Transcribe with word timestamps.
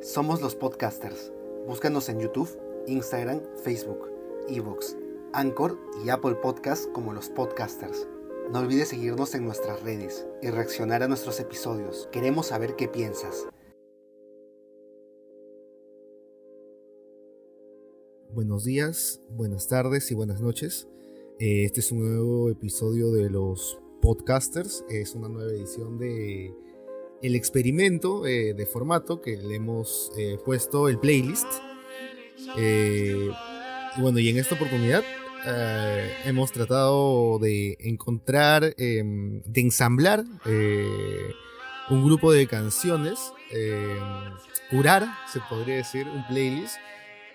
Somos 0.00 0.40
los 0.40 0.54
podcasters. 0.54 1.32
Búscanos 1.66 2.08
en 2.08 2.20
YouTube, 2.20 2.48
Instagram, 2.86 3.40
Facebook, 3.64 4.08
Evox, 4.48 4.96
Anchor 5.32 5.76
y 6.04 6.08
Apple 6.10 6.36
Podcast 6.36 6.90
como 6.92 7.12
los 7.12 7.28
podcasters. 7.30 8.06
No 8.52 8.60
olvides 8.60 8.88
seguirnos 8.88 9.34
en 9.34 9.44
nuestras 9.44 9.82
redes 9.82 10.26
y 10.40 10.50
reaccionar 10.50 11.02
a 11.02 11.08
nuestros 11.08 11.40
episodios. 11.40 12.08
Queremos 12.12 12.46
saber 12.46 12.76
qué 12.76 12.88
piensas. 12.88 13.48
Buenos 18.30 18.64
días, 18.64 19.20
buenas 19.30 19.66
tardes 19.66 20.10
y 20.12 20.14
buenas 20.14 20.40
noches. 20.40 20.86
Eh, 21.40 21.64
Este 21.64 21.80
es 21.80 21.90
un 21.90 22.00
nuevo 22.00 22.50
episodio 22.50 23.10
de 23.10 23.30
los 23.30 23.80
podcasters. 24.00 24.84
Es 24.88 25.14
una 25.14 25.28
nueva 25.28 25.50
edición 25.50 25.98
de 25.98 26.54
el 27.22 27.34
experimento 27.34 28.26
eh, 28.26 28.54
de 28.54 28.66
formato 28.66 29.20
que 29.20 29.36
le 29.36 29.56
hemos 29.56 30.10
eh, 30.16 30.38
puesto 30.44 30.88
el 30.88 30.98
playlist. 30.98 31.46
Eh, 32.56 33.30
y 33.96 34.00
bueno, 34.00 34.18
y 34.18 34.28
en 34.28 34.38
esta 34.38 34.54
oportunidad 34.54 35.02
hemos 36.26 36.52
tratado 36.52 37.38
de 37.38 37.76
encontrar, 37.80 38.74
em, 38.76 39.40
de 39.44 39.60
ensamblar 39.62 40.24
un 41.90 42.04
grupo 42.04 42.32
de 42.32 42.46
canciones, 42.46 43.18
em, 43.50 43.98
curar, 44.70 45.06
se 45.32 45.40
podría 45.48 45.76
decir, 45.76 46.06
un 46.06 46.26
playlist 46.26 46.76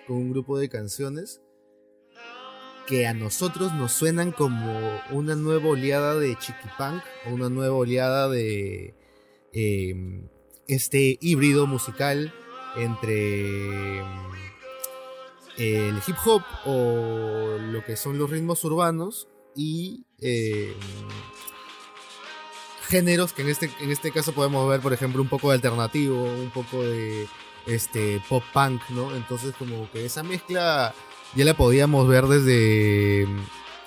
con 0.05 0.17
un 0.17 0.31
grupo 0.31 0.59
de 0.59 0.69
canciones 0.69 1.41
que 2.85 3.07
a 3.07 3.13
nosotros 3.13 3.73
nos 3.73 3.93
suenan 3.93 4.31
como 4.31 4.77
una 5.11 5.35
nueva 5.35 5.69
oleada 5.69 6.15
de 6.15 6.37
chiquipunk 6.37 7.01
o 7.25 7.33
una 7.33 7.49
nueva 7.49 7.75
oleada 7.75 8.29
de 8.29 8.93
eh, 9.53 9.95
este 10.67 11.17
híbrido 11.21 11.67
musical 11.67 12.33
entre 12.75 13.99
el 15.57 15.95
hip 16.07 16.15
hop 16.25 16.41
o 16.65 17.57
lo 17.59 17.83
que 17.85 17.95
son 17.95 18.17
los 18.17 18.29
ritmos 18.29 18.63
urbanos 18.63 19.27
y 19.55 20.05
eh, 20.19 20.73
géneros 22.87 23.33
que 23.33 23.43
en 23.43 23.49
este, 23.49 23.69
en 23.79 23.91
este 23.91 24.11
caso 24.11 24.33
podemos 24.33 24.67
ver, 24.67 24.81
por 24.81 24.93
ejemplo, 24.93 25.21
un 25.21 25.29
poco 25.29 25.49
de 25.49 25.55
alternativo, 25.55 26.23
un 26.23 26.49
poco 26.49 26.83
de 26.83 27.27
este 27.67 28.21
pop 28.27 28.43
punk, 28.51 28.81
¿no? 28.89 29.15
Entonces 29.15 29.53
como 29.57 29.89
que 29.91 30.05
esa 30.05 30.23
mezcla 30.23 30.93
ya 31.35 31.45
la 31.45 31.53
podíamos 31.53 32.07
ver 32.07 32.25
desde 32.25 33.27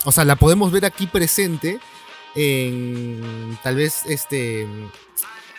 o 0.07 0.13
sea, 0.13 0.25
la 0.25 0.37
podemos 0.37 0.71
ver 0.71 0.85
aquí 0.85 1.09
presente 1.09 1.81
en 2.37 3.59
tal 3.65 3.75
vez 3.75 4.07
este 4.07 4.67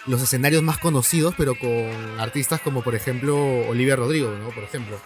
los 0.08 0.22
escenarios 0.22 0.64
más 0.64 0.78
conocidos, 0.78 1.36
pero 1.38 1.54
con 1.56 2.20
artistas 2.20 2.62
como 2.62 2.82
por 2.82 2.96
ejemplo 2.96 3.36
Olivia 3.68 3.96
Rodrigo, 3.96 4.32
¿no? 4.32 4.50
Por 4.50 4.64
ejemplo. 4.64 5.00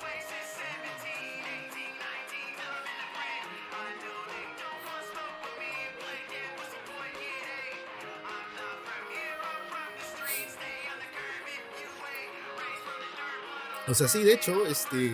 O 13.88 13.94
sea, 13.94 14.08
sí, 14.08 14.24
de 14.24 14.34
hecho, 14.34 14.66
este 14.68 15.12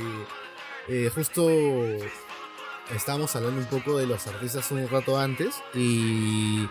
eh, 0.87 1.09
justo 1.13 1.49
estábamos 2.95 3.35
hablando 3.35 3.59
un 3.59 3.67
poco 3.67 3.97
de 3.97 4.05
los 4.05 4.27
artistas 4.27 4.69
un 4.71 4.87
rato 4.87 5.17
antes 5.17 5.55
y 5.73 6.67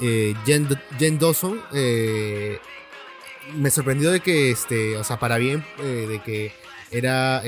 eh, 0.00 0.34
Jen, 0.46 1.18
Dawson 1.18 1.60
eh, 1.74 2.58
me 3.56 3.70
sorprendió 3.70 4.10
de 4.10 4.20
que, 4.20 4.50
este, 4.50 4.96
o 4.96 5.04
sea, 5.04 5.18
para 5.18 5.36
bien, 5.38 5.64
eh, 5.82 6.06
de 6.08 6.22
que 6.22 6.52
era 6.90 7.42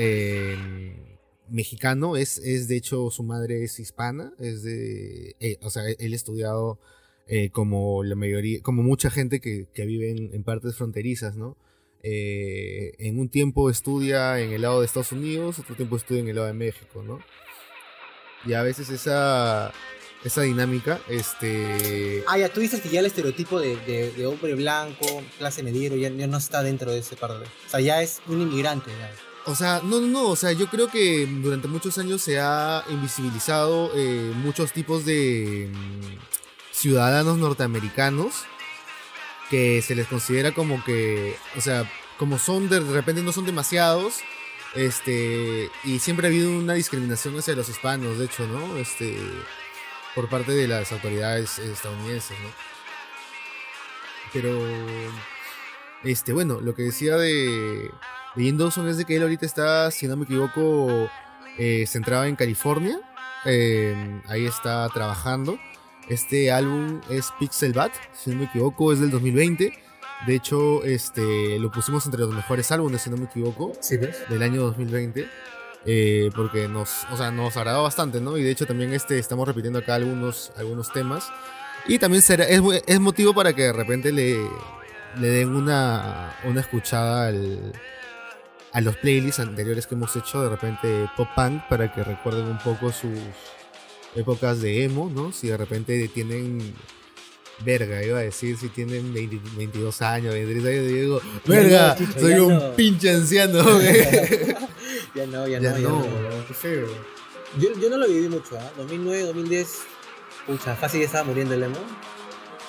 mexicano, 1.49 2.15
es, 2.15 2.37
es 2.37 2.67
de 2.67 2.77
hecho 2.77 3.09
su 3.11 3.23
madre 3.23 3.63
es 3.63 3.79
hispana, 3.79 4.33
es 4.39 4.63
de, 4.63 5.35
o 5.61 5.69
sea, 5.69 5.83
él 5.87 6.13
ha 6.13 6.15
estudiado 6.15 6.79
como 7.51 8.03
la 8.03 8.15
mayoría, 8.15 8.61
como 8.61 8.83
mucha 8.83 9.09
gente 9.09 9.39
que, 9.39 9.67
que 9.73 9.85
vive 9.85 10.11
en, 10.11 10.33
en 10.33 10.43
partes 10.43 10.75
fronterizas, 10.75 11.35
¿no? 11.35 11.57
En 12.03 13.19
un 13.19 13.29
tiempo 13.29 13.69
estudia 13.69 14.39
en 14.39 14.51
el 14.51 14.61
lado 14.61 14.79
de 14.79 14.85
Estados 14.85 15.11
Unidos, 15.11 15.59
otro 15.59 15.75
tiempo 15.75 15.95
estudia 15.97 16.21
en 16.21 16.27
el 16.27 16.35
lado 16.35 16.47
de 16.47 16.53
México, 16.53 17.01
¿no? 17.01 17.19
Y 18.45 18.53
a 18.53 18.63
veces 18.63 18.89
esa, 18.89 19.73
esa 20.23 20.41
dinámica, 20.41 20.99
este... 21.09 22.23
Ah, 22.27 22.37
ya, 22.37 22.49
tú 22.49 22.59
dices 22.61 22.81
que 22.81 22.89
ya 22.89 22.99
el 23.01 23.05
estereotipo 23.05 23.59
de, 23.59 23.75
de- 23.77 24.11
de 24.11 24.25
hombre 24.25 24.55
blanco, 24.55 25.05
clase 25.37 25.63
mediero, 25.63 25.95
ya, 25.95 26.09
ya 26.09 26.27
no 26.27 26.37
está 26.37 26.63
dentro 26.63 26.91
de 26.91 26.99
ese 26.99 27.15
par 27.15 27.31
de... 27.39 27.45
O 27.45 27.69
sea, 27.69 27.79
ya 27.81 28.01
es 28.01 28.21
un 28.27 28.41
inmigrante, 28.41 28.89
ya. 28.97 29.11
O 29.45 29.55
sea, 29.55 29.81
no, 29.83 29.99
no, 29.99 30.07
no, 30.07 30.27
o 30.29 30.35
sea, 30.37 30.53
yo 30.53 30.67
creo 30.67 30.87
que 30.87 31.25
durante 31.25 31.67
muchos 31.67 31.97
años 31.97 32.21
se 32.21 32.39
ha 32.39 32.85
invisibilizado 32.89 33.91
eh, 33.95 34.31
muchos 34.35 34.71
tipos 34.71 35.03
de 35.03 35.69
mm, 35.69 36.17
ciudadanos 36.71 37.37
norteamericanos 37.37 38.33
que 39.49 39.81
se 39.81 39.95
les 39.95 40.07
considera 40.07 40.53
como 40.53 40.81
que, 40.85 41.35
o 41.57 41.61
sea, 41.61 41.91
como 42.17 42.39
son 42.39 42.69
de 42.69 42.79
repente 42.79 43.21
no 43.21 43.33
son 43.33 43.45
demasiados, 43.45 44.15
este, 44.75 45.69
y 45.83 45.99
siempre 45.99 46.27
ha 46.27 46.29
habido 46.29 46.49
una 46.49 46.73
discriminación 46.75 47.37
hacia 47.37 47.53
los 47.55 47.67
hispanos, 47.69 48.17
de 48.17 48.25
hecho, 48.25 48.47
¿no? 48.47 48.77
Este, 48.77 49.17
por 50.15 50.29
parte 50.29 50.51
de 50.51 50.67
las 50.67 50.91
autoridades 50.91 51.59
estadounidenses, 51.59 52.37
¿no? 52.39 52.49
Pero, 54.31 54.51
este, 56.03 56.33
bueno, 56.33 56.59
lo 56.59 56.73
que 56.73 56.83
decía 56.83 57.17
de, 57.17 57.91
de 58.35 58.51
Dawson 58.53 58.87
es 58.89 58.97
de 58.97 59.05
que 59.05 59.15
él 59.15 59.21
ahorita 59.21 59.45
está, 59.45 59.91
si 59.91 60.07
no 60.07 60.15
me 60.15 60.25
equivoco, 60.25 61.09
eh, 61.57 61.85
centrado 61.87 62.25
en 62.25 62.35
California. 62.35 62.99
Eh, 63.45 64.21
ahí 64.27 64.45
está 64.45 64.87
trabajando. 64.89 65.59
Este 66.09 66.51
álbum 66.51 66.99
es 67.09 67.31
Pixel 67.39 67.73
Bat, 67.73 67.93
si 68.13 68.31
no 68.31 68.37
me 68.37 68.45
equivoco, 68.45 68.91
es 68.91 68.99
del 68.99 69.11
2020. 69.11 69.73
De 70.27 70.35
hecho, 70.35 70.83
este, 70.83 71.59
lo 71.59 71.71
pusimos 71.71 72.05
entre 72.05 72.21
los 72.21 72.33
mejores 72.33 72.71
álbumes, 72.71 73.01
si 73.01 73.09
no 73.09 73.17
me 73.17 73.25
equivoco, 73.25 73.73
¿Sí 73.81 73.97
ves? 73.97 74.27
del 74.29 74.41
año 74.41 74.61
2020. 74.63 75.29
Eh, 75.85 76.29
porque 76.35 76.67
nos, 76.67 77.05
o 77.11 77.17
sea, 77.17 77.31
nos 77.31 77.57
agradó 77.57 77.83
bastante, 77.83 78.21
¿no? 78.21 78.37
Y 78.37 78.43
de 78.43 78.51
hecho 78.51 78.65
también 78.65 78.93
este, 78.93 79.19
estamos 79.19 79.47
repitiendo 79.47 79.79
acá 79.79 79.95
algunos, 79.95 80.51
algunos 80.57 80.91
temas. 80.91 81.29
Y 81.87 81.99
también 81.99 82.21
será, 82.21 82.45
es, 82.45 82.61
es 82.87 82.99
motivo 82.99 83.33
para 83.33 83.53
que 83.53 83.63
de 83.63 83.73
repente 83.73 84.11
le, 84.11 84.37
le 85.19 85.27
den 85.27 85.49
una, 85.55 86.35
una 86.45 86.61
escuchada 86.61 87.27
al, 87.27 87.73
a 88.71 88.81
los 88.81 88.95
playlists 88.97 89.39
anteriores 89.39 89.85
que 89.85 89.95
hemos 89.95 90.15
hecho, 90.15 90.41
de 90.41 90.49
repente 90.49 91.09
pop 91.17 91.27
punk, 91.35 91.63
para 91.67 91.93
que 91.93 92.03
recuerden 92.03 92.45
un 92.45 92.57
poco 92.59 92.91
sus 92.91 93.19
épocas 94.15 94.61
de 94.61 94.83
emo, 94.83 95.11
¿no? 95.13 95.31
Si 95.31 95.47
de 95.47 95.57
repente 95.57 96.07
tienen 96.07 96.73
verga, 97.59 98.03
iba 98.03 98.19
a 98.19 98.23
decir, 98.23 98.57
si 98.57 98.69
tienen 98.69 99.13
20 99.13 99.39
22 99.55 100.01
años, 100.01 100.33
23 100.33 100.65
años, 100.65 100.87
digo, 100.87 101.21
verga, 101.45 101.95
soy 102.19 102.33
un 102.33 102.53
no". 102.53 102.75
pinche 102.75 103.11
anciano, 103.11 103.63
güey. 103.75 104.55
Ya 105.15 105.25
no, 105.27 105.47
ya, 105.47 105.59
Ya 105.59 105.71
no, 105.71 105.77
ya 105.77 105.89
no, 105.89 105.99
no. 105.99 106.05
weón, 106.05 106.45
qué 106.47 106.53
feo. 106.53 106.87
Yo, 107.57 107.69
yo 107.79 107.89
no 107.89 107.97
lo 107.97 108.07
viví 108.07 108.27
mucho, 108.29 108.57
¿ah? 108.59 108.71
2009, 108.77 109.25
2010, 109.27 109.79
pucha, 110.47 110.75
fácil 110.75 111.01
ya 111.01 111.05
estaba 111.05 111.23
muriendo 111.25 111.53
el 111.53 111.63
emo. 111.63 111.77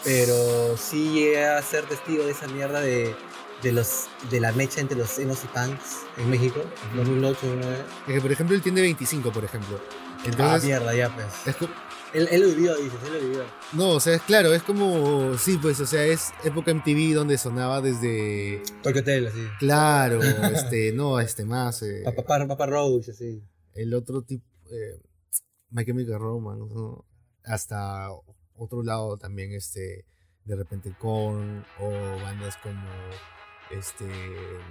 Pero 0.04 0.76
sí 0.76 1.10
llegué 1.12 1.46
a 1.46 1.62
ser 1.62 1.84
testigo 1.86 2.24
de 2.24 2.32
esa 2.32 2.46
mierda 2.48 2.80
de, 2.80 3.14
de, 3.62 3.72
los, 3.72 4.08
de 4.30 4.40
la 4.40 4.52
mecha 4.52 4.82
entre 4.82 4.98
los 4.98 5.18
emos 5.18 5.42
y 5.44 5.46
punks 5.46 6.02
en 6.18 6.28
México, 6.28 6.60
2008, 6.94 7.38
2009. 7.46 7.76
Es 8.08 8.14
que, 8.14 8.20
por 8.20 8.32
ejemplo, 8.32 8.54
él 8.56 8.60
tiene 8.62 8.82
25, 8.82 9.32
por 9.32 9.44
ejemplo. 9.44 9.80
ah, 9.80 10.20
Entonces, 10.26 10.64
mierda, 10.64 10.94
ya 10.94 11.08
pues. 11.14 11.26
es 11.46 11.56
Él, 12.14 12.28
él 12.30 12.42
lo 12.42 12.48
vivió, 12.48 12.76
dices, 12.76 12.98
él 13.06 13.12
lo 13.12 13.20
vivió. 13.28 13.44
no, 13.72 13.90
o 13.90 14.00
sea, 14.00 14.14
es 14.14 14.22
claro, 14.22 14.54
es 14.54 14.62
como, 14.62 15.36
sí, 15.36 15.58
pues, 15.60 15.80
o 15.80 15.86
sea, 15.86 16.04
es 16.04 16.32
época 16.44 16.72
MTV 16.72 17.12
donde 17.12 17.36
sonaba 17.36 17.80
desde, 17.80 18.62
Tokyo 18.82 19.00
Hotel, 19.00 19.26
así. 19.26 19.40
claro, 19.58 20.22
este, 20.22 20.92
no, 20.92 21.18
este 21.18 21.44
más, 21.44 21.82
eh, 21.82 22.02
Papá, 22.04 22.46
Papá 22.46 22.66
Roach, 22.66 23.08
así. 23.08 23.42
el 23.74 23.92
otro 23.94 24.22
tipo, 24.22 24.46
eh, 24.70 25.00
My 25.70 25.84
Chemical 25.84 26.20
Romance, 26.20 26.72
¿no? 26.72 27.04
hasta 27.44 28.08
otro 28.54 28.84
lado 28.84 29.16
también, 29.18 29.52
este, 29.52 30.06
de 30.44 30.56
repente 30.56 30.94
Korn 30.96 31.64
o 31.80 31.90
bandas 32.22 32.56
como, 32.58 32.88
este, 33.70 34.06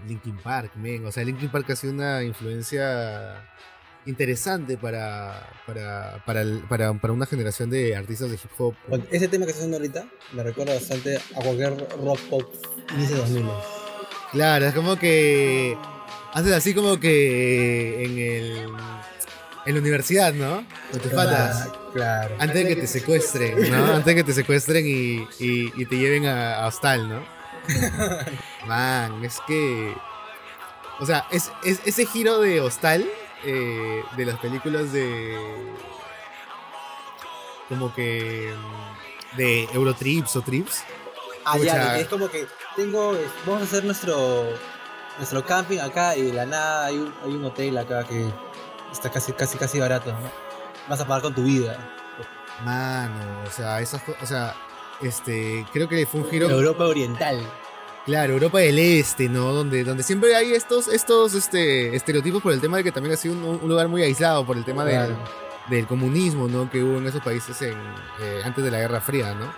Linkin 0.07 0.38
Park, 0.38 0.75
men, 0.78 1.06
o 1.06 1.12
sea, 1.12 1.25
Linkin 1.25 1.50
Park 1.50 1.69
ha 1.72 1.75
sido 1.75 1.92
una 1.92 2.24
influencia 2.24 3.44
interesante 4.06 4.78
para, 4.78 5.48
para, 5.66 6.24
para, 6.26 6.42
el- 6.42 6.60
para, 6.70 6.94
para 6.94 7.14
una 7.14 7.26
generación 7.26 7.70
de 7.70 7.96
artistas 7.96 8.30
de 8.30 8.36
hip 8.36 8.52
hop. 8.58 8.76
Ese 9.12 9.28
tema 9.28 9.46
que 9.46 9.52
está 9.52 9.62
haciendo 9.62 9.78
ahorita 9.78 10.06
me 10.34 10.44
recuerda 10.44 10.74
bastante 10.74 11.18
a 11.18 11.42
cualquier 11.42 11.78
rock 12.04 12.20
pop 12.30 12.54
inicio 12.96 13.16
de 13.16 13.22
2000. 13.22 13.46
Claro, 14.32 14.66
es 14.66 14.74
como 14.74 14.98
que 14.98 15.78
haces 16.34 16.52
así 16.54 16.74
como 16.74 17.00
que 17.00 18.04
en 18.04 18.18
el 18.18 18.68
en 19.66 19.76
la 19.76 19.80
universidad, 19.80 20.34
¿no? 20.34 20.66
Con 20.92 21.00
tus 21.00 21.12
patas. 21.14 21.70
Claro. 21.94 22.36
Antes 22.40 22.56
de 22.56 22.68
que 22.68 22.82
te 22.82 22.88
secuestren, 22.88 23.72
¿no? 23.72 23.86
Antes 23.94 24.06
de 24.06 24.16
que 24.16 24.24
te 24.26 24.34
secuestren 24.34 24.86
y, 24.86 25.26
y- 25.40 25.72
y 25.76 25.86
te 25.86 25.96
lleven 25.98 26.26
a, 26.26 26.56
a 26.64 26.68
hostal, 26.68 27.08
¿no? 27.08 27.24
Man, 28.68 29.24
es 29.24 29.38
que 29.48 29.94
O 31.00 31.06
sea, 31.06 31.26
es, 31.32 31.50
es- 31.64 31.80
ese 31.86 32.06
giro 32.06 32.40
de 32.42 32.60
hostal 32.60 33.06
eh, 33.44 34.04
de 34.18 34.25
las 34.25 34.40
películas 34.40 34.92
de. 34.92 35.38
Como 37.69 37.94
que. 37.94 38.54
de 39.38 39.63
Eurotrips 39.74 40.36
o 40.36 40.42
Trips. 40.42 40.84
Ah, 41.45 41.54
Pucha. 41.57 41.66
ya, 41.66 42.00
es 42.00 42.07
como 42.07 42.30
que 42.30 42.48
tengo, 42.75 43.18
vamos 43.45 43.62
a 43.63 43.66
hacer 43.66 43.84
nuestro 43.84 44.44
nuestro 45.18 45.45
camping 45.45 45.80
acá 45.80 46.16
y 46.16 46.24
de 46.24 46.34
la 46.34 46.45
nada 46.45 46.86
hay 46.86 46.98
un, 46.98 47.13
hay 47.24 47.31
un 47.31 47.44
hotel 47.45 47.78
acá 47.78 48.04
que 48.06 48.31
está 48.92 49.12
casi 49.12 49.34
casi 49.34 49.57
casi 49.57 49.80
barato, 49.80 50.12
¿no? 50.13 50.19
Vas 50.88 51.01
a 51.01 51.06
pagar 51.07 51.22
con 51.24 51.36
tu 51.36 51.44
vida. 51.44 51.78
Mano, 52.63 53.44
o 53.46 53.51
sea, 53.51 53.81
esas 53.81 54.01
co- 54.04 54.16
O 54.22 54.25
sea, 54.25 54.56
este. 55.01 55.66
Creo 55.74 55.88
que 55.89 56.06
fue 56.06 56.22
un 56.22 56.30
giro. 56.30 56.50
Europa 56.50 56.86
Oriental. 56.86 57.42
Claro, 58.06 58.34
Europa 58.34 58.60
del 58.60 58.80
Este, 58.80 59.30
¿no? 59.30 59.54
Donde, 59.54 59.84
donde 59.86 60.04
siempre 60.04 60.36
hay 60.36 60.54
estos, 60.54 60.88
estos 60.90 61.34
este, 61.36 61.96
estereotipos 61.96 62.42
por 62.44 62.52
el 62.52 62.60
tema 62.60 62.78
de 62.78 62.84
que 62.84 62.92
también 62.92 63.14
ha 63.14 63.18
sido 63.18 63.34
un, 63.34 63.44
un 63.62 63.70
lugar 63.70 63.88
muy 63.88 64.04
aislado 64.04 64.46
por 64.46 64.58
el 64.58 64.66
tema 64.66 64.84
del, 64.84 64.96
Claro. 65.08 65.18
del 65.70 65.88
comunismo, 65.88 66.50
¿no? 66.50 66.70
Que 66.70 66.84
hubo 66.84 66.98
en 66.98 67.08
esos 67.08 67.24
países 67.24 67.62
en, 67.62 67.78
eh, 68.22 68.42
antes 68.44 68.62
de 68.64 68.72
la 68.72 68.80
Guerra 68.80 69.00
Fría, 69.00 69.34
¿no? 69.34 69.54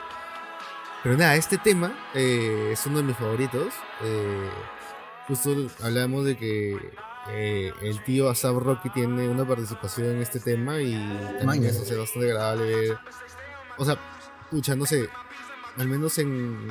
Pero 1.01 1.17
nada, 1.17 1.35
este 1.35 1.57
tema 1.57 1.91
eh, 2.13 2.69
es 2.73 2.85
uno 2.85 2.97
de 2.97 3.03
mis 3.03 3.17
favoritos. 3.17 3.73
Eh, 4.03 4.49
justo 5.27 5.55
hablamos 5.83 6.25
de 6.25 6.37
que 6.37 6.77
eh, 7.29 7.71
el 7.81 8.03
tío 8.03 8.29
Asap 8.29 8.57
Rocky 8.57 8.89
tiene 8.91 9.27
una 9.27 9.47
participación 9.47 10.07
en 10.11 10.21
este 10.21 10.39
tema 10.39 10.79
y 10.81 10.93
también 11.39 11.65
eso 11.65 11.81
es 11.83 11.97
bastante 11.97 12.27
agradable 12.31 12.63
ver. 12.75 12.97
O 13.77 13.85
sea, 13.85 13.97
pucha, 14.51 14.75
no 14.75 14.85
sé, 14.85 15.07
al 15.77 15.87
menos 15.87 16.17
en. 16.19 16.67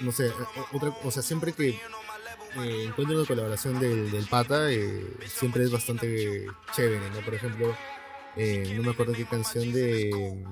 No 0.00 0.12
sé, 0.12 0.30
otra, 0.72 0.90
o 1.02 1.10
sea, 1.10 1.22
siempre 1.22 1.52
que 1.52 1.68
eh, 1.70 2.84
encuentro 2.86 3.16
una 3.16 3.26
colaboración 3.26 3.78
del, 3.80 4.10
del 4.10 4.26
pata, 4.26 4.70
eh, 4.70 5.06
siempre 5.26 5.64
es 5.64 5.70
bastante 5.70 6.46
chévere, 6.74 7.10
¿no? 7.10 7.20
Por 7.20 7.34
ejemplo, 7.34 7.76
eh, 8.36 8.72
no 8.76 8.82
me 8.82 8.90
acuerdo 8.90 9.12
qué 9.14 9.24
canción 9.24 9.72
de. 9.72 10.44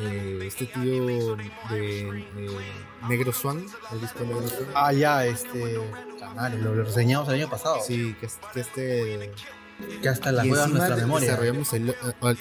eh, 0.00 0.38
este 0.46 0.66
tío 0.66 1.36
de 1.36 2.18
eh, 2.18 2.24
Negro 3.08 3.32
Swan, 3.32 3.64
el 3.92 4.00
disco 4.00 4.20
Negro 4.24 4.48
Swan. 4.48 4.68
Ah, 4.74 4.92
ya, 4.92 5.26
este. 5.26 5.80
Canales, 6.18 6.60
lo, 6.60 6.74
lo 6.74 6.84
reseñamos 6.84 7.28
el 7.28 7.34
año 7.34 7.50
pasado. 7.50 7.78
Sí, 7.86 8.14
que, 8.20 8.28
que 8.52 8.60
este. 8.60 9.32
Que 10.00 10.08
hasta 10.08 10.30
juegas 10.30 10.48
encima 10.66 10.78
nuestra 10.78 10.96
memoria. 10.96 11.28
desarrollamos 11.30 11.72
el, 11.72 11.94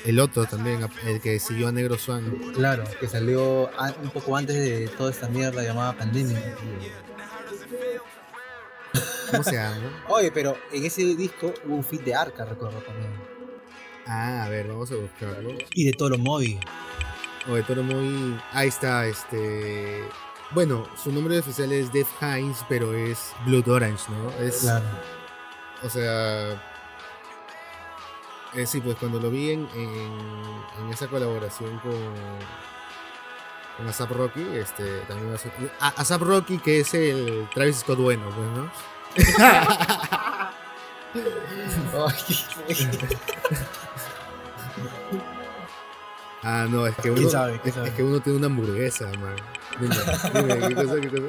el 0.06 0.19
otro 0.19 0.45
también, 0.45 0.88
el 1.06 1.22
que 1.22 1.39
siguió 1.39 1.68
a 1.69 1.72
Negro 1.72 1.98
Swan. 1.98 2.24
Claro, 2.54 2.83
que 3.00 3.07
salió 3.07 3.69
a- 3.80 3.94
un 4.01 4.10
poco 4.12 4.36
antes 4.38 4.56
de 4.56 4.88
toda 4.98 5.12
esta 5.12 5.28
mierda 5.28 5.63
llamada 5.63 5.94
pandemia. 5.98 6.39
¿Cómo 9.31 9.44
se 9.44 9.54
llama? 9.54 10.04
Oye, 10.10 10.31
pero 10.31 10.57
en 10.72 10.86
ese 10.86 11.04
disco 11.16 11.54
hubo 11.66 11.75
un 11.78 11.83
feat 11.83 12.04
de 12.04 12.13
Arca, 12.16 12.45
recuerdo 12.45 12.80
también. 12.80 13.12
Ah, 14.06 14.44
a 14.45 14.50
ver, 14.50 14.68
vamos 14.68 14.92
a 14.92 14.95
buscarlo. 14.95 15.51
Y 15.74 15.86
de 15.86 15.94
Toro 15.94 16.18
Móvil. 16.18 16.60
O 17.50 17.56
de 17.56 17.63
Toro 17.63 17.81
muy. 17.83 18.39
Ahí 18.51 18.68
está, 18.68 19.06
este. 19.07 20.04
Bueno, 20.51 20.86
su 21.01 21.12
nombre 21.12 21.39
oficial 21.39 21.72
es 21.72 21.92
Def 21.94 22.07
Hines, 22.22 22.57
pero 22.68 22.94
es 22.94 23.31
Blood 23.45 23.69
Orange, 23.69 24.04
¿no? 24.10 24.31
Es, 24.45 24.60
Claro. 24.62 24.86
O 25.81 25.89
sea. 25.89 26.62
Eh, 28.53 28.65
sí, 28.65 28.81
pues 28.81 28.98
cuando 28.98 29.19
lo 29.19 29.30
vi 29.30 29.51
en, 29.51 29.68
en, 29.75 30.12
en 30.81 30.89
esa 30.92 31.07
colaboración 31.07 31.77
con. 31.80 31.92
Con 33.77 33.88
Asap 33.88 34.12
Rocky, 34.12 34.45
este. 34.53 35.00
También 35.07 35.33
a- 35.80 35.88
Asap 35.89 36.21
Rocky, 36.21 36.59
que 36.59 36.81
es 36.81 36.94
el 36.94 37.48
Travis 37.53 37.77
Scott 37.77 38.00
bueno, 38.00 38.24
pues, 38.36 38.48
¿no? 38.50 38.71
Ah, 46.44 46.65
no, 46.69 46.88
es 46.88 46.95
que 46.95 47.01
¿Quién 47.13 47.25
uno. 47.27 47.47
es, 47.63 47.92
que 47.94 48.04
uno 48.04 48.19
tiene 48.19 48.38
una 48.39 48.47
hamburguesa, 48.47 49.06
man. 49.19 49.36
Dime, 49.80 49.95
dime, 50.33 50.68
¿qué 50.69 50.75
cosa, 50.75 50.95
qué 51.01 51.09
cosa? 51.09 51.24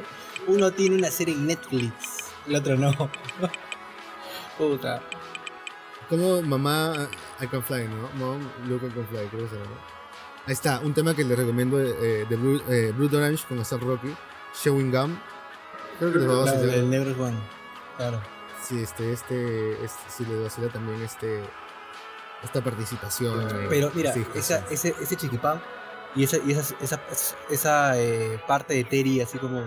Uno 0.47 0.71
tiene 0.73 0.97
una 0.97 1.11
serie 1.11 1.35
en 1.35 1.47
Netflix, 1.47 1.93
el 2.47 2.57
otro 2.57 2.77
no. 2.77 2.93
Puta. 4.59 5.03
Como 6.09 6.43
mamá 6.43 7.09
I 7.41 7.47
Can 7.47 7.63
Fly, 7.63 7.89
¿no? 7.89 8.09
Mom, 8.15 8.41
Look 8.69 8.83
I 8.85 8.91
Can 8.91 9.07
Fly, 9.09 9.27
creo 9.29 9.45
que 9.45 9.49
se 9.51 9.57
llama. 9.57 9.77
Ahí 10.47 10.53
está, 10.53 10.81
un 10.81 10.93
tema 10.93 11.15
que 11.15 11.25
les 11.25 11.39
recomiendo 11.39 11.81
eh, 11.81 12.27
de 12.29 12.37
Blue, 12.37 12.61
eh, 12.69 12.93
Blood 12.97 13.15
Orange 13.15 13.45
con 13.49 13.59
Asap 13.61 13.83
Rocky, 13.83 14.15
Showing 14.63 14.91
Gum. 14.91 15.17
Creo 15.99 16.13
que 16.13 16.19
les 16.19 16.29
va 16.29 16.33
a 16.33 16.43
Claro, 16.43 16.57
vacilar. 16.59 16.75
el 16.79 16.91
negro 16.91 17.11
es 17.11 17.17
bueno. 17.17 17.39
Claro. 17.97 18.21
Sí, 18.63 18.83
este, 18.83 19.13
este, 19.13 19.85
este, 19.85 20.01
sí 20.09 20.25
les 20.25 20.43
vacila 20.43 20.69
también 20.69 21.01
este, 21.03 21.43
esta 22.43 22.61
participación. 22.61 23.47
Pero 23.69 23.91
mira, 23.95 24.09
este 24.09 24.21
disco, 24.21 24.39
esa, 24.39 24.65
ese, 24.71 24.95
ese 25.01 25.17
chiquipán 25.17 25.63
y 26.15 26.25
esa, 26.25 26.39
y 26.39 26.53
esa, 26.53 26.75
esa, 26.81 27.01
esa 27.51 27.99
eh, 28.01 28.41
parte 28.47 28.75
de 28.75 28.85
Terry 28.85 29.21
así 29.21 29.39
como 29.39 29.65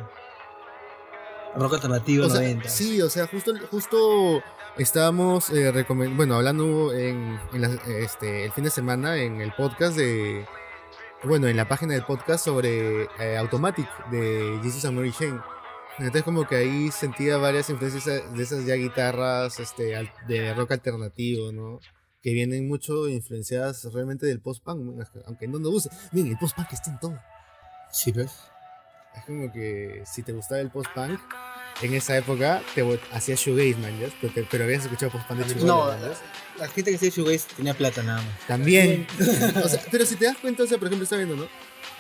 rock 1.56 1.75
alternativo 1.75 2.25
O 2.25 2.30
sea, 2.30 2.42
90. 2.42 2.69
sí, 2.69 3.02
o 3.02 3.10
sea, 3.10 3.28
justo, 3.28 3.54
justo 3.72 4.42
estábamos 4.78 5.50
eh, 5.52 5.86
bueno, 6.16 6.36
hablando 6.36 6.94
en, 6.94 7.40
en 7.54 7.62
la- 7.62 7.80
este, 8.00 8.46
el 8.46 8.52
fin 8.52 8.63
de 8.66 8.69
semana 8.69 9.18
en 9.18 9.42
el 9.42 9.54
podcast 9.54 9.96
de, 9.98 10.46
bueno, 11.24 11.48
en 11.48 11.56
la 11.57 11.68
página 11.68 11.94
del 11.94 12.04
podcast 12.06 12.44
sobre 12.46 13.04
eh, 13.19 13.38
Automatic 13.38 13.88
de 14.12 14.60
Jesus 14.63 14.86
and 14.86 14.98
Mary 14.98 15.12
Chain. 15.12 15.40
Entonces 15.98 16.24
como 16.24 16.46
que 16.46 16.57
ahí 16.57 16.92
sentía 16.92 17.38
varias 17.38 17.69
influencias 17.69 18.06
de 18.36 18.44
esas 18.44 18.66
ya 18.66 18.75
guitarras 18.75 19.60
este, 19.62 20.12
de 20.28 20.54
rock 20.54 20.74
alternativo, 20.74 21.54
¿no? 21.54 21.80
Que 22.22 22.34
vienen 22.34 22.68
mucho 22.68 23.08
influenciadas 23.08 23.86
realmente 23.94 24.25
del 24.25 24.42
post-punk, 24.42 25.06
aunque 25.25 25.48
no 25.48 25.58
nos 25.60 25.72
guste. 25.72 25.90
Miren, 26.12 26.31
el 26.34 26.38
post-punk 26.38 26.68
está 26.74 26.92
en 26.92 27.00
todo. 27.00 27.18
Sí, 27.94 28.12
pues. 28.12 28.31
Es 29.17 29.25
como 29.25 29.51
que 29.51 30.03
si 30.06 30.23
te 30.23 30.31
gustaba 30.33 30.62
el 30.62 30.69
post-punk, 30.69 31.19
en 31.81 31.94
esa 31.94 32.17
época 32.17 32.62
te 32.73 33.00
hacías 33.12 33.39
shoegaze, 33.39 33.75
man, 33.79 34.00
¿ya? 34.00 34.07
Pero, 34.21 34.33
te- 34.33 34.44
pero 34.50 34.63
habías 34.63 34.83
escuchado 34.83 35.12
post-punk 35.12 35.39
de 35.39 35.53
chibolo, 35.53 35.67
No, 35.67 35.91
la 36.59 36.67
gente 36.69 36.91
que 36.91 36.97
hacía 36.97 37.09
shoegaze 37.09 37.47
tenía 37.56 37.73
plata 37.73 38.01
nada 38.03 38.21
más. 38.21 38.47
También. 38.47 39.07
o 39.63 39.67
sea, 39.69 39.81
pero 39.91 40.06
si 40.06 40.15
te 40.15 40.25
das 40.25 40.38
cuenta, 40.38 40.63
o 40.63 40.67
sea, 40.67 40.77
por 40.77 40.88
ejemplo, 40.88 41.03
está 41.03 41.17
viendo, 41.17 41.35
¿no? 41.35 41.47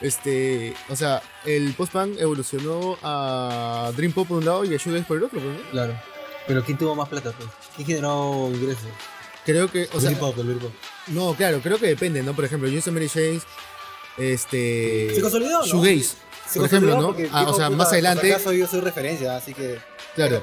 Este, 0.01 0.73
o 0.89 0.95
sea, 0.95 1.21
el 1.45 1.73
post-punk 1.73 2.17
evolucionó 2.19 2.97
a 3.01 3.91
Dream 3.95 4.11
Pop 4.13 4.27
por 4.27 4.37
un 4.39 4.45
lado 4.45 4.65
y 4.65 4.73
a 4.73 4.77
shoegaze 4.77 5.05
por 5.05 5.17
el 5.17 5.23
otro, 5.23 5.39
pues, 5.39 5.53
¿no? 5.57 5.71
Claro. 5.71 5.93
Pero 6.47 6.63
¿quién 6.63 6.77
tuvo 6.77 6.95
más 6.95 7.09
plata? 7.09 7.31
Pues? 7.31 7.49
¿Quién 7.75 7.87
generó 7.87 8.49
ingresos? 8.53 8.83
Creo 9.45 9.69
que, 9.71 9.87
o 9.93 9.99
sea, 9.99 10.09
el 10.09 10.15
hip-hop. 10.17 10.35
no, 11.07 11.33
claro, 11.35 11.59
creo 11.61 11.77
que 11.77 11.87
depende, 11.87 12.23
¿no? 12.23 12.35
Por 12.35 12.45
ejemplo, 12.45 12.69
Jason 12.71 12.93
Mary 12.93 13.09
Chains, 13.09 13.43
este... 14.17 15.11
Se 15.15 15.21
consolidó, 15.21 15.59
¿no? 15.59 15.65
Shoegaze, 15.65 16.15
Se 16.47 16.59
por 16.59 16.67
ejemplo, 16.67 17.01
¿no? 17.01 17.15
Ah, 17.31 17.43
o 17.47 17.53
sea, 17.53 17.67
puta, 17.67 17.69
más 17.71 17.91
adelante, 17.91 18.33
acaso 18.33 18.53
yo 18.53 18.67
soy 18.67 18.81
referencia, 18.81 19.35
así 19.35 19.53
que. 19.53 19.79
claro. 20.15 20.41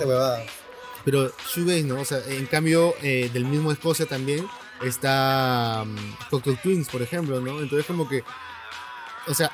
Pero 1.05 1.33
Shoegaze, 1.53 1.83
¿no? 1.83 2.01
O 2.01 2.05
sea, 2.05 2.21
en 2.29 2.47
cambio, 2.47 2.95
eh, 3.03 3.29
del 3.33 3.45
mismo 3.45 3.73
Escocia 3.73 4.07
también 4.07 4.47
está 4.85 5.83
um, 5.85 5.97
Cocktail 6.31 6.59
Twins, 6.63 6.89
por 6.89 7.03
ejemplo, 7.03 7.41
¿no? 7.41 7.61
Entonces, 7.61 7.87
como 7.87 8.09
que. 8.09 8.23
O 9.27 9.35
sea, 9.35 9.51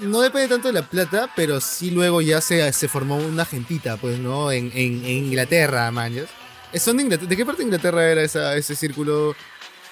no 0.00 0.20
depende 0.20 0.48
tanto 0.48 0.68
de 0.68 0.74
la 0.74 0.82
plata, 0.82 1.30
pero 1.34 1.60
sí 1.60 1.90
luego 1.90 2.20
ya 2.20 2.40
se, 2.40 2.72
se 2.72 2.88
formó 2.88 3.16
una 3.16 3.44
gentita, 3.44 3.96
pues, 3.96 4.18
¿no? 4.18 4.52
En, 4.52 4.66
en, 4.74 5.04
en 5.04 5.26
Inglaterra, 5.26 5.90
mañas. 5.90 6.28
¿Son 6.74 6.96
de, 6.96 7.02
Inglaterra? 7.02 7.28
¿De 7.28 7.36
qué 7.36 7.44
parte 7.44 7.62
de 7.62 7.66
Inglaterra 7.66 8.04
era 8.10 8.22
esa, 8.22 8.56
ese 8.56 8.74
círculo 8.74 9.34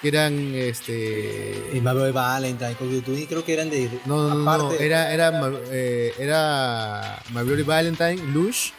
que 0.00 0.08
eran, 0.08 0.54
este. 0.54 1.70
Y 1.74 1.80
Mabel 1.80 2.12
Valentine, 2.12 2.74
Cocktail 2.74 3.02
Twins, 3.02 3.28
creo 3.28 3.44
que 3.44 3.52
eran 3.54 3.68
de. 3.70 3.90
No, 4.06 4.28
no, 4.28 4.34
no, 4.58 4.72
era, 4.72 5.12
era, 5.12 5.30
eh, 5.70 6.14
era 6.18 7.22
Bloody 7.30 7.62
Valentine, 7.62 8.16
Lush, 8.32 8.70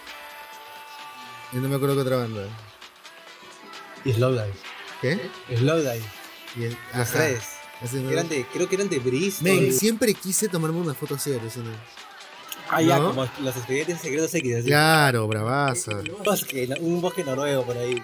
y 1.54 1.58
no 1.58 1.70
me 1.70 1.76
acuerdo 1.76 1.96
qué 1.96 2.02
otra 2.02 2.18
banda. 2.18 2.44
Y 4.04 4.14
Slowdive. 4.14 4.54
¿Qué? 5.02 5.20
Slowdive. 5.56 6.02
Y 6.58 6.64
el- 6.64 6.78
Las 6.94 7.10
ajá. 7.16 7.20
tres. 7.20 7.44
Eran 8.12 8.30
de, 8.30 8.46
creo 8.46 8.68
que 8.70 8.76
eran 8.76 8.90
de 8.90 9.00
Bristol. 9.00 9.44
Men, 9.44 9.74
siempre 9.74 10.14
quise 10.14 10.48
tomarme 10.48 10.80
una 10.80 10.94
foto 10.94 11.16
así, 11.16 11.34
alucina. 11.34 11.72
ah, 12.70 12.82
ya, 12.82 13.00
¿no? 13.00 13.10
como 13.10 13.28
los 13.42 13.56
expedientes 13.58 14.00
secretos 14.00 14.34
X. 14.36 14.56
Así. 14.58 14.68
Claro, 14.68 15.28
bravaza. 15.28 15.92
Un 15.98 16.24
bosque, 16.24 16.70
un 16.80 17.02
bosque 17.02 17.24
noruego 17.24 17.66
por 17.66 17.78
ahí. 17.78 18.02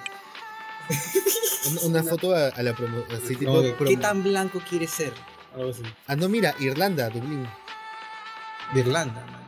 Una, 1.72 1.82
una 1.82 2.04
foto 2.04 2.36
a, 2.36 2.48
a 2.50 2.64
la 2.64 2.74
promo, 2.76 3.04
así 3.16 3.36
tipo. 3.36 3.62
¿Qué 3.62 3.76
promo- 3.78 4.00
tan 4.02 4.24
blanco 4.24 4.62
quieres 4.70 4.92
ser? 4.92 5.14
Algo 5.56 5.72
así. 5.72 5.82
Ah, 6.08 6.16
no, 6.16 6.30
mira, 6.30 6.56
Irlanda, 6.60 7.10
Dublín. 7.10 7.48
De 8.74 8.80
Irlanda, 8.82 9.26
man. 9.26 9.48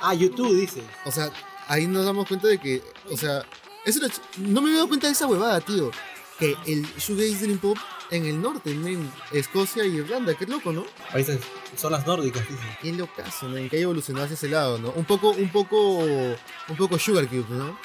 Ah, 0.00 0.14
YouTube 0.14 0.54
dices. 0.54 0.84
O 1.04 1.10
sea, 1.12 1.30
ahí 1.66 1.86
nos 1.86 2.04
damos 2.04 2.26
cuenta 2.28 2.46
de 2.48 2.58
que, 2.58 2.82
o 3.10 3.16
sea, 3.16 3.44
eso 3.84 4.04
era 4.04 4.14
no 4.38 4.60
me 4.60 4.68
había 4.68 4.76
dado 4.76 4.88
cuenta 4.88 5.06
de 5.08 5.12
esa 5.14 5.26
huevada, 5.26 5.60
tío. 5.60 5.90
Que 6.38 6.54
el 6.66 6.86
shoegaze 6.98 7.44
dream 7.46 7.58
pop 7.58 7.76
en 8.10 8.24
el 8.26 8.40
norte, 8.40 8.72
men. 8.74 9.10
Escocia 9.32 9.82
e 9.82 9.88
Irlanda, 9.88 10.34
qué 10.34 10.46
loco, 10.46 10.72
¿no? 10.72 10.84
Países, 11.10 11.40
zonas 11.76 12.06
nórdicas, 12.06 12.48
dicen. 12.48 12.64
Qué 12.80 12.92
locazo, 12.92 13.48
men, 13.48 13.68
que 13.68 13.76
haya 13.76 13.84
evolucionado 13.84 14.26
hacia 14.26 14.34
ese 14.34 14.48
lado, 14.48 14.78
¿no? 14.78 14.90
Un 14.92 15.04
poco, 15.04 15.30
un 15.30 15.50
poco, 15.50 15.78
un 15.98 16.76
poco 16.76 16.98
Sugar 16.98 17.26
Cube, 17.26 17.46
¿no? 17.50 17.76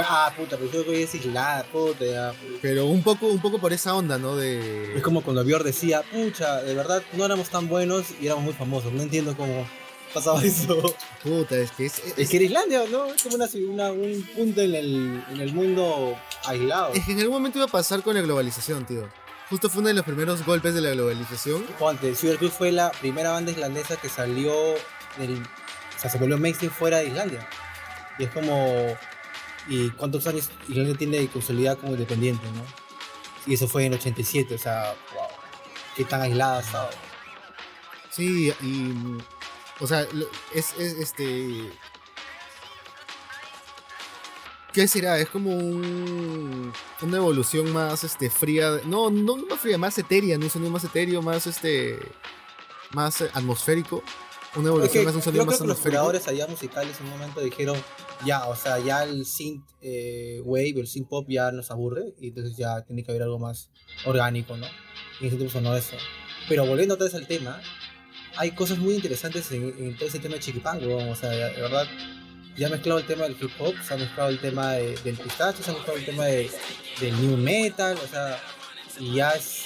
Ah, 0.00 0.32
puta, 0.36 0.56
pero 0.56 0.66
yo 0.72 0.82
creo 0.82 0.84
que 0.94 1.02
es 1.04 1.14
Irlanda, 1.14 1.64
puta. 1.70 2.04
ya. 2.04 2.32
Pero 2.60 2.86
un 2.86 3.02
poco, 3.02 3.26
un 3.26 3.40
poco 3.40 3.58
por 3.58 3.72
esa 3.72 3.94
onda, 3.94 4.18
¿no? 4.18 4.36
De. 4.36 4.96
Es 4.96 5.02
como 5.02 5.22
cuando 5.22 5.44
Bior 5.44 5.62
decía, 5.64 6.02
pucha, 6.02 6.62
de 6.62 6.74
verdad 6.74 7.02
no 7.12 7.24
éramos 7.24 7.48
tan 7.50 7.68
buenos 7.68 8.06
y 8.20 8.26
éramos 8.26 8.44
muy 8.44 8.52
famosos. 8.54 8.92
No 8.92 9.02
entiendo 9.02 9.36
cómo 9.36 9.66
pasaba 10.12 10.42
eso. 10.44 10.94
Puta, 11.22 11.56
es 11.56 11.70
que 11.72 11.86
es, 11.86 11.98
es- 12.04 12.14
Es 12.18 12.28
que 12.30 12.36
era 12.36 12.46
Islandia, 12.46 12.84
¿no? 12.90 13.06
Es 13.06 13.22
como 13.22 13.36
una, 13.36 13.46
una- 13.70 13.92
un 13.92 14.22
punto 14.34 14.60
en 14.60 14.74
el, 14.74 15.24
en 15.30 15.40
el 15.40 15.52
mundo 15.52 16.16
aislado. 16.44 16.92
es 16.94 17.04
que 17.04 17.12
en 17.12 17.20
algún 17.20 17.34
momento 17.36 17.58
iba 17.58 17.66
a 17.66 17.70
pasar 17.70 18.02
con 18.02 18.14
la 18.14 18.22
globalización, 18.22 18.86
tío. 18.86 19.08
Justo 19.48 19.70
fue 19.70 19.78
uno 19.78 19.88
de 19.88 19.94
los 19.94 20.04
primeros 20.04 20.44
golpes 20.44 20.74
de 20.74 20.80
la 20.80 20.90
globalización. 20.90 21.62
Ponte, 21.78 22.12
Sugar 22.16 22.36
Cube 22.38 22.50
fue 22.50 22.72
la 22.72 22.90
primera 22.90 23.30
banda 23.30 23.52
islandesa 23.52 23.96
que 23.96 24.08
salió 24.08 24.52
del. 25.18 25.40
O 25.40 26.00
sea, 26.00 26.10
se 26.10 26.18
volvió 26.18 26.36
mainstream 26.36 26.72
fuera 26.72 26.98
de 26.98 27.06
Islandia. 27.06 27.48
Y 28.18 28.24
es 28.24 28.30
como. 28.30 28.96
¿Y 29.68 29.90
cuántos 29.90 30.26
años 30.26 30.50
Islandia 30.68 30.94
tiene 30.96 31.26
consolidada 31.28 31.76
como 31.76 31.92
independiente, 31.92 32.46
no? 32.52 32.62
Y 33.46 33.54
eso 33.54 33.68
fue 33.68 33.84
en 33.84 33.92
el 33.92 33.98
87, 33.98 34.54
o 34.54 34.58
sea, 34.58 34.94
wow. 35.14 35.26
Qué 35.96 36.04
tan 36.04 36.20
aislada 36.20 36.58
ha 36.58 36.60
estado. 36.60 36.90
Sí, 38.10 38.52
y. 38.62 38.92
O 39.80 39.86
sea, 39.86 40.06
es, 40.54 40.74
es 40.78 40.92
este. 40.98 41.70
¿Qué 44.72 44.86
será? 44.86 45.18
Es 45.18 45.30
como 45.30 45.56
un, 45.56 46.70
una 47.00 47.16
evolución 47.16 47.72
más 47.72 48.04
este, 48.04 48.28
fría. 48.28 48.80
No, 48.84 49.10
no 49.10 49.36
más 49.36 49.58
fría, 49.58 49.78
más 49.78 49.96
etérea, 49.96 50.36
¿no? 50.36 50.44
un 50.44 50.50
sonido 50.50 50.70
más 50.70 50.84
etéreo, 50.84 51.22
más 51.22 51.46
este. 51.46 51.98
más 52.92 53.22
atmosférico. 53.22 54.02
Una 54.56 54.62
Es 54.62 54.68
evolución 54.68 54.92
que 54.92 55.04
más 55.04 55.14
un 55.14 55.32
creo 55.32 55.44
más 55.44 55.58
que 55.60 55.66
los 55.66 55.78
curadores 55.78 56.28
allá 56.28 56.46
musicales 56.46 56.96
en 57.00 57.06
un 57.06 57.12
momento 57.12 57.40
dijeron, 57.40 57.76
ya, 58.24 58.46
o 58.46 58.56
sea, 58.56 58.78
ya 58.78 59.04
el 59.04 59.26
synth 59.26 59.64
eh, 59.82 60.40
wave, 60.44 60.74
el 60.80 60.86
synth 60.86 61.08
pop 61.08 61.26
ya 61.28 61.52
nos 61.52 61.70
aburre 61.70 62.14
y 62.20 62.28
entonces 62.28 62.56
ya 62.56 62.82
tiene 62.82 63.02
que 63.04 63.10
haber 63.10 63.22
algo 63.22 63.38
más 63.38 63.70
orgánico, 64.06 64.56
¿no? 64.56 64.66
Y 65.20 65.24
en 65.24 65.28
ese 65.28 65.36
tiempo 65.36 65.52
sonó 65.52 65.76
eso. 65.76 65.96
Pero 66.48 66.64
volviendo 66.64 66.94
otra 66.94 67.04
vez 67.04 67.14
al 67.14 67.26
tema, 67.26 67.60
hay 68.36 68.52
cosas 68.52 68.78
muy 68.78 68.94
interesantes 68.94 69.50
en, 69.52 69.74
en 69.78 69.96
todo 69.96 70.08
ese 70.08 70.18
tema 70.20 70.34
de 70.34 70.40
chiquipango, 70.40 70.96
o 71.10 71.14
sea, 71.16 71.30
de 71.30 71.60
verdad, 71.60 71.86
ya 72.56 72.68
ha 72.68 72.70
mezclado 72.70 72.98
el 73.00 73.06
tema 73.06 73.24
del 73.24 73.36
hip 73.40 73.50
hop, 73.58 73.74
se 73.86 73.94
ha 73.94 73.96
mezclado 73.98 74.30
el 74.30 74.38
tema 74.40 74.72
de- 74.72 74.96
del 75.04 75.16
pistacho, 75.16 75.62
se 75.62 75.70
ha 75.70 75.74
mezclado 75.74 75.98
el 75.98 76.06
tema 76.06 76.24
de, 76.26 76.50
del 77.00 77.20
new 77.20 77.36
metal, 77.36 77.98
o 78.02 78.08
sea, 78.08 78.38
y 78.98 79.14
ya 79.16 79.30
es... 79.32 79.64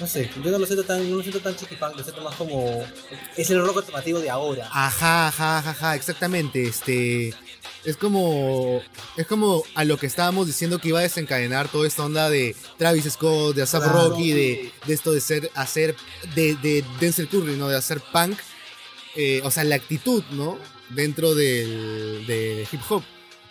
No 0.00 0.06
sé, 0.06 0.30
yo 0.44 0.50
no 0.52 0.58
lo 0.58 0.66
siento 0.66 0.84
tan, 0.84 1.10
no 1.10 1.16
lo 1.16 1.22
siento 1.22 1.40
tan 1.40 1.56
chiquipán, 1.56 1.92
lo 1.96 2.02
siento 2.04 2.22
más 2.22 2.36
como... 2.36 2.84
Es 3.36 3.50
el 3.50 3.60
rock 3.66 3.78
alternativo 3.78 4.20
de 4.20 4.30
ahora. 4.30 4.68
Ajá, 4.72 5.26
ajá, 5.28 5.58
ajá, 5.58 5.70
ajá, 5.70 5.94
exactamente. 5.96 6.62
Este. 6.64 7.34
Es 7.84 7.96
como. 7.96 8.80
Es 9.16 9.26
como 9.26 9.62
a 9.74 9.84
lo 9.84 9.96
que 9.96 10.06
estábamos 10.06 10.46
diciendo 10.46 10.78
que 10.78 10.88
iba 10.88 11.00
a 11.00 11.02
desencadenar 11.02 11.68
toda 11.68 11.86
esta 11.88 12.04
onda 12.04 12.30
de 12.30 12.54
Travis 12.76 13.10
Scott, 13.10 13.56
de 13.56 13.62
ASAP 13.62 13.82
Claro. 13.82 14.10
Rocky, 14.10 14.30
de, 14.32 14.72
de 14.86 14.94
esto 14.94 15.10
de 15.12 15.20
ser, 15.20 15.50
hacer, 15.54 15.96
de, 16.34 16.54
de 16.56 16.84
Denzel 17.00 17.28
Curry, 17.28 17.56
¿no? 17.56 17.68
De 17.68 17.76
hacer 17.76 18.00
punk. 18.12 18.38
eh, 19.16 19.40
o 19.42 19.50
sea, 19.50 19.64
la 19.64 19.74
actitud, 19.76 20.22
¿no? 20.30 20.58
Dentro 20.90 21.34
del, 21.34 22.24
del 22.26 22.66
hip 22.70 22.80
hop. 22.88 23.02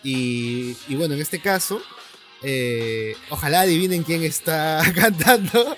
Y, 0.03 0.77
y 0.87 0.95
bueno, 0.95 1.15
en 1.15 1.21
este 1.21 1.39
caso, 1.41 1.81
eh, 2.41 3.15
ojalá 3.29 3.61
adivinen 3.61 4.03
quién 4.03 4.23
está 4.23 4.81
cantando. 4.95 5.75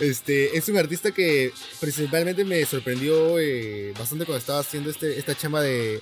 Este, 0.00 0.56
es 0.56 0.68
un 0.68 0.78
artista 0.78 1.12
que 1.12 1.52
principalmente 1.80 2.44
me 2.44 2.64
sorprendió 2.64 3.38
eh, 3.38 3.92
bastante 3.98 4.24
cuando 4.24 4.38
estaba 4.38 4.60
haciendo 4.60 4.90
este, 4.90 5.18
esta 5.18 5.36
chamba 5.36 5.62
de, 5.62 6.00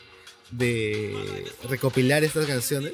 recopilar 1.69 2.25
estas 2.25 2.47
canciones. 2.47 2.93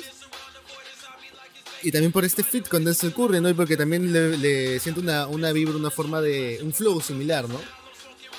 Y 1.83 1.93
también 1.93 2.11
por 2.11 2.25
este 2.25 2.43
fit 2.43 2.67
con 2.69 2.85
Denzel 2.85 3.12
Curry, 3.12 3.41
¿no? 3.41 3.49
Y 3.49 3.55
porque 3.55 3.76
también 3.76 4.12
le, 4.12 4.81
siento 4.81 5.00
una, 5.00 5.26
una 5.26 5.53
vibra, 5.53 5.76
una 5.76 5.91
forma 5.91 6.21
de. 6.21 6.59
un 6.62 6.73
flow 6.73 7.00
similar, 7.00 7.49
¿no? 7.49 7.61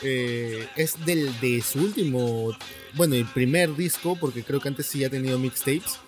Eh, 0.01 0.67
es 0.75 1.05
del, 1.05 1.39
de 1.39 1.61
su 1.61 1.79
último. 1.79 2.51
Bueno, 2.93 3.15
el 3.15 3.25
primer 3.25 3.75
disco, 3.75 4.17
porque 4.19 4.43
creo 4.43 4.59
que 4.59 4.67
antes 4.67 4.87
sí 4.87 5.03
ha 5.03 5.09
tenido 5.09 5.39
mixtapes. 5.39 5.99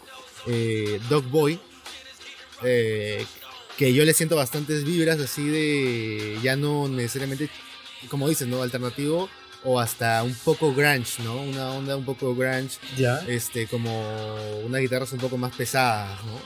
Eh, 0.47 0.99
Dog 1.09 1.25
Boy. 1.25 1.59
eh, 2.63 3.25
que 3.79 3.93
yo 3.93 4.03
le 4.03 4.13
siento 4.13 4.35
bastantes 4.35 4.83
vibras 4.83 5.19
así 5.21 5.47
de. 5.47 6.37
Ya 6.43 6.57
no 6.57 6.89
necesariamente. 6.89 7.49
Como 8.09 8.27
dices, 8.27 8.45
¿no? 8.47 8.61
Alternativo. 8.61 9.29
O 9.63 9.79
hasta 9.79 10.21
un 10.23 10.33
poco 10.35 10.73
grunge, 10.73 11.21
¿no? 11.23 11.41
Una 11.41 11.71
onda 11.71 11.95
un 11.95 12.03
poco 12.05 12.35
grunge 12.35 12.77
Ya. 12.97 13.19
este, 13.27 13.67
como 13.67 14.35
unas 14.65 14.79
guitarras 14.81 15.11
un 15.13 15.19
poco 15.19 15.37
más 15.37 15.53
pesadas, 15.55 16.23
¿no? 16.25 16.39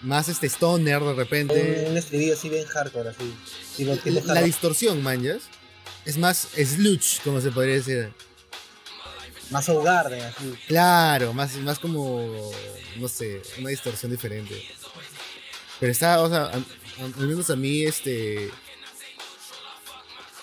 Más 0.00 0.28
este 0.28 0.46
stoner 0.48 1.00
de 1.00 1.08
Un, 1.10 1.16
repente. 1.16 1.86
un 1.88 1.96
estribillo 1.96 2.34
así 2.34 2.48
bien 2.48 2.66
hardcore, 2.66 3.10
así. 3.10 3.32
La 4.26 4.42
distorsión, 4.42 5.02
manjas. 5.02 5.42
Es 6.04 6.16
más 6.18 6.48
sludge, 6.56 7.20
como 7.24 7.40
se 7.40 7.50
podría 7.50 7.74
decir. 7.76 8.12
Más 9.50 9.64
Soundgarden, 9.64 10.20
así. 10.22 10.54
Claro, 10.68 11.32
más, 11.32 11.54
más 11.58 11.78
como, 11.78 12.50
no 12.98 13.06
sé, 13.08 13.40
una 13.58 13.70
distorsión 13.70 14.10
diferente. 14.12 14.64
Pero 15.80 15.92
está, 15.92 16.20
o 16.20 16.28
sea, 16.28 16.50
al 17.00 17.26
menos 17.26 17.50
a 17.50 17.56
mí, 17.56 17.82
este... 17.82 18.50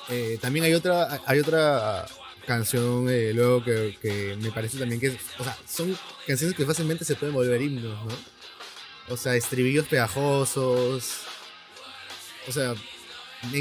eh, 0.09 0.37
también 0.41 0.65
hay 0.65 0.73
otra, 0.73 1.21
hay 1.25 1.39
otra 1.39 2.05
canción 2.45 3.09
eh, 3.09 3.31
luego 3.33 3.63
que, 3.63 4.37
me 4.41 4.51
parece 4.51 4.77
también 4.77 4.99
que, 4.99 5.17
o 5.39 5.43
sea, 5.43 5.57
son 5.67 5.97
canciones 6.27 6.55
que 6.55 6.65
fácilmente 6.65 7.05
se 7.05 7.15
pueden 7.15 7.33
volver 7.33 7.61
himnos, 7.61 7.97
¿no? 8.05 8.33
O 9.09 9.17
sea, 9.17 9.35
estribillos 9.35 9.87
pegajosos. 9.87 11.21
O 12.47 12.51
sea, 12.51 12.75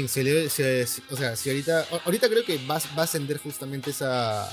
se 0.07 0.85
o 1.09 1.15
sea, 1.17 1.35
si 1.35 1.49
ahorita, 1.49 1.87
ahorita 2.05 2.29
creo 2.29 2.45
que 2.45 2.57
va, 2.65 2.79
va 2.97 3.01
a 3.01 3.03
ascender 3.03 3.37
justamente 3.37 3.89
esa, 3.91 4.49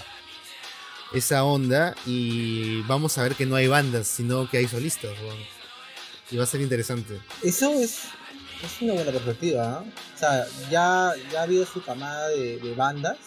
esa 1.12 1.45
onda 1.45 1.95
y 2.07 2.83
vamos 2.83 3.17
a 3.19 3.23
ver 3.23 3.35
que 3.35 3.47
no 3.47 3.55
hay 3.57 3.69
bandas, 3.69 4.09
sino 4.09 4.49
que 4.50 4.59
hay 4.59 4.67
solistas. 4.67 5.12
weón. 5.21 5.60
Y 6.31 6.37
va 6.37 6.45
a 6.45 6.47
ser 6.47 6.61
interesante. 6.61 7.19
Eso 7.43 7.73
es, 7.75 8.03
es 8.65 8.81
una 8.83 8.93
buena 8.95 9.11
perspectiva, 9.13 9.79
¿ah? 9.79 9.85
O 10.15 10.19
sea, 10.19 10.47
ya, 10.71 11.13
ya 11.33 11.41
ha 11.41 11.43
habido 11.43 11.67
su 11.67 11.83
camada 11.83 12.29
de, 12.29 12.59
de 12.59 12.75
bandas 12.75 13.19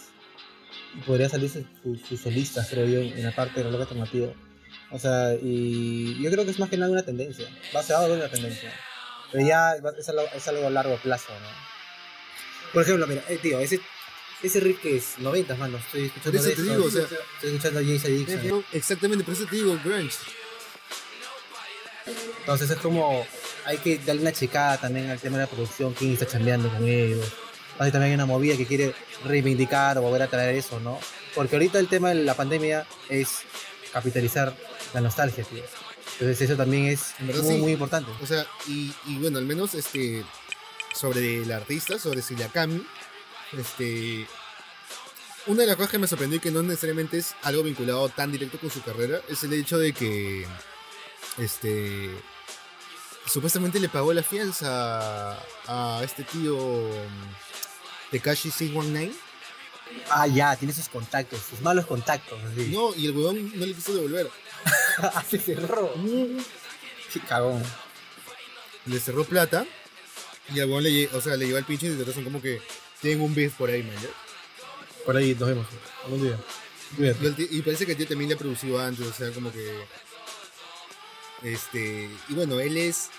y 0.96 1.02
podría 1.02 1.28
salir 1.30 1.50
sus 1.50 1.64
su, 1.82 1.96
sus 2.08 2.22
solistas, 2.22 2.68
creo 2.70 2.86
yo, 2.88 3.00
en 3.02 3.24
la 3.24 3.36
parte 3.36 3.62
del 3.64 3.72
rock 3.72 3.82
alternativo. 3.82 4.34
O 4.92 5.00
sea, 5.00 5.34
y 5.42 6.22
yo 6.22 6.30
creo 6.32 6.46
que 6.46 6.52
es 6.52 6.60
más 6.60 6.70
que 6.70 6.78
nada 6.78 6.92
una 6.92 7.04
tendencia. 7.04 7.48
Va 7.76 7.80
a 7.80 7.84
ser 7.84 7.96
algo 7.96 8.14
una 8.16 8.30
tendencia. 8.30 8.72
Pero 9.32 9.46
ya 9.48 9.74
es 9.98 10.08
algo, 10.10 10.22
es 10.36 10.48
algo 10.48 10.68
a 10.68 10.70
largo 10.70 10.96
plazo, 10.98 11.34
¿no? 11.34 11.48
Por 12.72 12.84
ejemplo, 12.84 13.06
mira, 13.08 13.24
eh, 13.28 13.40
tío, 13.42 13.60
ese, 13.60 13.82
ese 14.44 14.60
riff 14.60 14.80
que 14.82 14.98
es 14.98 15.18
90, 15.18 15.56
mano. 15.56 15.78
Estoy 15.78 16.06
escuchando 16.06 16.40
Por 16.40 16.48
eso 16.52 16.56
te 16.56 16.70
digo, 16.70 16.86
o 16.86 16.90
sea- 16.92 17.02
estoy 17.02 17.50
escuchando 17.50 17.80
a 17.80 17.84
James 17.84 18.06
Addiction. 18.06 18.66
Exactamente, 18.72 19.24
por 19.24 19.34
eso 19.34 19.46
te 19.46 19.56
digo, 19.56 19.80
grunge. 19.84 20.16
Entonces 22.40 22.70
es 22.70 22.78
como, 22.78 23.26
hay 23.66 23.78
que 23.78 23.98
darle 24.00 24.22
una 24.22 24.32
checada 24.32 24.78
también 24.78 25.10
al 25.10 25.20
tema 25.20 25.38
de 25.38 25.44
la 25.44 25.50
producción, 25.50 25.94
quién 25.94 26.14
está 26.14 26.26
chambeando 26.26 26.70
con 26.70 26.88
ellos. 26.88 27.26
Hay 27.80 27.92
también 27.92 28.14
una 28.14 28.26
movida 28.26 28.56
que 28.56 28.66
quiere 28.66 28.94
reivindicar 29.26 29.98
o 29.98 30.02
volver 30.02 30.24
a 30.24 30.28
traer 30.28 30.56
eso, 30.56 30.80
¿no? 30.80 31.00
Porque 31.34 31.56
ahorita 31.56 31.80
el 31.80 31.88
tema 31.88 32.10
de 32.10 32.16
la 32.16 32.36
pandemia 32.36 32.86
es 33.10 33.40
capitalizar 33.92 34.56
la 34.94 35.02
nostalgia, 35.02 35.44
tío. 35.44 35.64
Entonces 36.14 36.42
eso 36.42 36.56
también 36.56 36.86
es 36.86 37.16
muy, 37.20 37.34
sí. 37.34 37.58
muy 37.58 37.72
importante. 37.72 38.12
O 38.22 38.28
sea, 38.28 38.46
y, 38.68 38.94
y 39.08 39.18
bueno, 39.18 39.40
al 39.40 39.46
menos 39.46 39.74
este 39.74 40.24
sobre 40.94 41.42
el 41.42 41.52
artista, 41.52 41.98
sobre 41.98 42.22
Kami 42.54 42.86
este 43.58 44.28
una 45.46 45.62
de 45.62 45.68
las 45.68 45.76
cosas 45.76 45.92
que 45.92 46.00
me 46.00 46.08
sorprendió 46.08 46.38
y 46.38 46.40
que 46.40 46.52
no 46.52 46.64
necesariamente 46.64 47.18
es 47.18 47.36
algo 47.42 47.64
vinculado 47.64 48.08
tan 48.10 48.32
directo 48.32 48.58
con 48.60 48.70
su 48.70 48.82
carrera 48.82 49.20
es 49.28 49.44
el 49.44 49.54
hecho 49.54 49.78
de 49.78 49.92
que 49.92 50.46
este 51.38 52.12
supuestamente 53.26 53.80
le 53.80 53.90
pagó 53.90 54.14
la 54.14 54.24
fianza 54.24 55.38
a 55.68 56.02
este 56.04 56.24
tío 56.24 56.56
mm, 56.58 58.12
Tekashi 58.12 58.52
619 58.52 59.14
Ah, 60.10 60.26
ya, 60.26 60.56
tiene 60.56 60.74
sus 60.74 60.90
contactos, 60.90 61.40
sus 61.48 61.62
malos 61.62 61.86
contactos. 61.86 62.40
No 62.70 62.96
y 62.96 63.06
el 63.06 63.12
huevón 63.16 63.52
no 63.60 63.66
le 63.66 63.74
quiso 63.76 63.94
devolver 63.94 64.28
se 65.30 65.38
cerró. 65.38 65.94
Qué 67.12 67.20
cagón. 67.20 67.62
le 68.88 69.00
cerró 69.00 69.24
plata 69.24 69.66
y 70.52 70.60
al 70.60 70.66
huevón 70.68 70.84
le, 70.84 71.08
o 71.10 71.22
sea, 71.22 71.36
le 71.36 71.46
llevó 71.46 71.60
el 71.60 71.66
pinche 71.66 71.88
y 71.88 71.90
de 71.90 72.06
razón 72.06 72.24
como 72.24 72.42
que 72.42 72.60
tienen 73.02 73.22
un 73.22 73.36
beef 73.36 73.54
por 73.54 73.70
ahí 73.70 73.84
man. 73.84 73.96
Por 75.06 75.16
ahí 75.18 75.36
nos 75.36 75.50
vemos 75.50 75.68
algún 76.06 76.24
día. 76.24 76.40
Y, 76.98 77.06
el 77.06 77.36
tío- 77.36 77.48
y 77.52 77.62
parece 77.62 77.86
que 77.86 77.92
el 77.92 77.98
tío 77.98 78.08
también 78.08 78.30
le 78.30 78.36
ha 78.36 78.40
producido 78.40 78.80
antes, 78.82 79.06
o 79.06 79.14
sea, 79.14 79.30
como 79.32 79.52
que. 79.52 79.86
Este. 81.44 82.10
Y 82.30 82.34
bueno, 82.34 82.60
él 82.60 82.78
es. 82.78 83.10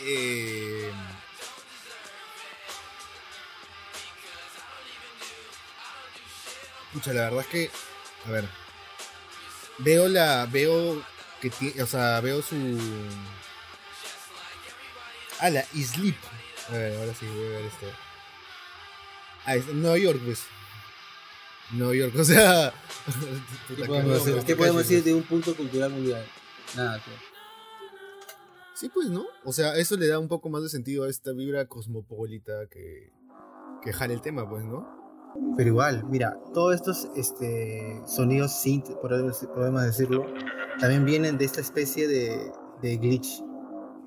eh, 0.00 0.90
Pucha, 6.92 7.12
la 7.12 7.22
verdad 7.22 7.40
es 7.40 7.46
que. 7.46 7.70
A 8.26 8.30
ver. 8.30 8.48
Veo 9.78 10.08
la. 10.08 10.46
Veo 10.50 11.02
que 11.40 11.50
tiene. 11.50 11.82
O 11.82 11.86
sea, 11.86 12.20
veo 12.20 12.42
su. 12.42 12.56
Ah, 15.40 15.50
la 15.50 15.64
Sleep. 15.64 16.16
A 16.68 16.72
ver, 16.72 16.98
ahora 16.98 17.14
sí 17.14 17.26
voy 17.26 17.46
a 17.46 17.50
ver 17.50 17.64
esto. 17.64 17.86
Ah, 19.44 19.56
es 19.56 19.66
Nueva 19.66 19.98
York, 19.98 20.20
pues. 20.24 20.44
Nueva 21.70 21.94
York, 21.94 22.14
o 22.18 22.24
sea. 22.24 22.72
¿Qué 23.68 23.84
podemos, 23.84 24.24
decir, 24.24 24.44
¿qué 24.44 24.56
podemos 24.56 24.88
decir 24.88 25.04
de 25.04 25.14
un 25.14 25.22
punto 25.22 25.54
cultural 25.56 25.90
mundial? 25.90 26.24
Nada, 26.76 26.98
tío. 27.00 27.31
Sí, 28.82 28.88
pues, 28.92 29.10
¿no? 29.10 29.26
O 29.44 29.52
sea, 29.52 29.76
eso 29.76 29.96
le 29.96 30.08
da 30.08 30.18
un 30.18 30.26
poco 30.26 30.48
más 30.48 30.60
de 30.64 30.68
sentido 30.68 31.04
a 31.04 31.08
esta 31.08 31.30
vibra 31.30 31.66
cosmopolita 31.66 32.66
que, 32.68 33.12
que 33.80 33.92
jale 33.92 34.12
el 34.12 34.20
tema, 34.20 34.50
pues, 34.50 34.64
¿no? 34.64 34.88
Pero 35.56 35.68
igual, 35.68 36.02
mira, 36.10 36.36
todos 36.52 36.74
estos 36.74 37.08
este, 37.14 38.02
sonidos 38.08 38.50
synth, 38.60 38.88
podemos 39.00 39.82
decirlo, 39.84 40.26
también 40.80 41.04
vienen 41.04 41.38
de 41.38 41.44
esta 41.44 41.60
especie 41.60 42.08
de, 42.08 42.50
de 42.82 42.96
glitch 42.96 43.44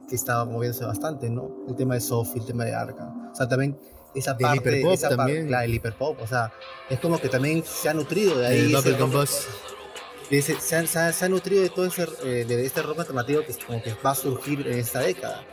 que 0.10 0.15
estaba 0.15 0.44
moviéndose 0.44 0.84
bastante, 0.84 1.29
¿no? 1.29 1.55
El 1.70 1.77
tema 1.77 1.94
de 1.94 2.01
Sophie, 2.01 2.41
el 2.41 2.46
tema 2.46 2.65
de 2.65 2.75
Arca. 2.75 3.13
O 3.32 3.34
sea, 3.34 3.48
también 3.48 3.77
esa 4.13 4.38
parte, 4.38 4.91
esa 4.91 5.08
también. 5.08 5.50
Parte, 5.50 5.67
el 5.67 5.74
hiperpop, 5.74 6.22
o 6.22 6.27
sea, 6.27 6.51
es 6.89 7.00
como 7.00 7.17
que 7.17 7.29
también 7.29 7.63
se 7.63 7.88
ha 7.88 7.94
nutrido 7.94 8.38
de 8.39 8.48
ahí. 8.48 8.60
El 8.60 8.75
ese, 8.75 8.98
se, 10.29 10.75
ha, 10.75 11.13
se, 11.13 11.25
ha, 11.25 11.29
nutrido 11.29 11.62
de 11.62 11.70
todo 11.70 11.86
ese, 11.86 12.08
eh, 12.24 12.46
de 12.46 12.65
este 12.65 12.82
rock 12.82 13.00
alternativo 13.00 13.44
que, 13.46 13.53
como 13.65 13.82
que 13.82 13.94
va 14.05 14.12
a 14.12 14.15
surgir 14.15 14.67
en 14.67 14.79
esta 14.79 15.00
década. 15.00 15.44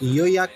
Y 0.00 0.14
yo 0.14 0.26
ya, 0.26 0.50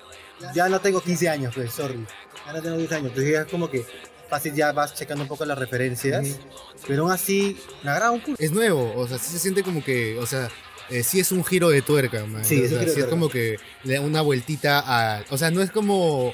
ya 0.54 0.68
no 0.68 0.80
tengo 0.80 1.00
15 1.00 1.28
años, 1.28 1.54
pues, 1.54 1.72
sorry. 1.72 2.06
Ya 2.46 2.52
no 2.52 2.62
tengo 2.62 2.76
15 2.76 2.94
años, 2.94 3.08
entonces 3.08 3.32
ya 3.32 3.40
es 3.42 3.46
como 3.46 3.70
que 3.70 3.84
fácil 4.28 4.54
ya 4.54 4.72
vas 4.72 4.94
checando 4.94 5.22
un 5.22 5.28
poco 5.28 5.44
las 5.44 5.58
referencias, 5.58 6.38
pero 6.87 7.04
aún 7.04 7.12
así 7.12 7.56
me 7.82 7.90
agrada 7.90 8.10
un 8.10 8.20
poco. 8.20 8.34
Es 8.38 8.52
nuevo, 8.52 8.92
o 8.94 9.08
sea, 9.08 9.18
sí 9.18 9.32
se 9.32 9.38
siente 9.38 9.62
como 9.62 9.82
que, 9.82 10.18
o 10.18 10.26
sea, 10.26 10.48
eh, 10.90 11.02
sí 11.02 11.20
es 11.20 11.32
un 11.32 11.44
giro 11.44 11.70
de 11.70 11.82
tuerca, 11.82 12.25
man. 12.26 12.44
Sí, 12.44 12.62
es, 12.62 12.70
sí 12.92 13.00
es 13.00 13.06
como 13.06 13.28
que 13.28 13.58
le 13.84 13.94
da 13.94 14.00
una 14.00 14.20
vueltita 14.20 14.82
a, 14.84 15.25
o 15.30 15.38
sea, 15.38 15.50
no 15.50 15.62
es 15.62 15.70
como, 15.70 16.32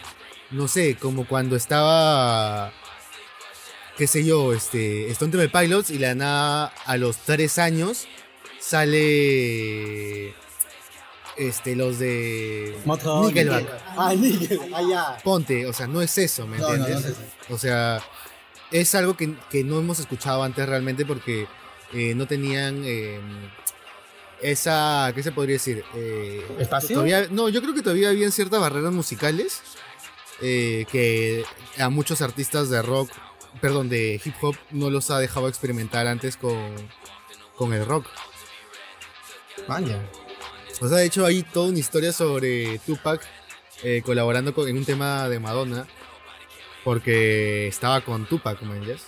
no 0.50 0.68
sé, 0.68 0.96
como 0.96 1.26
cuando 1.26 1.56
estaba, 1.56 2.72
qué 3.96 4.06
sé 4.06 4.24
yo, 4.24 4.52
este, 4.52 5.10
Stone 5.10 5.32
Temple 5.32 5.48
Pilots 5.48 5.90
y 5.90 5.98
la 5.98 6.14
nada 6.14 6.72
a 6.84 6.96
los 6.96 7.18
tres 7.18 7.58
años 7.58 8.06
sale 8.60 10.34
este, 11.36 11.76
los 11.76 11.98
de 11.98 12.76
Nickelback. 12.84 13.68
Ah, 13.96 14.14
Nickelback, 14.14 14.84
ah, 14.94 15.18
Ponte, 15.22 15.66
o 15.66 15.72
sea, 15.72 15.86
no 15.86 16.00
es 16.00 16.16
eso, 16.18 16.46
¿me 16.46 16.56
entiendes? 16.56 17.14
O 17.48 17.58
sea, 17.58 18.02
es 18.70 18.94
algo 18.94 19.16
que, 19.16 19.36
no 19.64 19.78
hemos 19.78 19.98
escuchado 20.00 20.42
antes 20.42 20.68
realmente 20.68 21.04
porque 21.04 21.46
eh, 21.92 22.14
no 22.14 22.26
tenían 22.26 22.84
em, 22.84 23.50
esa, 24.42 25.12
¿qué 25.14 25.22
se 25.22 25.32
podría 25.32 25.54
decir? 25.54 25.84
Eh, 25.94 26.44
¿Espacio? 26.58 27.04
no, 27.30 27.48
yo 27.48 27.62
creo 27.62 27.74
que 27.74 27.82
todavía 27.82 28.10
habían 28.10 28.32
ciertas 28.32 28.60
barreras 28.60 28.92
musicales 28.92 29.62
eh, 30.40 30.86
que 30.90 31.44
a 31.78 31.88
muchos 31.88 32.20
artistas 32.20 32.68
de 32.68 32.82
rock, 32.82 33.10
perdón, 33.60 33.88
de 33.88 34.20
hip 34.24 34.34
hop 34.40 34.56
no 34.70 34.90
los 34.90 35.10
ha 35.10 35.18
dejado 35.18 35.48
experimentar 35.48 36.06
antes 36.06 36.36
con, 36.36 36.74
con 37.56 37.72
el 37.72 37.84
rock. 37.84 38.06
Vaya. 39.68 40.02
O 40.80 40.88
sea, 40.88 40.98
de 40.98 41.06
hecho 41.06 41.24
hay 41.24 41.42
toda 41.42 41.68
una 41.68 41.78
historia 41.78 42.12
sobre 42.12 42.78
Tupac 42.80 43.22
eh, 43.82 44.02
colaborando 44.04 44.54
en 44.66 44.76
un 44.76 44.84
tema 44.84 45.28
de 45.28 45.38
Madonna. 45.38 45.86
Porque 46.84 47.66
estaba 47.66 48.02
con 48.02 48.26
Tupac, 48.26 48.60
¿me 48.60 48.76
entiendes? 48.76 49.06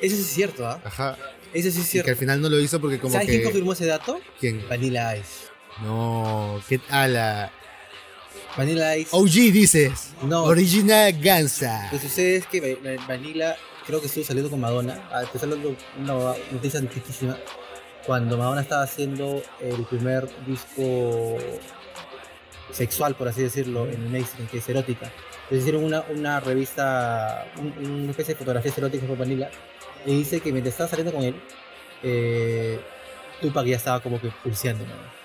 Eso 0.00 0.16
sí 0.16 0.22
es 0.22 0.28
cierto, 0.28 0.66
¿ah? 0.66 0.80
Ajá. 0.84 1.16
Eso 1.54 1.70
sí 1.70 1.80
es 1.80 1.88
cierto. 1.88 2.06
Y 2.06 2.06
que 2.06 2.10
al 2.10 2.16
final 2.16 2.40
no 2.40 2.48
lo 2.48 2.58
hizo 2.58 2.80
porque 2.80 2.98
como 2.98 3.12
¿Sabes 3.12 3.28
quién 3.28 3.42
confirmó 3.42 3.72
ese 3.72 3.86
dato? 3.86 4.20
¿Quién? 4.40 4.64
Vanilla 4.68 5.16
Ice. 5.16 5.46
No, 5.82 6.60
¿qué 6.68 6.80
la 6.90 7.52
Vanilla 8.56 8.96
Ice. 8.96 9.10
OG 9.12 9.52
dices. 9.52 10.10
No. 10.22 10.44
Original 10.44 11.12
Gansa. 11.20 11.88
Lo 11.92 11.98
que 11.98 12.08
sucede 12.08 12.36
es 12.36 12.46
que 12.46 12.78
Vanilla 13.06 13.56
creo 13.86 14.00
que 14.00 14.06
estuvo 14.06 14.24
saliendo 14.24 14.50
con 14.50 14.60
Madonna. 14.60 15.08
Ah, 15.10 15.22
te 15.30 15.38
saliendo 15.38 15.74
una 15.98 16.34
noticia 16.50 16.80
antiquísima 16.80 17.38
cuando 18.06 18.38
Madonna 18.38 18.62
estaba 18.62 18.82
haciendo 18.82 19.42
el 19.60 19.84
primer 19.84 20.28
disco 20.46 21.36
sexual, 22.72 23.14
por 23.14 23.28
así 23.28 23.42
decirlo, 23.42 23.86
en 23.86 24.02
el 24.02 24.08
mainstream, 24.08 24.48
que 24.48 24.58
es 24.58 24.68
erótica. 24.68 25.12
Les 25.50 25.60
hicieron 25.60 25.84
una, 25.84 26.02
una 26.10 26.40
revista, 26.40 27.46
una 27.56 28.10
especie 28.10 28.34
de 28.34 28.38
fotografías 28.38 28.76
eróticas 28.78 29.08
por 29.08 29.18
Vanilla, 29.18 29.50
y 30.06 30.16
dice 30.16 30.40
que 30.40 30.52
mientras 30.52 30.74
estaba 30.74 30.90
saliendo 30.90 31.12
con 31.12 31.22
él, 31.22 31.34
eh, 32.02 32.80
Tupac 33.40 33.66
ya 33.66 33.76
estaba 33.76 34.00
como 34.00 34.20
que 34.20 34.30
pulseando, 34.42 34.84
man. 34.84 35.17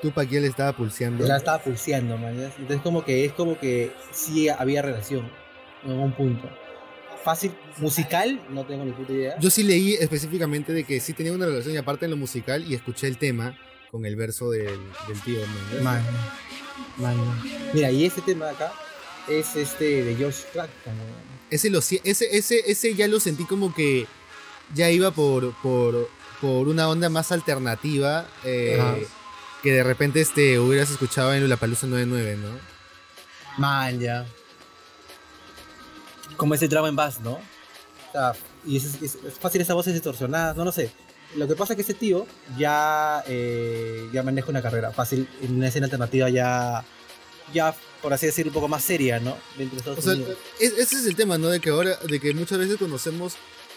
Tupac 0.00 0.28
ya 0.28 0.40
le 0.40 0.46
estaba 0.46 0.72
pulseando. 0.72 1.26
Ya 1.26 1.36
estaba 1.36 1.62
pulseando, 1.62 2.16
man. 2.16 2.38
Entonces 2.58 2.80
como 2.82 3.04
que 3.04 3.24
es 3.24 3.32
como 3.32 3.58
que 3.58 3.92
sí 4.12 4.48
había 4.48 4.82
relación 4.82 5.30
en 5.84 5.92
un 5.92 6.12
punto 6.12 6.48
fácil 7.22 7.52
musical, 7.78 8.40
no 8.50 8.64
tengo 8.64 8.84
ni 8.84 8.92
puta 8.92 9.12
idea. 9.12 9.38
Yo 9.38 9.50
sí 9.50 9.62
leí 9.62 9.94
específicamente 9.94 10.72
de 10.72 10.84
que 10.84 11.00
sí 11.00 11.12
tenía 11.12 11.32
una 11.32 11.46
relación 11.46 11.74
y 11.74 11.76
aparte 11.76 12.06
en 12.06 12.12
lo 12.12 12.16
musical 12.16 12.64
y 12.66 12.74
escuché 12.74 13.06
el 13.06 13.18
tema 13.18 13.56
con 13.90 14.06
el 14.06 14.16
verso 14.16 14.50
del, 14.50 14.78
del 15.08 15.20
tío. 15.24 15.40
Man, 15.82 16.02
man, 16.98 17.16
Mira, 17.72 17.90
y 17.90 18.04
ese 18.04 18.20
tema 18.22 18.46
de 18.46 18.52
acá 18.52 18.72
es 19.28 19.56
este 19.56 20.04
de 20.04 20.16
George 20.16 20.44
Clapton. 20.52 20.94
Ese, 21.50 21.70
lo, 21.70 21.80
ese, 21.80 22.00
ese, 22.04 22.70
ese 22.70 22.94
ya 22.94 23.08
lo 23.08 23.20
sentí 23.20 23.44
como 23.44 23.74
que 23.74 24.06
ya 24.74 24.90
iba 24.90 25.10
por, 25.10 25.52
por, 25.62 26.08
por 26.40 26.68
una 26.68 26.88
onda 26.88 27.08
más 27.08 27.32
alternativa 27.32 28.28
eh, 28.44 29.06
que 29.62 29.72
de 29.72 29.82
repente 29.82 30.20
este, 30.20 30.58
hubieras 30.58 30.90
escuchado 30.90 31.34
en 31.34 31.48
la 31.48 31.56
Palusa 31.56 31.86
99, 31.86 32.36
¿no? 32.36 32.58
Man, 33.58 34.00
ya 34.00 34.26
como 36.40 36.54
ese 36.54 36.68
drama 36.68 36.88
en 36.88 36.96
bass, 36.96 37.20
¿no? 37.20 37.32
O 37.32 38.12
sea, 38.12 38.32
y 38.64 38.78
es, 38.78 39.18
fácil 39.38 39.60
esas 39.60 39.76
voces 39.76 39.92
distorsionadas, 39.92 40.56
no 40.56 40.64
lo 40.64 40.72
sé. 40.72 40.90
Lo 41.36 41.46
que 41.46 41.54
pasa 41.54 41.74
es 41.74 41.76
que 41.76 41.82
ese 41.82 41.92
tío 41.92 42.26
ya, 42.56 43.22
eh, 43.26 44.08
ya 44.10 44.22
maneja 44.22 44.48
una 44.48 44.62
carrera 44.62 44.90
fácil 44.90 45.28
en 45.42 45.56
una 45.56 45.68
escena 45.68 45.84
alternativa 45.84 46.30
ya, 46.30 46.82
ya 47.52 47.74
por 48.00 48.14
así 48.14 48.24
decirlo, 48.24 48.50
un 48.50 48.54
poco 48.54 48.68
más 48.68 48.82
seria, 48.82 49.20
¿no? 49.20 49.32
o 49.32 50.00
sea, 50.00 50.14
ese 50.58 50.80
es 50.80 51.04
el 51.04 51.14
tema, 51.14 51.36
¿no? 51.36 51.48
De 51.48 51.60
que 51.60 51.68
ahora, 51.68 51.96
de 51.96 52.18
que 52.18 52.32
muchas 52.32 52.58
veces 52.58 52.78
conocemos 52.78 53.34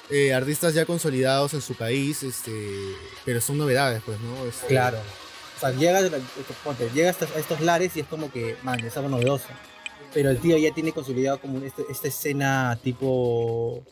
eh, 0.09 0.33
artistas 0.33 0.73
ya 0.73 0.85
consolidados 0.85 1.53
en 1.53 1.61
su 1.61 1.75
país, 1.75 2.23
este, 2.23 2.95
pero 3.25 3.41
son 3.41 3.57
novedades, 3.57 4.01
pues, 4.05 4.21
¿no? 4.21 4.45
Este, 4.45 4.67
claro. 4.67 4.99
Sea, 5.71 5.79
llega, 5.79 6.01
llega 6.93 7.09
a 7.09 7.39
estos, 7.39 7.61
lares 7.61 7.95
y 7.95 8.01
es 8.01 8.07
como 8.07 8.31
que, 8.31 8.57
man, 8.63 8.79
es 8.79 8.95
algo 8.97 9.09
novedoso 9.09 9.47
pero 10.13 10.29
el 10.29 10.37
tío 10.37 10.57
ya 10.57 10.71
tiene 10.73 10.91
consolidado 10.91 11.41
como 11.41 11.59
este, 11.59 11.83
esta 11.89 12.07
escena 12.07 12.77
tipo 12.81 13.83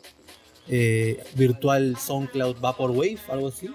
eh, 0.68 1.24
virtual 1.36 1.98
SoundCloud 1.98 2.60
Vaporwave, 2.60 3.20
algo 3.30 3.48
así. 3.48 3.70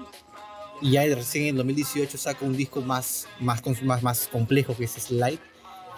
Y 0.80 0.92
ya 0.92 1.02
recién 1.14 1.46
en 1.46 1.56
2018 1.56 2.16
saca 2.18 2.44
un 2.44 2.56
disco 2.56 2.80
más, 2.80 3.26
más, 3.40 3.62
más, 3.82 4.02
más 4.02 4.28
complejo 4.28 4.76
que 4.76 4.84
es 4.84 4.92
Slide, 4.92 5.40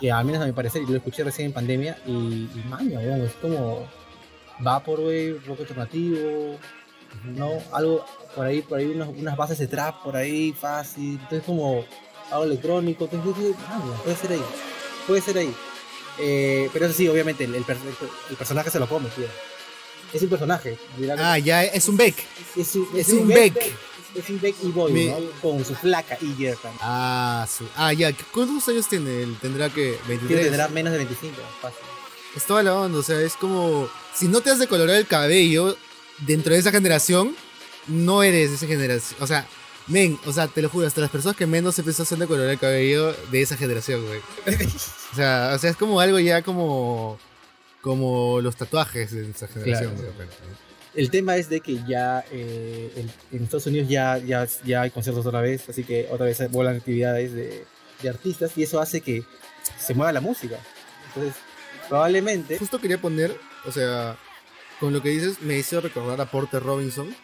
que 0.01 0.11
al 0.11 0.25
menos 0.25 0.41
a 0.43 0.47
mi 0.47 0.53
parecer, 0.53 0.83
lo 0.89 0.97
escuché 0.97 1.25
recién 1.25 1.47
en 1.47 1.53
pandemia, 1.53 1.99
y, 2.07 2.13
y 2.13 2.65
maña, 2.69 3.03
es 3.03 3.33
como 3.35 3.87
Vaporwave, 4.61 5.41
rock 5.47 5.61
alternativo, 5.61 6.59
¿no? 7.25 7.51
Algo 7.73 8.05
por 8.38 8.46
ahí, 8.46 8.62
por 8.62 8.79
ahí 8.79 8.87
unas 8.87 9.37
bases 9.37 9.59
de 9.59 9.66
trap 9.66 10.01
por 10.01 10.14
ahí, 10.14 10.53
fácil, 10.53 11.18
entonces 11.20 11.42
como 11.44 11.85
algo 12.31 12.44
electrónico, 12.44 13.09
entonces, 13.11 13.57
puede 14.05 14.16
ser 14.16 14.31
ahí, 14.31 14.42
puede 15.09 15.20
ser 15.20 15.38
ahí. 15.38 15.55
Eh, 16.20 16.70
pero 16.72 16.87
eso 16.87 16.94
sí, 16.94 17.09
obviamente, 17.09 17.42
el, 17.42 17.64
personaje 18.38 18.70
se 18.70 18.79
lo 18.79 18.88
come, 18.88 19.09
tío. 19.09 19.27
Es 20.12 20.22
un 20.22 20.29
personaje. 20.29 20.79
Ah, 21.18 21.37
ya, 21.38 21.64
es 21.64 21.88
un 21.88 21.96
Beck. 21.96 22.14
Es, 22.57 22.77
un, 22.77 22.88
es, 22.94 23.09
un, 23.09 23.27
Beck. 23.27 23.57
Es 24.14 24.31
un 24.31 24.40
Beck 24.40 24.55
y 24.62 24.68
Boy, 24.68 25.09
¿no? 25.09 25.16
Con 25.42 25.64
su 25.64 25.74
flaca 25.74 26.16
y 26.20 26.33
Jerkan. 26.35 26.72
Ah, 26.81 27.44
ah, 27.77 27.92
ya. 27.92 28.12
¿Cuántos 28.33 28.68
años 28.68 28.88
tiene 28.88 29.22
él? 29.22 29.37
Tendrá 29.40 29.68
que 29.68 29.98
23. 30.07 30.44
Tendrá 30.44 30.68
menos 30.68 30.92
de 30.92 30.98
25, 30.98 31.35
fácil. 31.61 31.81
Es 32.37 32.44
toda 32.44 32.62
la 32.62 32.77
onda, 32.77 33.01
o 33.01 33.03
sea, 33.03 33.20
es 33.20 33.35
como. 33.35 33.88
Si 34.14 34.29
no 34.29 34.40
te 34.40 34.51
has 34.51 34.61
decolorar 34.61 34.94
el 34.94 35.09
cabello 35.09 35.77
dentro 36.18 36.55
de 36.55 36.61
esa 36.61 36.70
generación, 36.70 37.35
no 37.88 38.22
eres 38.22 38.51
de 38.51 38.57
esa 38.57 38.66
generación. 38.66 39.20
O 39.22 39.27
sea, 39.27 39.46
Men, 39.88 40.18
o 40.27 40.33
sea, 40.33 40.48
te 40.48 40.61
lo 40.61 40.68
juro, 40.68 40.87
hasta 40.87 41.01
las 41.01 41.11
personas 41.11 41.37
que 41.37 41.46
menos 41.46 41.74
se 41.74 41.81
empezó 41.81 42.05
de 42.05 42.27
color 42.27 42.48
el 42.48 42.59
cabello 42.59 43.14
de 43.31 43.40
esa 43.40 43.57
generación, 43.57 44.05
güey. 44.07 44.20
o, 44.46 45.16
sea, 45.16 45.53
o 45.55 45.59
sea, 45.59 45.70
es 45.70 45.77
como 45.77 46.01
algo 46.01 46.18
ya 46.18 46.42
como. 46.42 47.18
como 47.81 48.40
los 48.42 48.55
tatuajes 48.57 49.12
de 49.12 49.31
esa 49.31 49.48
generación, 49.48 49.94
El 50.94 51.11
tema 51.11 51.37
es 51.37 51.48
de 51.48 51.61
que 51.61 51.81
ya 51.88 52.22
eh, 52.31 53.07
en 53.33 53.42
Estados 53.42 53.66
Unidos 53.66 53.88
ya, 53.88 54.18
ya, 54.18 54.46
ya 54.64 54.83
hay 54.83 54.90
conciertos 54.90 55.24
otra 55.24 55.40
vez, 55.40 55.66
así 55.70 55.85
que 55.85 56.07
otra 56.11 56.27
vez 56.27 56.51
vuelan 56.51 56.77
actividades 56.77 57.33
de, 57.33 57.64
de 58.03 58.09
artistas 58.09 58.53
y 58.57 58.64
eso 58.64 58.81
hace 58.81 59.01
que 59.01 59.24
se 59.79 59.94
mueva 59.94 60.12
la 60.12 60.20
música. 60.20 60.59
Entonces, 61.09 61.35
probablemente... 61.88 62.59
Justo 62.59 62.79
quería 62.79 63.01
poner, 63.01 63.35
o 63.64 63.72
sea, 63.72 64.18
con 64.81 64.92
lo 64.92 65.03
que 65.03 65.09
dices, 65.09 65.40
me 65.40 65.59
hizo 65.59 65.81
recordar 65.81 66.20
a 66.20 66.31
Porter 66.31 66.62
Robinson. 66.62 67.14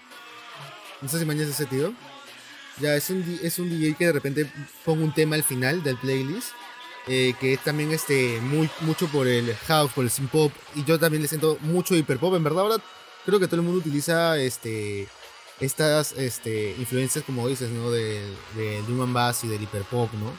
No 1.05 1.11
sé 1.11 1.19
si 1.19 1.27
mañana 1.27 1.51
ese 1.51 1.67
tío. 1.67 1.93
Ya, 2.81 2.97
es 2.97 3.11
un, 3.11 3.39
es 3.43 3.59
un 3.59 3.69
DJ 3.69 3.95
que 3.95 4.07
de 4.07 4.13
repente 4.13 4.51
ponga 4.87 5.05
un 5.05 5.13
tema 5.13 5.37
al 5.37 5.45
final 5.45 5.83
del 5.83 5.99
playlist. 5.99 6.49
Eh, 7.07 7.35
que 7.39 7.53
es 7.53 7.61
también 7.63 7.93
este, 7.93 8.41
muy, 8.41 8.71
mucho 8.81 9.07
por 9.09 9.29
el 9.29 9.55
house, 9.67 9.93
por 9.93 10.05
el 10.05 10.11
synth 10.11 10.31
pop. 10.31 10.53
Y 10.75 10.83
yo 10.85 10.99
también 10.99 11.21
le 11.21 11.29
siento 11.29 11.59
mucho 11.61 11.95
hiper 11.95 12.19
pop. 12.19 12.35
En 12.35 12.43
verdad, 12.43 12.63
ahora 12.63 12.83
creo 13.27 13.39
que 13.39 13.47
todo 13.47 13.57
el 13.57 13.67
mundo 13.67 13.81
utiliza 13.81 14.39
este, 14.39 15.07
estas 15.61 16.13
este, 16.13 16.75
influencias, 16.79 17.23
como 17.23 17.47
dices, 17.49 17.69
¿no? 17.69 17.91
Del, 17.91 18.35
Drum 18.87 19.03
and 19.03 19.13
Bass 19.13 19.45
y 19.45 19.49
del 19.49 19.63
hiper 19.63 19.83
pop, 19.83 20.11
¿no? 20.15 20.33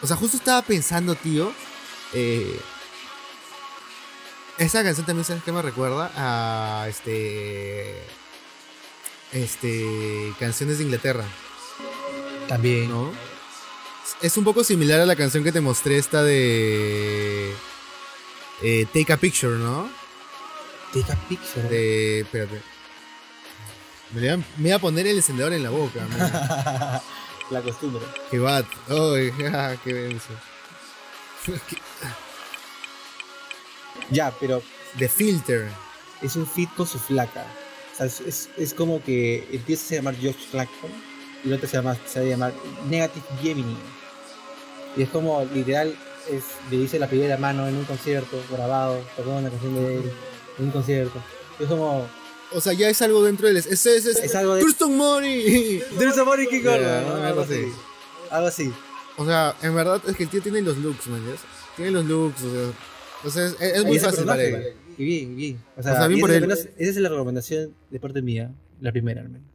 O 0.00 0.06
sea, 0.06 0.16
justo 0.16 0.36
estaba 0.36 0.62
pensando, 0.62 1.16
tío. 1.16 1.52
Eh, 2.12 2.60
esa 4.58 4.84
canción 4.84 5.04
también, 5.04 5.24
¿sabes 5.24 5.42
qué 5.42 5.50
me 5.50 5.62
recuerda? 5.62 6.12
A 6.14 6.86
este. 6.88 8.23
Este. 9.32 10.32
Canciones 10.38 10.78
de 10.78 10.84
Inglaterra. 10.84 11.24
También. 12.48 12.88
¿No? 12.88 13.12
Es 14.20 14.36
un 14.36 14.44
poco 14.44 14.62
similar 14.64 15.00
a 15.00 15.06
la 15.06 15.16
canción 15.16 15.42
que 15.42 15.52
te 15.52 15.60
mostré, 15.60 15.98
esta 15.98 16.22
de. 16.22 17.52
eh, 18.62 18.86
Take 18.92 19.12
a 19.12 19.16
Picture, 19.16 19.56
¿no? 19.56 19.88
Take 20.92 21.12
a 21.12 21.16
picture. 21.28 21.68
De. 21.68 22.20
Espérate. 22.20 22.62
Me 24.12 24.36
voy 24.58 24.70
a, 24.70 24.78
poner 24.78 25.08
el 25.08 25.16
encendedor 25.16 25.52
en 25.52 25.64
la 25.64 25.70
boca, 25.70 26.06
la 27.50 27.62
costumbre. 27.62 28.04
Qué 28.30 28.38
bat. 28.38 28.64
Oh, 28.88 29.14
qué 29.84 29.92
denso. 29.92 30.28
Ya, 34.10 34.32
pero 34.38 34.62
The 34.98 35.08
Filter. 35.08 35.68
es 36.22 36.36
un 36.36 36.46
fit 36.46 36.72
con 36.76 36.86
su 36.86 37.00
flaca. 37.00 37.44
Sea, 37.96 38.06
es, 38.06 38.48
es, 38.56 38.74
como 38.74 39.02
que 39.02 39.46
empieza 39.52 39.94
a 39.94 39.98
llamar 39.98 40.16
Josh 40.16 40.48
Clacton 40.50 40.90
y 41.44 41.48
el 41.48 41.54
otro 41.54 41.68
se, 41.68 41.76
llama, 41.76 41.96
se 42.06 42.20
va 42.20 42.26
a 42.26 42.28
llamar 42.28 42.54
Negative 42.88 43.24
Gemini. 43.40 43.76
Y 44.96 45.02
es 45.02 45.08
como, 45.10 45.44
literal, 45.54 45.96
es, 46.30 46.42
le 46.70 46.78
dice 46.78 46.98
la 46.98 47.08
primera 47.08 47.36
mano 47.36 47.68
en 47.68 47.76
un 47.76 47.84
concierto 47.84 48.40
grabado, 48.50 49.00
tocando 49.16 49.38
una 49.38 49.50
canción 49.50 49.74
de 49.76 49.96
él 49.98 50.12
en 50.58 50.64
un 50.64 50.70
concierto. 50.70 51.22
Es 51.60 51.68
como, 51.68 52.08
O 52.52 52.60
sea, 52.60 52.72
ya 52.72 52.88
es 52.88 53.00
algo 53.02 53.22
dentro 53.22 53.46
del. 53.46 53.56
Es, 53.58 53.66
es, 53.66 53.86
es, 53.86 54.06
Es 54.06 54.34
algo 54.34 54.54
de- 54.54 54.62
Thurston 54.62 54.96
Mori. 54.96 55.82
There's 55.98 56.18
a 56.18 56.22
body 56.24 56.46
kick 56.48 56.66
on", 56.66 56.80
Ya, 56.80 57.00
¿no? 57.02 57.14
algo 57.24 57.40
así. 57.42 57.72
Algo 58.30 58.48
así. 58.48 58.72
O 59.16 59.24
sea, 59.24 59.54
en 59.62 59.74
verdad 59.74 60.02
es 60.08 60.16
que 60.16 60.24
el 60.24 60.28
tío 60.28 60.42
tiene 60.42 60.62
los 60.62 60.76
looks, 60.78 61.06
man. 61.06 61.22
Tiene 61.76 61.92
los 61.92 62.04
looks, 62.04 62.42
o 62.42 63.30
sea. 63.30 63.50
Sea, 63.50 63.68
es, 63.68 63.82
Y 63.82 63.84
muy 63.86 63.98
fácil 63.98 64.24
para 64.24 64.42
él. 64.42 64.74
Y 64.98 65.04
bien, 65.04 65.36
bien. 65.36 65.64
O 65.76 65.82
sea, 65.82 65.94
sea, 65.96 66.06
bien 66.06 66.20
por 66.20 66.30
él. 66.30 66.50
esa 66.50 66.68
es 66.76 66.96
la 66.96 67.08
recomendación 67.08 67.74
de 67.90 68.00
parte 68.00 68.22
mía, 68.22 68.52
la 68.80 68.92
primera 68.92 69.20
al 69.20 69.28
menos. 69.28 69.48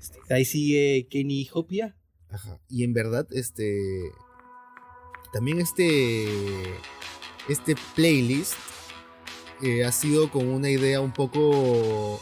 Este, 0.00 0.18
Ahí 0.32 0.44
sigue 0.44 1.06
Kenny 1.10 1.48
Hopia. 1.52 1.94
Ajá. 2.30 2.58
Y 2.68 2.84
en 2.84 2.92
verdad, 2.92 3.26
este. 3.32 4.10
También 5.32 5.60
este. 5.60 6.26
Este 7.48 7.74
playlist 7.94 8.54
eh, 9.62 9.84
ha 9.84 9.92
sido 9.92 10.30
con 10.30 10.46
una 10.48 10.70
idea 10.70 11.00
un 11.00 11.12
poco. 11.12 12.20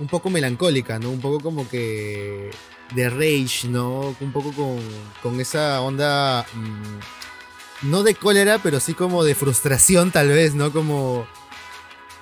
Un 0.00 0.08
poco 0.08 0.28
melancólica, 0.28 0.98
¿no? 0.98 1.10
Un 1.10 1.20
poco 1.20 1.40
como 1.40 1.68
que. 1.68 2.50
De 2.94 3.08
rage, 3.08 3.68
¿no? 3.68 4.14
Un 4.20 4.32
poco 4.32 4.52
con, 4.52 4.78
con 5.22 5.40
esa 5.40 5.80
onda. 5.80 6.44
mm, 6.54 7.90
no 7.90 8.02
de 8.02 8.14
cólera, 8.14 8.58
pero 8.62 8.80
sí 8.80 8.94
como 8.94 9.24
de 9.24 9.34
frustración, 9.34 10.10
tal 10.10 10.28
vez, 10.28 10.54
¿no? 10.54 10.72
Como. 10.72 11.26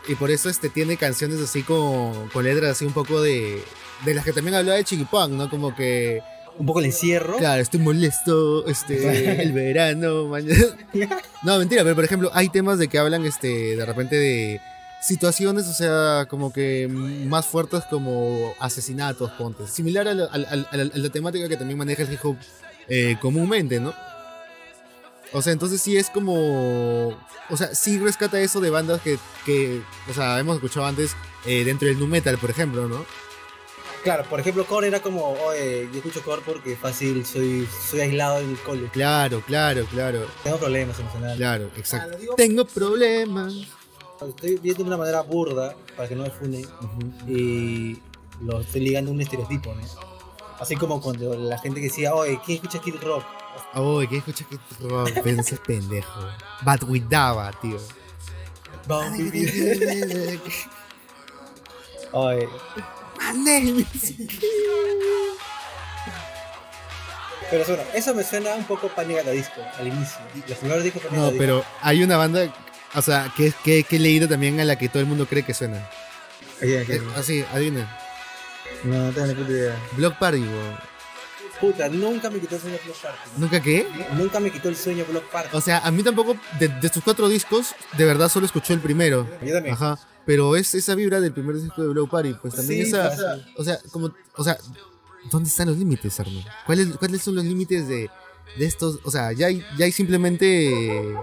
Y 0.08 0.14
por 0.16 0.30
eso 0.30 0.48
este 0.48 0.68
tiene 0.68 0.96
canciones 0.96 1.40
así 1.40 1.62
con, 1.62 2.28
con 2.30 2.44
letras 2.44 2.72
así 2.72 2.84
un 2.84 2.92
poco 2.92 3.20
de. 3.22 3.62
De 4.04 4.14
las 4.14 4.24
que 4.24 4.32
también 4.32 4.56
hablaba 4.56 4.76
de 4.76 4.84
Chiquipán, 4.84 5.36
¿no? 5.36 5.48
Como 5.48 5.74
que. 5.76 6.20
Un 6.58 6.66
poco 6.66 6.80
el 6.80 6.86
encierro. 6.86 7.36
Claro, 7.38 7.62
estoy 7.62 7.80
molesto, 7.80 8.66
este, 8.66 9.42
el 9.42 9.52
verano, 9.52 10.26
mañana. 10.26 10.76
No, 11.42 11.58
mentira, 11.58 11.82
pero 11.82 11.94
por 11.94 12.04
ejemplo, 12.04 12.30
hay 12.34 12.48
temas 12.50 12.78
de 12.78 12.88
que 12.88 12.98
hablan, 12.98 13.24
este, 13.24 13.76
de 13.76 13.86
repente 13.86 14.16
de 14.16 14.60
situaciones, 15.00 15.66
o 15.66 15.72
sea, 15.72 16.26
como 16.28 16.52
que 16.52 16.88
más 16.88 17.46
fuertes 17.46 17.82
como 17.90 18.52
asesinatos, 18.60 19.30
pontes. 19.32 19.70
Similar 19.70 20.06
a 20.08 20.14
la, 20.14 20.24
a 20.26 20.38
la- 20.38 20.48
a 20.48 20.56
la- 20.76 20.82
a 20.94 20.98
la 20.98 21.08
temática 21.10 21.48
que 21.48 21.56
también 21.56 21.78
maneja 21.78 22.02
el 22.02 22.12
hip 22.12 22.20
hop 22.24 22.36
eh, 22.88 23.16
comúnmente, 23.20 23.80
¿no? 23.80 23.94
O 25.32 25.42
sea, 25.42 25.52
entonces 25.52 25.80
sí 25.80 25.96
es 25.96 26.10
como. 26.10 27.08
O 27.50 27.56
sea, 27.56 27.74
sí 27.74 27.98
rescata 27.98 28.40
eso 28.40 28.60
de 28.60 28.70
bandas 28.70 29.00
que, 29.00 29.18
que 29.44 29.82
o 30.08 30.14
sea, 30.14 30.38
hemos 30.38 30.56
escuchado 30.56 30.86
antes 30.86 31.16
eh, 31.46 31.64
dentro 31.64 31.88
del 31.88 31.98
nu 31.98 32.06
metal, 32.06 32.38
por 32.38 32.50
ejemplo, 32.50 32.88
¿no? 32.88 33.04
Claro, 34.02 34.24
por 34.24 34.40
ejemplo, 34.40 34.64
Core 34.64 34.88
era 34.88 35.00
como, 35.00 35.30
oye, 35.46 35.88
yo 35.92 35.98
escucho 35.98 36.22
Core 36.22 36.42
porque 36.44 36.76
fácil, 36.76 37.24
soy, 37.24 37.68
soy 37.88 38.00
aislado 38.00 38.40
en 38.40 38.50
el 38.50 38.58
cole. 38.58 38.88
Claro, 38.92 39.42
claro, 39.46 39.86
claro, 39.86 40.26
Tengo 40.42 40.58
problemas 40.58 40.98
emocionales. 40.98 41.36
claro, 41.36 41.70
exacto. 41.76 42.18
Tengo 42.36 42.64
problemas. 42.64 43.54
Estoy 44.26 44.56
viendo 44.56 44.82
de 44.82 44.88
una 44.88 44.96
manera 44.96 45.20
burda, 45.22 45.76
para 45.96 46.08
que 46.08 46.16
no 46.16 46.24
me 46.24 46.30
funen, 46.30 46.66
y 47.28 47.96
lo 48.40 48.60
estoy 48.60 48.80
ligando 48.80 49.12
a 49.12 49.14
un 49.14 49.20
estereotipo, 49.20 49.72
¿no? 49.72 49.82
Así 50.58 50.74
como 50.74 51.00
cuando 51.00 51.34
la 51.34 51.58
gente 51.58 51.80
que 51.80 51.86
decía, 51.86 52.12
oye, 52.14 52.40
¿quién 52.44 52.56
escucha 52.56 52.80
Kid 52.80 52.96
Rock? 53.02 53.24
Oye, 53.74 54.08
¿qué 54.08 54.16
escucha 54.18 54.44
que 54.48 54.58
Pensé 55.22 55.56
pendejo. 55.56 56.28
But 56.62 56.82
with 56.84 57.04
Dava, 57.08 57.50
tío. 57.60 57.78
Is- 63.76 64.14
pero 67.50 67.64
bueno, 67.66 67.82
eso 67.94 68.14
me 68.14 68.24
suena 68.24 68.54
un 68.54 68.64
poco 68.64 68.88
Panic! 68.88 69.18
at 69.18 69.24
the 69.24 69.32
Disco, 69.32 69.60
al 69.78 69.86
inicio. 69.86 70.18
Los 70.48 70.58
primeros 70.58 70.84
discos 70.84 71.02
Panic! 71.02 71.18
at 71.18 71.32
No, 71.32 71.38
pero 71.38 71.64
hay 71.82 72.02
una 72.02 72.16
banda, 72.16 72.52
o 72.94 73.02
sea, 73.02 73.30
que, 73.36 73.52
que, 73.62 73.84
que 73.84 73.96
he 73.96 73.98
leído 73.98 74.26
también 74.26 74.58
a 74.60 74.64
la 74.64 74.76
que 74.76 74.88
todo 74.88 75.00
el 75.00 75.06
mundo 75.06 75.26
cree 75.26 75.42
que 75.44 75.52
suena. 75.52 75.86
Disco. 76.60 76.92
Eh. 76.92 77.02
Así, 77.16 77.44
adivina. 77.52 77.98
No, 78.84 78.96
no 78.96 79.12
tengo 79.12 79.26
ni 79.26 79.34
puta 79.34 79.50
idea. 79.50 79.76
Block 79.92 80.16
Party, 80.18 80.40
weón. 80.40 80.91
Puta, 81.60 81.88
nunca 81.88 82.30
me 82.30 82.40
quitó 82.40 82.56
el 82.56 82.60
sueño 82.60 82.78
Block 82.84 82.96
Party. 83.00 83.18
¿Nunca 83.36 83.60
qué? 83.60 83.86
Nunca 84.16 84.40
me 84.40 84.50
quitó 84.50 84.68
el 84.68 84.76
sueño 84.76 85.04
Block 85.08 85.24
Party. 85.30 85.56
O 85.56 85.60
sea, 85.60 85.78
a 85.78 85.90
mí 85.90 86.02
tampoco, 86.02 86.36
de, 86.58 86.68
de 86.68 86.88
sus 86.88 87.02
cuatro 87.02 87.28
discos, 87.28 87.74
de 87.96 88.04
verdad 88.04 88.28
solo 88.28 88.46
escuché 88.46 88.74
el 88.74 88.80
primero. 88.80 89.28
Yo 89.44 89.54
también. 89.54 89.74
Ajá. 89.74 89.98
Pero 90.24 90.56
es 90.56 90.74
esa 90.74 90.94
vibra 90.94 91.20
del 91.20 91.32
primer 91.32 91.56
disco 91.56 91.82
de 91.82 91.88
Block 91.88 92.10
Party, 92.10 92.34
pues 92.40 92.54
también 92.54 92.84
Sí, 92.84 92.88
esa. 92.88 93.10
O 93.56 93.64
sea, 93.64 93.78
como. 93.90 94.14
O 94.36 94.44
sea, 94.44 94.56
¿dónde 95.30 95.48
están 95.48 95.68
los 95.68 95.76
límites, 95.76 96.18
Arno? 96.20 96.40
¿Cuáles, 96.66 96.96
¿Cuáles 96.96 97.22
son 97.22 97.34
los 97.34 97.44
límites 97.44 97.88
de, 97.88 98.08
de 98.56 98.66
estos? 98.66 99.00
O 99.04 99.10
sea, 99.10 99.32
ya 99.32 99.46
hay, 99.48 99.64
ya 99.76 99.84
hay 99.84 99.92
simplemente. 99.92 101.14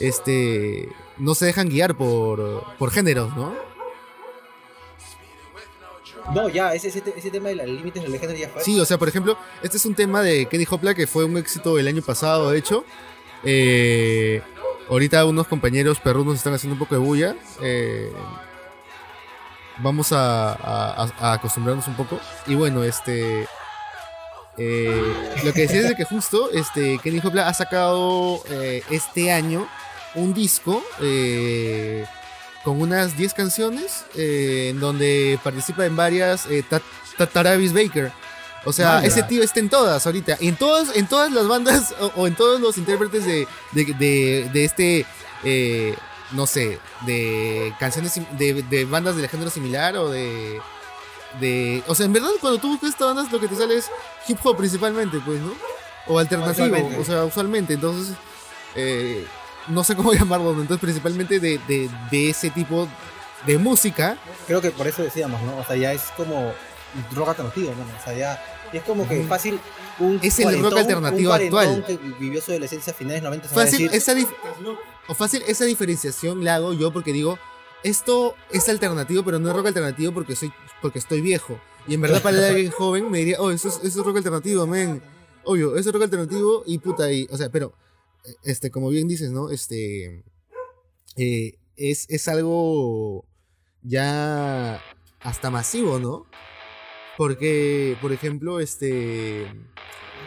Este. 0.00 0.88
No 1.18 1.34
se 1.36 1.46
dejan 1.46 1.68
guiar 1.68 1.96
por, 1.96 2.64
por 2.76 2.90
géneros, 2.90 3.34
¿no? 3.36 3.54
No, 6.32 6.48
ya, 6.48 6.72
ese, 6.74 6.88
ese, 6.88 7.02
ese 7.16 7.30
tema 7.30 7.48
de 7.50 7.56
los 7.56 7.66
límites 7.66 8.02
del 8.02 8.18
género 8.18 8.38
ya 8.38 8.48
fue. 8.48 8.62
Sí, 8.62 8.78
o 8.80 8.84
sea, 8.84 8.96
por 8.98 9.08
ejemplo, 9.08 9.36
este 9.62 9.76
es 9.76 9.84
un 9.84 9.94
tema 9.94 10.22
de 10.22 10.46
Kenny 10.46 10.66
Hopla 10.70 10.94
que 10.94 11.06
fue 11.06 11.24
un 11.24 11.36
éxito 11.36 11.78
el 11.78 11.86
año 11.86 12.00
pasado, 12.02 12.50
de 12.50 12.58
hecho. 12.58 12.84
Eh, 13.44 14.40
ahorita 14.88 15.24
unos 15.26 15.46
compañeros 15.48 16.00
perrunos 16.00 16.36
están 16.36 16.54
haciendo 16.54 16.74
un 16.74 16.78
poco 16.78 16.94
de 16.94 17.00
bulla. 17.00 17.36
Eh, 17.62 18.10
vamos 19.78 20.12
a- 20.12 20.52
a 21.18 21.32
acostumbrarnos 21.34 21.86
un 21.88 21.94
poco. 21.96 22.18
Y 22.46 22.54
bueno, 22.54 22.84
este. 22.84 23.46
eh, 24.56 25.14
lo 25.44 25.52
que 25.52 25.62
decía 25.62 25.80
es 25.80 25.88
de 25.88 25.96
que 25.96 26.04
justo 26.04 26.50
este, 26.52 26.98
Kenny 27.02 27.20
Hopla 27.24 27.48
ha 27.48 27.54
sacado 27.54 28.40
eh, 28.50 28.82
este 28.88 29.32
año 29.32 29.66
un 30.14 30.32
disco 30.32 30.82
eh, 31.00 32.06
con 32.64 32.80
unas 32.80 33.16
10 33.16 33.34
canciones 33.34 34.04
eh, 34.16 34.68
en 34.70 34.80
donde 34.80 35.38
participa 35.44 35.84
en 35.86 35.94
varias 35.96 36.46
eh, 36.46 36.64
Ta- 36.68 36.80
Ta- 37.18 37.26
Travis 37.26 37.72
Baker. 37.72 38.10
O 38.64 38.72
sea, 38.72 39.00
ese 39.04 39.22
tío 39.28 39.42
está 39.42 39.60
en 39.60 39.68
todas 39.68 40.06
ahorita. 40.06 40.38
En 40.40 40.56
todas, 40.56 40.96
en 40.96 41.06
todas 41.06 41.30
las 41.30 41.46
bandas 41.46 41.94
o, 42.00 42.10
o 42.16 42.26
en 42.26 42.34
todos 42.34 42.60
los 42.60 42.78
intérpretes 42.78 43.24
de, 43.26 43.46
de, 43.72 43.84
de- 43.98 44.50
de 44.52 44.64
este, 44.64 45.06
eh, 45.44 45.94
no 46.32 46.46
sé, 46.46 46.78
de 47.06 47.74
canciones 47.78 48.18
de, 48.38 48.62
de 48.62 48.84
bandas 48.86 49.16
del 49.16 49.28
género 49.28 49.50
similar 49.50 49.96
o 49.98 50.08
de, 50.10 50.58
de... 51.40 51.82
O 51.86 51.94
sea, 51.94 52.06
en 52.06 52.14
verdad 52.14 52.30
cuando 52.40 52.58
tú 52.58 52.68
buscas 52.68 52.90
estas 52.90 53.08
bandas 53.14 53.30
lo 53.30 53.38
que 53.38 53.48
te 53.48 53.56
sale 53.56 53.76
es 53.76 53.90
hip 54.26 54.38
hop 54.42 54.56
principalmente, 54.56 55.20
pues, 55.24 55.40
¿no? 55.40 55.52
O 56.06 56.18
alternativo, 56.18 56.66
o 57.00 57.04
sea, 57.04 57.24
usualmente. 57.24 57.74
Entonces, 57.74 58.14
eh, 58.74 59.26
no 59.68 59.84
sé 59.84 59.96
cómo 59.96 60.12
llamarlo, 60.14 60.50
entonces 60.52 60.78
principalmente 60.78 61.40
de, 61.40 61.58
de, 61.66 61.90
de 62.10 62.30
ese 62.30 62.50
tipo 62.50 62.88
de 63.46 63.58
música. 63.58 64.16
Creo 64.46 64.60
que 64.60 64.70
por 64.70 64.86
eso 64.86 65.02
decíamos, 65.02 65.40
¿no? 65.42 65.56
O 65.58 65.64
sea, 65.64 65.76
ya 65.76 65.92
es 65.92 66.02
como 66.16 66.52
rock 67.14 67.28
alternativo, 67.30 67.70
mano. 67.72 67.90
O 68.00 68.04
sea, 68.04 68.14
ya 68.16 68.42
es 68.72 68.82
como 68.82 69.06
que 69.08 69.22
fácil 69.24 69.60
un 69.98 70.18
Es 70.22 70.38
el 70.38 70.60
rock 70.62 70.78
alternativo 70.78 71.32
un 71.32 71.40
actual. 71.40 71.84
que 71.86 71.96
vivió 72.18 72.40
su 72.40 72.50
adolescencia 72.50 72.92
a 72.92 72.96
finales 72.96 73.22
90 73.22 73.48
se 73.48 73.54
va 73.54 73.62
a 73.62 73.64
Fácil, 73.64 73.90
decir, 73.90 73.96
esa 73.96 74.14
o 75.06 75.14
fácil, 75.14 75.42
esa 75.46 75.64
diferenciación 75.64 76.44
la 76.44 76.56
hago 76.56 76.72
yo 76.72 76.92
porque 76.92 77.12
digo, 77.12 77.38
esto 77.82 78.34
es 78.50 78.68
alternativo, 78.68 79.22
pero 79.22 79.38
no 79.38 79.50
es 79.50 79.56
rock 79.56 79.66
alternativo 79.66 80.12
porque 80.12 80.34
soy 80.34 80.52
porque 80.80 80.98
estoy 80.98 81.20
viejo. 81.20 81.60
Y 81.86 81.94
en 81.94 82.00
verdad 82.00 82.22
para 82.22 82.48
alguien 82.48 82.70
joven 82.78 83.10
me 83.10 83.18
diría, 83.18 83.36
oh, 83.38 83.50
eso 83.50 83.68
es, 83.68 83.76
eso 83.82 84.00
es 84.00 84.06
rock 84.06 84.16
alternativo, 84.16 84.66
men. 84.66 85.02
Obvio, 85.44 85.76
eso 85.76 85.90
es 85.90 85.92
rock 85.94 86.04
alternativo 86.04 86.62
y 86.66 86.78
puta, 86.78 87.12
y, 87.12 87.28
o 87.30 87.36
sea, 87.36 87.50
pero, 87.50 87.74
este, 88.42 88.70
como 88.70 88.88
bien 88.90 89.08
dices, 89.08 89.30
¿no? 89.30 89.50
Este, 89.50 90.24
eh, 91.16 91.58
es, 91.76 92.06
es 92.08 92.28
algo 92.28 93.24
ya 93.82 94.80
hasta 95.20 95.50
masivo, 95.50 95.98
¿no? 95.98 96.26
Porque, 97.16 97.96
por 98.00 98.12
ejemplo, 98.12 98.60
este, 98.60 99.46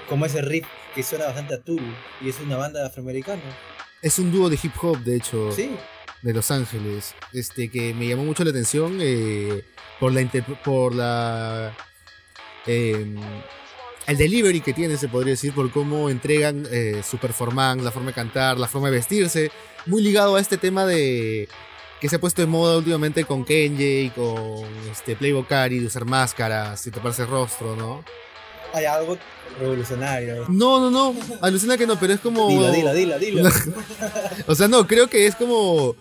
como 0.09 0.25
ese 0.25 0.41
riff 0.41 0.65
que 0.95 1.03
suena 1.03 1.25
bastante 1.25 1.55
a 1.55 1.61
Tool 1.61 1.81
y 2.21 2.29
es 2.29 2.39
una 2.39 2.57
banda 2.57 2.85
afroamericana. 2.85 3.41
es 4.01 4.19
un 4.19 4.31
dúo 4.31 4.49
de 4.49 4.57
hip 4.61 4.73
hop, 4.81 4.99
de 4.99 5.17
hecho. 5.17 5.51
Sí, 5.51 5.71
de 6.21 6.33
Los 6.33 6.49
Ángeles, 6.51 7.13
este 7.31 7.69
que 7.69 7.93
me 7.93 8.07
llamó 8.07 8.23
mucho 8.23 8.43
la 8.43 8.49
atención 8.49 8.97
eh, 9.01 9.63
por 9.99 10.11
la 10.11 10.27
por 10.63 10.95
la 10.95 11.77
eh, 12.65 13.15
el 14.07 14.17
delivery 14.17 14.61
que 14.61 14.73
tiene, 14.73 14.97
se 14.97 15.07
podría 15.07 15.33
decir, 15.33 15.53
por 15.53 15.69
cómo 15.71 16.09
entregan 16.09 16.67
eh, 16.71 17.01
su 17.07 17.17
performance, 17.17 17.83
la 17.83 17.91
forma 17.91 18.09
de 18.09 18.15
cantar, 18.15 18.57
la 18.57 18.67
forma 18.67 18.89
de 18.89 18.95
vestirse, 18.97 19.51
muy 19.85 20.01
ligado 20.01 20.35
a 20.35 20.39
este 20.39 20.57
tema 20.57 20.85
de 20.85 21.47
que 21.99 22.09
se 22.09 22.15
ha 22.15 22.19
puesto 22.19 22.41
de 22.41 22.47
moda 22.47 22.77
últimamente 22.77 23.25
con 23.25 23.43
Kenji 23.43 23.99
y 23.99 24.09
con 24.11 24.65
este 24.91 25.15
Playboy 25.15 25.43
Cari, 25.43 25.79
de 25.79 25.87
usar 25.87 26.05
máscaras 26.05 26.85
y 26.87 26.91
taparse 26.91 27.23
el 27.23 27.27
rostro, 27.27 27.75
¿no? 27.75 28.03
hay 28.73 28.85
algo 28.85 29.17
revolucionario. 29.59 30.45
No, 30.49 30.79
no, 30.79 30.91
no, 30.91 31.15
alucina 31.41 31.77
que 31.77 31.87
no, 31.87 31.99
pero 31.99 32.13
es 32.13 32.19
como 32.19 32.47
Dilo, 32.47 32.71
dilo, 32.71 32.93
dilo, 32.93 33.17
dilo. 33.17 33.49
O 34.47 34.55
sea, 34.55 34.67
no, 34.67 34.85
creo 34.87 35.07
que 35.07 35.25
es 35.25 35.35
como 35.35 35.95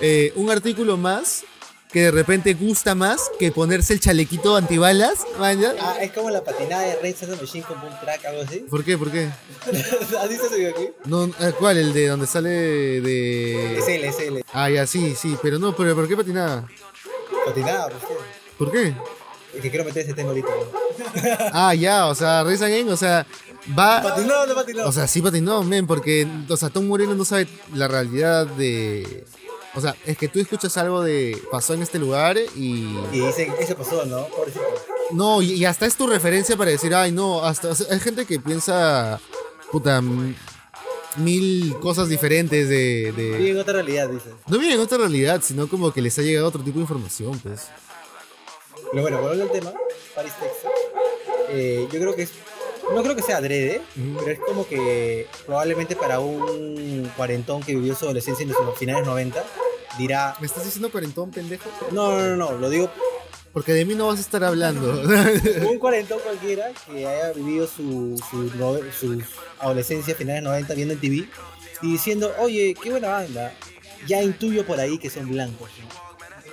eh, 0.00 0.32
un 0.36 0.50
artículo 0.50 0.96
más 0.96 1.44
que 1.92 2.02
de 2.04 2.10
repente 2.10 2.54
gusta 2.54 2.94
más 2.94 3.30
que 3.38 3.52
ponerse 3.52 3.92
el 3.92 4.00
chalequito 4.00 4.56
antibalas. 4.56 5.26
¿vaya? 5.38 5.74
Ah, 5.80 5.96
es 6.00 6.12
como 6.12 6.30
la 6.30 6.42
patinada 6.42 6.82
de 6.82 6.96
Red 6.96 7.14
the 7.16 7.26
Machine 7.36 7.64
con 7.64 7.78
un 7.78 8.00
track, 8.00 8.24
algo 8.24 8.42
así. 8.42 8.60
¿Por 8.70 8.82
qué? 8.84 8.96
¿Por 8.96 9.10
qué? 9.10 9.28
¿Has 10.18 10.28
visto 10.28 10.46
ese 10.46 10.56
videoclip? 10.56 10.94
No, 11.04 11.26
eh, 11.26 11.52
¿Cuál? 11.58 11.76
El 11.78 11.92
de 11.92 12.08
donde 12.08 12.26
sale 12.26 12.48
de... 12.48 13.78
Es 13.78 13.88
él. 13.88 14.42
Ah, 14.52 14.70
ya, 14.70 14.86
sí, 14.86 15.14
sí, 15.14 15.36
pero 15.42 15.58
no, 15.58 15.76
pero 15.76 15.94
¿por 15.94 16.08
qué 16.08 16.16
patinada? 16.16 16.66
Patinada, 17.44 17.88
pues 17.88 18.02
sí. 18.08 18.14
¿Por 18.58 18.70
qué? 18.70 18.94
Es 19.54 19.60
que 19.60 19.70
quiero 19.70 19.84
meter 19.84 20.04
ese 20.04 20.14
tema 20.14 20.30
ahorita. 20.30 20.48
Ah, 21.52 21.74
ya, 21.74 22.06
o 22.06 22.14
sea, 22.14 22.42
Reza 22.42 22.68
Gang, 22.68 22.88
o 22.88 22.96
sea, 22.96 23.26
va... 23.78 24.02
Patinado, 24.02 24.46
no 24.46 24.54
patinado. 24.54 24.88
O 24.88 24.92
sea, 24.92 25.06
sí 25.06 25.20
patinó, 25.20 25.62
men, 25.62 25.86
porque, 25.86 26.26
o 26.48 26.56
sea, 26.56 26.70
Tom 26.70 26.86
Moreno 26.86 27.14
no 27.14 27.24
sabe 27.24 27.48
la 27.74 27.86
realidad 27.88 28.46
de... 28.46 29.24
O 29.74 29.80
sea, 29.80 29.96
es 30.04 30.18
que 30.18 30.28
tú 30.28 30.38
escuchas 30.38 30.76
algo 30.76 31.02
de 31.02 31.40
pasó 31.50 31.72
en 31.74 31.82
este 31.82 31.98
lugar 31.98 32.36
y... 32.54 32.94
y 33.12 33.20
dicen, 33.20 33.54
eso 33.58 33.74
pasó, 33.76 34.04
¿no? 34.04 34.26
Pobrecito. 34.26 34.62
No, 35.12 35.40
y, 35.40 35.52
y 35.54 35.64
hasta 35.64 35.86
es 35.86 35.96
tu 35.96 36.06
referencia 36.06 36.56
para 36.56 36.70
decir, 36.70 36.94
ay, 36.94 37.10
no, 37.12 37.42
hasta 37.42 37.68
o 37.68 37.74
sea, 37.74 37.86
hay 37.90 37.98
gente 38.00 38.26
que 38.26 38.38
piensa, 38.38 39.18
puta, 39.70 40.02
mil 41.16 41.74
cosas 41.80 42.08
diferentes 42.08 42.68
de... 42.68 43.12
de- 43.12 43.36
Vive 43.38 43.50
en 43.50 43.58
otra 43.58 43.74
realidad, 43.74 44.08
dices. 44.08 44.32
No 44.46 44.58
viven 44.58 44.74
en 44.74 44.80
otra 44.80 44.98
realidad, 44.98 45.40
sino 45.42 45.68
como 45.68 45.92
que 45.92 46.02
les 46.02 46.18
ha 46.18 46.22
llegado 46.22 46.46
otro 46.48 46.62
tipo 46.62 46.76
de 46.78 46.82
información, 46.82 47.38
pues. 47.40 47.68
Pero 48.90 49.02
bueno, 49.02 49.20
volviendo 49.20 49.44
al 49.44 49.52
tema, 49.52 49.72
Paris, 50.14 50.32
Texas. 50.38 50.72
eh, 51.50 51.88
yo 51.90 51.98
creo 51.98 52.14
que 52.14 52.22
es. 52.22 52.30
No 52.94 53.02
creo 53.02 53.14
que 53.16 53.22
sea 53.22 53.36
adrede, 53.38 53.80
pero 54.18 54.30
es 54.32 54.38
como 54.40 54.66
que 54.66 55.26
probablemente 55.46 55.94
para 55.96 56.18
un 56.20 57.10
cuarentón 57.16 57.62
que 57.62 57.74
vivió 57.76 57.94
su 57.94 58.04
adolescencia 58.06 58.42
en 58.42 58.50
los 58.50 58.76
finales 58.76 59.06
90, 59.06 59.42
dirá. 59.98 60.36
¿Me 60.40 60.46
estás 60.46 60.64
diciendo 60.64 60.90
cuarentón, 60.90 61.30
pendejo? 61.30 61.68
No, 61.90 62.18
no, 62.18 62.28
no, 62.28 62.36
no, 62.36 62.52
lo 62.58 62.70
digo 62.70 62.90
Porque 63.52 63.72
de 63.72 63.84
mí 63.84 63.94
no 63.94 64.06
vas 64.08 64.18
a 64.18 64.22
estar 64.22 64.42
hablando. 64.44 65.02
un 65.70 65.78
cuarentón 65.80 66.18
cualquiera 66.20 66.70
que 66.86 67.06
haya 67.06 67.32
vivido 67.32 67.66
su, 67.66 68.18
su, 68.30 68.48
su 68.98 69.22
adolescencia, 69.58 70.14
finales 70.14 70.42
90, 70.42 70.74
viendo 70.74 70.94
en 70.94 71.00
TV 71.00 71.28
y 71.82 71.92
diciendo, 71.92 72.32
oye, 72.38 72.74
qué 72.80 72.90
buena 72.90 73.08
banda. 73.08 73.52
Ya 74.06 74.22
intuyo 74.22 74.66
por 74.66 74.80
ahí 74.80 74.98
que 74.98 75.10
son 75.10 75.28
blancos. 75.28 75.70
¿no? 75.80 76.02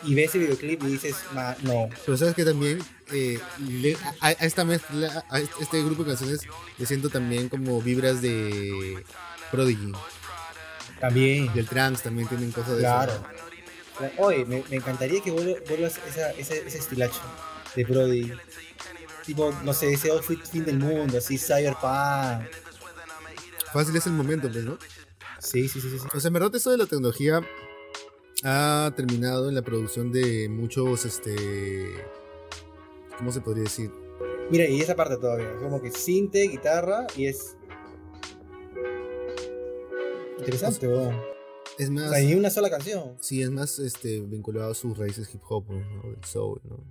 Y 0.09 0.15
ves 0.15 0.29
ese 0.29 0.37
videoclip 0.39 0.81
y 0.83 0.87
dices, 0.87 1.15
"Ma, 1.33 1.55
no. 1.63 1.89
Pero 2.05 2.17
sabes 2.17 2.33
que 2.33 2.45
también 2.45 2.79
eh, 3.11 3.37
le- 3.59 3.97
a, 4.21 4.27
a 4.27 4.31
esta 4.31 4.63
mezcla, 4.63 5.25
a 5.29 5.39
este 5.39 5.83
grupo 5.83 6.03
de 6.03 6.09
canciones, 6.11 6.41
le 6.77 6.85
siento 6.85 7.09
también 7.09 7.49
como 7.49 7.81
vibras 7.81 8.21
de 8.21 9.03
Prodigy. 9.51 9.91
También. 10.99 11.53
Del 11.53 11.67
trance 11.67 12.03
también 12.03 12.27
tienen 12.27 12.51
cosas 12.51 12.73
de 12.75 12.79
Claro. 12.79 13.11
eso. 13.13 13.23
Claro. 13.97 14.13
Oye, 14.17 14.45
me, 14.45 14.63
me 14.69 14.75
encantaría 14.77 15.21
que 15.21 15.31
vuelva- 15.31 15.59
vuelvas 15.67 15.99
esa, 16.07 16.31
ese, 16.31 16.65
ese 16.67 16.77
estilacho 16.77 17.21
de 17.75 17.83
Brody. 17.83 18.33
Tipo, 19.25 19.51
no 19.63 19.73
sé, 19.73 19.93
ese 19.93 20.09
outfit 20.11 20.41
fin 20.45 20.65
del 20.65 20.79
mundo, 20.79 21.17
así, 21.17 21.37
cyberpunk. 21.37 22.47
Fácil 23.73 23.95
es 23.95 24.05
el 24.07 24.13
momento, 24.13 24.49
pues, 24.51 24.63
¿no? 24.63 24.77
Sí, 25.39 25.67
sí, 25.69 25.79
sí, 25.81 25.89
sí. 25.89 25.99
sí. 25.99 26.07
O 26.13 26.19
sea, 26.19 26.27
en 26.29 26.33
verdad 26.33 26.55
eso 26.55 26.71
de 26.71 26.77
la 26.77 26.85
tecnología 26.85 27.41
ha 28.43 28.91
terminado 28.95 29.49
en 29.49 29.55
la 29.55 29.61
producción 29.61 30.11
de 30.11 30.49
muchos, 30.49 31.05
este... 31.05 31.35
¿Cómo 33.17 33.31
se 33.31 33.41
podría 33.41 33.63
decir? 33.65 33.91
Mira, 34.49 34.65
y 34.65 34.79
esa 34.81 34.95
parte 34.95 35.17
todavía, 35.17 35.53
como 35.57 35.81
que 35.81 35.91
cinte, 35.91 36.43
guitarra 36.47 37.05
y 37.15 37.27
es. 37.27 37.55
Interesante, 40.39 40.87
weón. 40.87 41.15
Es 41.77 41.89
O 41.89 41.91
más... 41.91 42.09
sea, 42.09 42.21
y 42.21 42.33
una 42.33 42.49
sola 42.49 42.69
canción. 42.69 43.17
Sí, 43.21 43.41
es 43.41 43.51
más 43.51 43.79
este, 43.79 44.19
vinculado 44.21 44.71
a 44.71 44.75
sus 44.75 44.97
raíces 44.97 45.29
hip 45.33 45.41
hop, 45.47 45.65
¿no? 45.69 46.11
Del 46.11 46.23
soul, 46.25 46.61
¿no? 46.63 46.83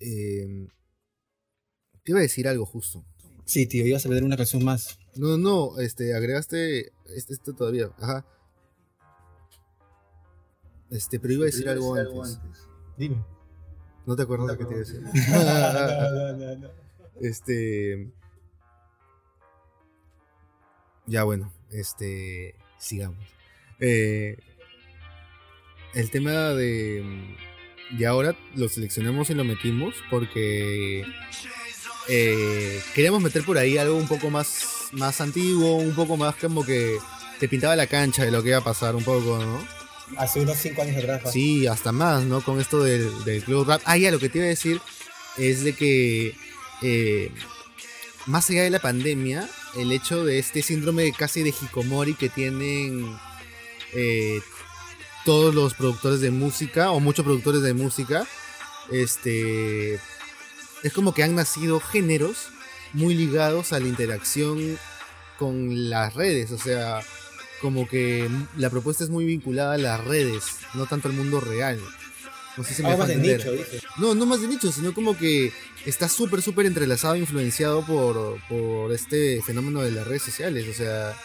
Eh, 0.00 0.68
te 2.02 2.12
iba 2.12 2.18
a 2.18 2.22
decir 2.22 2.48
algo 2.48 2.66
justo. 2.66 3.04
Sí, 3.44 3.66
tío, 3.66 3.86
ibas 3.86 4.04
a 4.06 4.08
pedir 4.08 4.24
una 4.24 4.36
canción 4.36 4.64
más. 4.64 4.98
No, 5.14 5.36
no, 5.36 5.78
este, 5.78 6.14
agregaste 6.14 6.92
este, 7.06 7.34
este 7.34 7.52
todavía, 7.52 7.90
ajá. 7.98 8.26
Este, 10.90 11.20
pero 11.20 11.34
iba 11.34 11.42
a 11.44 11.46
decir 11.46 11.68
algo 11.68 11.94
antes. 11.94 12.40
Dime. 12.96 13.24
No 14.06 14.16
te 14.16 14.22
acuerdas 14.22 14.48
de 14.48 14.58
qué 14.58 14.64
te 14.64 14.70
iba 14.70 14.76
a 14.76 14.84
decir. 14.84 15.00
no, 15.30 16.32
no, 16.36 16.56
no. 16.56 16.68
Este. 17.20 18.12
Ya 21.06 21.24
bueno, 21.24 21.52
este. 21.70 22.54
Sigamos. 22.78 23.24
Eh, 23.80 24.36
el 25.94 26.10
tema 26.10 26.30
de. 26.50 27.04
Y 27.98 28.04
ahora 28.04 28.36
lo 28.54 28.68
seleccionamos 28.68 29.30
y 29.30 29.34
lo 29.34 29.44
metimos 29.44 29.94
porque. 30.10 31.04
eh, 32.08 32.80
queríamos 32.94 33.22
meter 33.22 33.44
por 33.44 33.58
ahí 33.58 33.78
algo 33.78 33.96
un 33.96 34.08
poco 34.08 34.30
más, 34.30 34.88
más 34.92 35.20
antiguo, 35.20 35.76
un 35.76 35.94
poco 35.94 36.16
más 36.16 36.34
como 36.36 36.64
que 36.64 36.96
te 37.38 37.48
pintaba 37.48 37.76
la 37.76 37.86
cancha 37.86 38.24
de 38.24 38.30
lo 38.30 38.42
que 38.42 38.50
iba 38.50 38.58
a 38.58 38.64
pasar 38.64 38.94
un 38.96 39.04
poco, 39.04 39.38
¿no? 39.38 39.64
Hace 40.16 40.40
unos 40.40 40.58
5 40.58 40.82
años 40.82 40.96
atrás. 40.96 41.32
Sí, 41.32 41.66
hasta 41.66 41.90
más, 41.90 42.24
¿no? 42.24 42.42
Con 42.42 42.60
esto 42.60 42.82
del, 42.82 43.24
del 43.24 43.42
club 43.42 43.66
rap. 43.66 43.80
Ah, 43.84 43.96
ya, 43.96 44.10
lo 44.10 44.18
que 44.18 44.28
te 44.28 44.38
iba 44.38 44.46
a 44.46 44.50
decir 44.50 44.80
es 45.38 45.64
de 45.64 45.74
que 45.74 46.34
eh, 46.82 47.30
más 48.26 48.48
allá 48.50 48.62
de 48.62 48.70
la 48.70 48.78
pandemia, 48.78 49.48
el 49.76 49.92
hecho 49.92 50.24
de 50.24 50.38
este 50.38 50.62
síndrome 50.62 51.12
casi 51.12 51.42
de 51.42 51.50
hikomori 51.50 52.14
que 52.14 52.28
tienen 52.28 53.16
eh, 53.94 54.40
todos 55.24 55.54
los 55.54 55.74
productores 55.74 56.20
de 56.20 56.30
música 56.30 56.90
o 56.90 57.00
muchos 57.00 57.24
productores 57.24 57.62
de 57.62 57.74
música, 57.74 58.26
este 58.90 59.94
es 60.82 60.92
como 60.92 61.14
que 61.14 61.22
han 61.22 61.34
nacido 61.34 61.80
géneros 61.80 62.48
muy 62.92 63.14
ligados 63.14 63.72
a 63.72 63.80
la 63.80 63.86
interacción 63.86 64.78
con 65.38 65.90
las 65.90 66.14
redes, 66.14 66.50
o 66.50 66.58
sea, 66.58 67.00
como 67.60 67.88
que 67.88 68.28
la 68.56 68.70
propuesta 68.70 69.04
es 69.04 69.10
muy 69.10 69.24
vinculada 69.24 69.74
a 69.74 69.78
las 69.78 70.04
redes, 70.04 70.44
no 70.74 70.86
tanto 70.86 71.08
al 71.08 71.14
mundo 71.14 71.40
real. 71.40 71.80
No 72.56 72.64
sé 72.64 72.74
si 72.74 72.82
me 72.82 72.90
Algo 72.90 73.04
dejo 73.06 73.14
más 73.14 73.22
de 73.24 73.30
entender. 73.32 73.54
nicho, 73.56 73.70
dice. 73.72 73.86
No, 73.96 74.14
no 74.14 74.26
más 74.26 74.40
de 74.42 74.48
nicho, 74.48 74.70
sino 74.72 74.92
como 74.92 75.16
que 75.16 75.52
está 75.86 76.08
súper, 76.08 76.42
súper 76.42 76.66
entrelazado, 76.66 77.16
influenciado 77.16 77.84
por, 77.86 78.38
por 78.48 78.92
este 78.92 79.40
fenómeno 79.42 79.80
de 79.82 79.90
las 79.90 80.06
redes 80.06 80.22
sociales, 80.22 80.66
o 80.68 80.74
sea, 80.74 81.16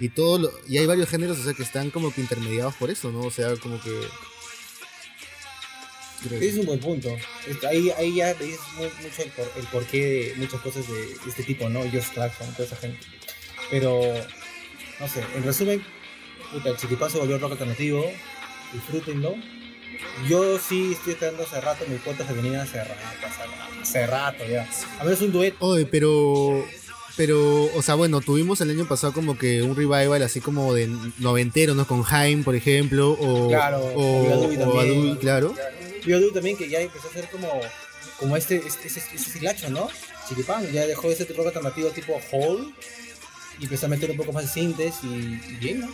y 0.00 0.08
todo 0.08 0.38
lo- 0.38 0.52
y 0.68 0.78
hay 0.78 0.86
varios 0.86 1.08
géneros, 1.08 1.38
o 1.38 1.44
sea, 1.44 1.54
que 1.54 1.62
están 1.62 1.90
como 1.90 2.12
que 2.12 2.20
intermediados 2.20 2.74
por 2.74 2.90
eso, 2.90 3.12
¿no? 3.12 3.20
O 3.20 3.30
sea, 3.30 3.54
como 3.56 3.80
que... 3.80 3.90
Ese 6.24 6.48
es 6.48 6.56
un 6.58 6.64
buen 6.66 6.80
punto. 6.80 7.14
Ahí, 7.68 7.90
ahí 7.90 8.14
ya 8.16 8.34
mu- 8.76 8.84
mucho 9.02 9.22
el, 9.22 9.30
por, 9.32 9.52
el 9.56 9.66
porqué 9.66 9.98
de 9.98 10.34
muchas 10.36 10.60
cosas 10.62 10.86
de 10.88 11.16
este 11.28 11.42
tipo, 11.42 11.68
¿no? 11.68 11.80
George 11.90 12.10
Clarkson, 12.14 12.50
toda 12.54 12.64
esa 12.64 12.76
gente. 12.76 12.98
Pero, 13.70 14.00
no 15.00 15.08
sé, 15.08 15.22
en 15.36 15.44
resumen, 15.44 15.84
puta, 16.50 16.70
el 16.70 16.76
chiquipazo 16.78 17.18
volvió 17.18 17.38
rock 17.38 17.52
alternativo, 17.52 18.10
disfrútenlo. 18.72 19.36
Yo 20.28 20.58
sí 20.58 20.92
estoy 20.92 21.12
esperando 21.14 21.42
hace 21.42 21.60
rato 21.60 21.84
mi 21.88 21.96
cuota 21.98 22.24
femenina 22.24 22.62
hace 22.62 22.82
rato, 22.82 22.94
hace 23.82 24.06
rato, 24.06 24.44
ya. 24.46 24.68
A 24.98 25.04
menos 25.04 25.20
un 25.20 25.32
dueto. 25.32 25.56
Oye, 25.60 25.86
pero. 25.86 26.64
Pero, 27.16 27.70
o 27.76 27.80
sea, 27.80 27.94
bueno, 27.94 28.20
tuvimos 28.20 28.60
el 28.60 28.70
año 28.70 28.88
pasado 28.88 29.12
como 29.12 29.38
que 29.38 29.62
un 29.62 29.76
revival 29.76 30.20
así 30.24 30.40
como 30.40 30.74
de 30.74 30.88
noventero, 31.18 31.74
¿no? 31.74 31.86
Con 31.86 32.02
Jaime, 32.02 32.42
por 32.42 32.56
ejemplo, 32.56 33.12
o. 33.12 33.48
Claro, 33.48 33.78
o, 33.78 34.46
o 34.46 34.48
también. 34.48 34.62
Adui, 34.62 35.16
claro. 35.18 35.54
Yo 36.04 36.32
también 36.32 36.56
que 36.56 36.68
ya 36.68 36.80
empezó 36.80 37.08
a 37.08 37.12
ser 37.12 37.30
como, 37.30 37.48
como 38.18 38.36
este, 38.36 38.56
este, 38.56 38.88
este, 38.88 39.00
este 39.16 39.70
¿no? 39.70 39.88
Chiquipán, 40.28 40.70
ya 40.72 40.86
dejó 40.86 41.10
ese 41.10 41.24
rock 41.24 41.46
alternativo 41.46 41.90
tipo 41.90 42.20
Hall 42.32 42.74
y 43.60 43.64
empezó 43.64 43.86
a 43.86 43.88
meter 43.88 44.10
un 44.10 44.16
poco 44.16 44.32
más 44.32 44.44
de 44.44 44.50
sintes 44.50 44.96
y, 45.02 45.06
y 45.06 45.56
bien, 45.60 45.80
¿no? 45.80 45.88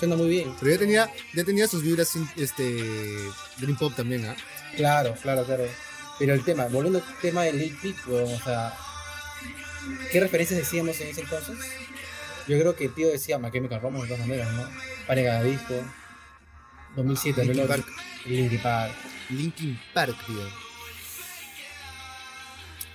Suena 0.00 0.16
muy 0.16 0.28
bien. 0.28 0.54
Pero 0.58 0.72
ya 0.72 0.78
tenía, 0.78 1.10
ya 1.34 1.44
tenía 1.44 1.68
sus 1.68 1.82
vibras, 1.82 2.16
este. 2.36 2.64
Dream 3.58 3.76
Pop 3.76 3.94
también, 3.94 4.24
¿ah? 4.24 4.34
Claro, 4.74 5.14
claro, 5.20 5.44
claro. 5.44 5.64
Pero 6.18 6.32
el 6.32 6.42
tema, 6.42 6.66
volviendo 6.68 7.00
al 7.00 7.18
tema 7.20 7.42
del 7.42 7.58
Lil 7.58 7.76
Peep, 7.82 7.96
o 8.08 8.40
sea, 8.42 8.74
¿qué 10.10 10.20
referencias 10.20 10.58
decíamos 10.58 10.98
en 11.02 11.08
ese 11.08 11.20
entonces? 11.20 11.56
Yo 12.48 12.58
creo 12.58 12.74
que 12.74 12.88
tío 12.88 13.08
decía 13.08 13.38
My 13.38 13.50
Chemical 13.50 13.82
Romance 13.82 14.06
de 14.08 14.14
todas 14.14 14.26
maneras, 14.26 14.50
¿no? 14.54 14.66
Pánica 15.06 15.42
de 15.42 15.50
disco, 15.50 15.74
2007, 16.96 17.44
Linkin 17.44 17.66
2008, 17.66 17.68
Park. 17.68 18.00
Linkin 18.26 18.62
Park. 18.62 18.94
Linkin 19.28 19.80
Park, 19.92 20.16
tío. 20.26 20.48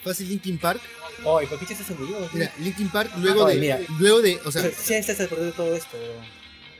Fácil 0.04 0.30
Linkin 0.30 0.58
Park. 0.58 0.82
Oye, 1.24 1.48
¿por 1.48 1.60
qué 1.60 1.76
se 1.76 1.94
murió? 1.94 2.18
Mira, 2.34 2.52
Linkin 2.60 2.90
Park 2.90 3.12
luego 3.18 3.46
Oye, 3.46 3.56
de. 3.56 3.62
mira. 3.62 3.80
Luego 4.00 4.22
de. 4.22 4.40
O 4.44 4.52
sea, 4.52 4.64
perdió 4.64 5.46
de 5.46 5.52
todo 5.52 5.76
esto. 5.76 5.98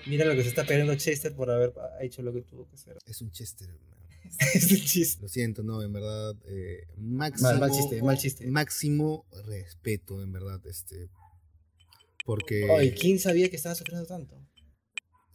Mira 0.06 0.26
lo 0.26 0.36
que 0.36 0.44
se 0.44 0.50
está 0.50 0.66
perdiendo 0.66 0.96
Chester 0.96 1.36
por 1.36 1.50
haber 1.50 1.74
hecho 2.02 2.22
lo 2.22 2.32
que 2.34 2.42
tuvo 2.42 2.68
que 2.68 2.76
hacer. 2.76 2.98
es 3.06 3.22
un 3.22 3.32
Chester, 3.32 3.70
es 4.54 4.72
un 4.72 4.78
chiste. 4.80 5.22
Lo 5.24 5.28
siento, 5.30 5.64
no, 5.64 5.82
en 5.82 5.94
verdad. 5.94 6.36
eh, 6.46 6.88
máximo. 6.98 7.50
Mal, 7.50 7.60
mal 7.60 7.72
chiste, 7.72 8.02
mal 8.04 8.18
chiste. 8.18 8.48
Máximo 8.48 9.26
respeto, 9.46 10.22
en 10.22 10.32
verdad, 10.32 10.60
este. 10.68 11.10
Porque. 12.26 12.64
Oye, 12.70 12.94
¿quién 12.94 13.20
sabía 13.20 13.50
que 13.50 13.56
estaba 13.56 13.76
sufriendo 13.76 14.06
tanto? 14.06 14.36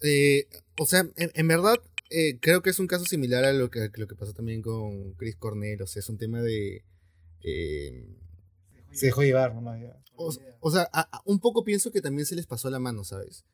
eh, 0.02 0.46
o 0.78 0.86
sea, 0.86 1.00
en, 1.16 1.30
en 1.34 1.48
verdad, 1.48 1.76
eh, 2.10 2.38
creo 2.40 2.62
que 2.62 2.70
es 2.70 2.78
un 2.78 2.86
caso 2.86 3.04
similar 3.04 3.44
a 3.44 3.52
lo 3.52 3.70
que, 3.70 3.90
lo 3.94 4.06
que 4.08 4.14
pasó 4.16 4.32
también 4.32 4.62
con 4.62 5.12
Chris 5.14 5.36
Cornell. 5.36 5.82
O 5.82 5.86
sea, 5.86 6.00
es 6.00 6.08
un 6.08 6.18
tema 6.18 6.40
de. 6.42 6.84
eh, 7.44 8.06
Se 8.92 9.06
dejó 9.06 9.22
llevar 9.22 9.54
nomás. 9.54 9.80
O, 10.16 10.32
o 10.60 10.70
sea, 10.70 10.88
a- 10.92 11.08
a- 11.18 11.22
un 11.24 11.38
poco 11.40 11.64
pienso 11.64 11.90
que 11.92 12.00
también 12.02 12.26
se 12.26 12.34
les 12.36 12.46
pasó 12.46 12.68
la 12.70 12.78
mano, 12.78 13.04
¿sabes? 13.04 13.44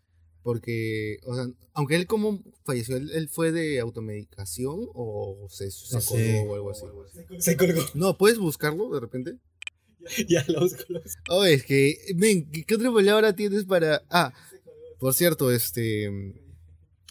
Porque, 0.46 1.18
o 1.24 1.35
sea, 1.35 1.46
aunque 1.74 1.96
él 1.96 2.06
como 2.06 2.40
falleció, 2.64 2.96
él, 2.96 3.11
él 3.12 3.28
fue 3.28 3.50
de 3.50 3.80
automedicación 3.80 4.78
o 4.94 5.48
se, 5.50 5.72
se 5.72 5.96
No 5.96 6.00
colgó 6.04 6.16
sé. 6.22 6.40
o 6.46 6.54
algo 6.87 7.02
así. 7.02 7.20
Se 7.40 7.56
colgó. 7.56 7.82
No, 7.94 8.16
¿puedes 8.16 8.38
buscarlo 8.38 8.88
de 8.90 9.00
repente? 9.00 9.38
ya 10.28 10.44
lo 10.46 10.61
busco, 10.61 10.85
lo 10.88 11.02
busco. 11.02 11.20
Oh, 11.30 11.44
es 11.44 11.64
que, 11.64 11.96
ven, 12.14 12.48
¿qué, 12.52 12.76
otra 12.76 12.92
palabra 12.92 13.35
tienes 13.35 13.64
para...? 13.64 14.04
Ah, 14.09 14.32
por 15.00 15.14
cierto, 15.14 15.50
este... 15.50 16.09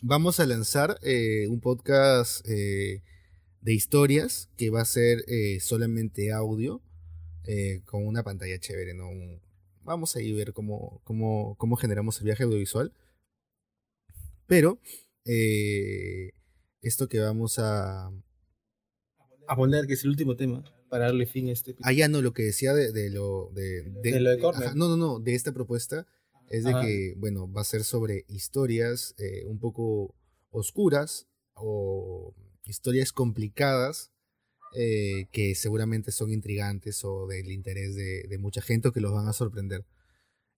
Vamos 0.01 0.39
a 0.39 0.45
lanzar 0.45 0.97
eh, 1.03 1.47
un 1.49 1.59
podcast 1.59 2.39
eh, 2.47 3.01
de 3.59 3.73
historias 3.73 4.47
que 4.55 4.69
va 4.69 4.79
a 4.79 4.85
ser 4.85 5.25
eh, 5.27 5.59
solamente 5.59 6.31
audio 6.31 6.81
eh, 7.43 7.81
con 7.83 8.07
una 8.07 8.23
pantalla 8.23 8.57
chévere, 8.59 8.93
¿no? 8.93 9.09
Un- 9.09 9.41
vamos 9.83 10.15
a 10.15 10.21
ir 10.21 10.35
a 10.35 10.37
ver 10.37 10.53
cómo, 10.53 11.01
cómo, 11.03 11.55
cómo 11.57 11.75
generamos 11.75 12.17
el 12.19 12.23
viaje 12.23 12.43
audiovisual. 12.43 12.93
Pero 14.47 14.79
eh, 15.25 16.31
esto 16.81 17.07
que 17.07 17.19
vamos 17.19 17.59
a... 17.59 18.11
A 19.47 19.55
poner 19.55 19.85
que 19.87 19.93
es 19.93 20.03
el 20.03 20.09
último 20.09 20.35
tema 20.35 20.63
para 20.89 21.05
darle 21.05 21.25
fin 21.25 21.49
a 21.49 21.51
este 21.51 21.71
episodio. 21.71 21.89
Ah, 21.89 21.93
ya 21.93 22.07
no, 22.07 22.21
lo 22.21 22.33
que 22.33 22.43
decía 22.43 22.73
de, 22.73 22.91
de 22.91 23.09
lo 23.09 23.51
de, 23.53 23.83
De 24.03 24.39
ajá, 24.43 24.73
no, 24.75 24.87
no, 24.87 24.97
no, 24.97 25.19
de 25.19 25.35
esta 25.35 25.51
propuesta 25.51 26.07
es 26.49 26.63
de 26.63 26.71
Ajá. 26.71 26.81
que, 26.81 27.15
bueno, 27.17 27.51
va 27.51 27.61
a 27.61 27.65
ser 27.65 27.83
sobre 27.83 28.25
historias 28.27 29.15
eh, 29.17 29.45
un 29.45 29.59
poco 29.59 30.15
oscuras 30.51 31.27
o 31.53 32.33
historias 32.63 33.11
complicadas 33.11 34.11
eh, 34.75 35.27
que 35.31 35.55
seguramente 35.55 36.11
son 36.11 36.31
intrigantes 36.31 37.03
o 37.03 37.27
del 37.27 37.51
interés 37.51 37.95
de, 37.95 38.23
de 38.27 38.37
mucha 38.37 38.61
gente 38.61 38.89
o 38.89 38.91
que 38.91 39.01
los 39.01 39.13
van 39.13 39.27
a 39.27 39.33
sorprender. 39.33 39.85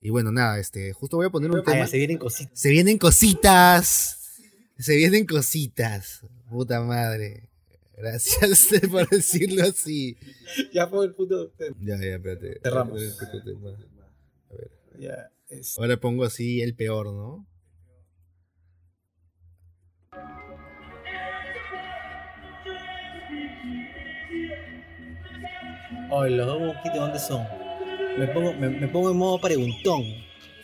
Y 0.01 0.09
bueno, 0.09 0.31
nada, 0.31 0.59
este, 0.59 0.93
justo 0.93 1.17
voy 1.17 1.25
a 1.25 1.29
poner 1.29 1.51
un 1.51 1.63
tema. 1.63 1.87
se 1.87 1.97
vienen 1.97 2.17
cositas. 2.17 2.59
Se 2.59 2.69
vienen 2.69 2.97
cositas. 2.97 4.39
Se 4.77 4.95
vienen 4.95 5.25
cositas. 5.25 6.21
Puta 6.49 6.81
madre. 6.81 7.49
Gracias 7.97 8.67
por 8.91 9.09
decirlo 9.09 9.63
así. 9.63 10.15
ya 10.71 10.87
fue 10.87 11.05
el 11.07 11.13
puto 11.15 11.49
tema. 11.49 11.75
Ya, 11.81 11.97
ya, 11.97 12.15
espérate. 12.15 12.59
Cerramos. 12.61 13.01
A 13.01 14.53
ver. 14.53 14.71
Ya, 14.99 15.31
es- 15.49 15.77
Ahora 15.79 15.97
pongo 15.99 16.23
así 16.23 16.61
el 16.61 16.75
peor, 16.75 17.07
¿no? 17.07 17.47
Oye, 26.09 26.31
los 26.35 26.47
dos 26.47 26.59
Monkey, 26.61 26.91
¿dónde 26.95 27.19
son? 27.19 27.45
Me 28.17 28.27
pongo, 28.27 28.53
me, 28.53 28.69
me 28.69 28.87
pongo 28.87 29.11
en 29.11 29.17
modo 29.17 29.39
preguntón. 29.39 30.03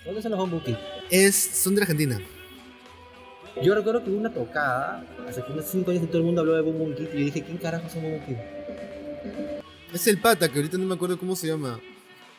¿Dónde 0.05 0.21
son 0.21 0.31
los 0.31 0.49
Monkey? 0.49 0.77
Es, 1.09 1.35
son 1.35 1.75
de 1.75 1.81
Argentina. 1.81 2.19
Yo 3.61 3.75
recuerdo 3.75 4.03
que 4.03 4.09
hubo 4.09 4.17
una 4.17 4.33
tocada, 4.33 5.05
hace 5.27 5.43
unos 5.47 5.65
5 5.65 5.91
años 5.91 6.01
que 6.01 6.07
todo 6.07 6.17
el 6.17 6.23
mundo 6.23 6.41
habló 6.41 6.55
de 6.55 6.61
Boom 6.61 6.95
Kid 6.95 7.07
y 7.13 7.19
yo 7.19 7.25
dije, 7.25 7.43
¿quién 7.43 7.57
carajo 7.57 7.87
son 7.89 8.01
Boom 8.01 8.19
Kid? 8.25 8.35
Es 9.93 10.07
el 10.07 10.19
pata, 10.19 10.49
que 10.49 10.57
ahorita 10.57 10.77
no 10.77 10.85
me 10.85 10.95
acuerdo 10.95 11.19
cómo 11.19 11.35
se 11.35 11.47
llama. 11.47 11.79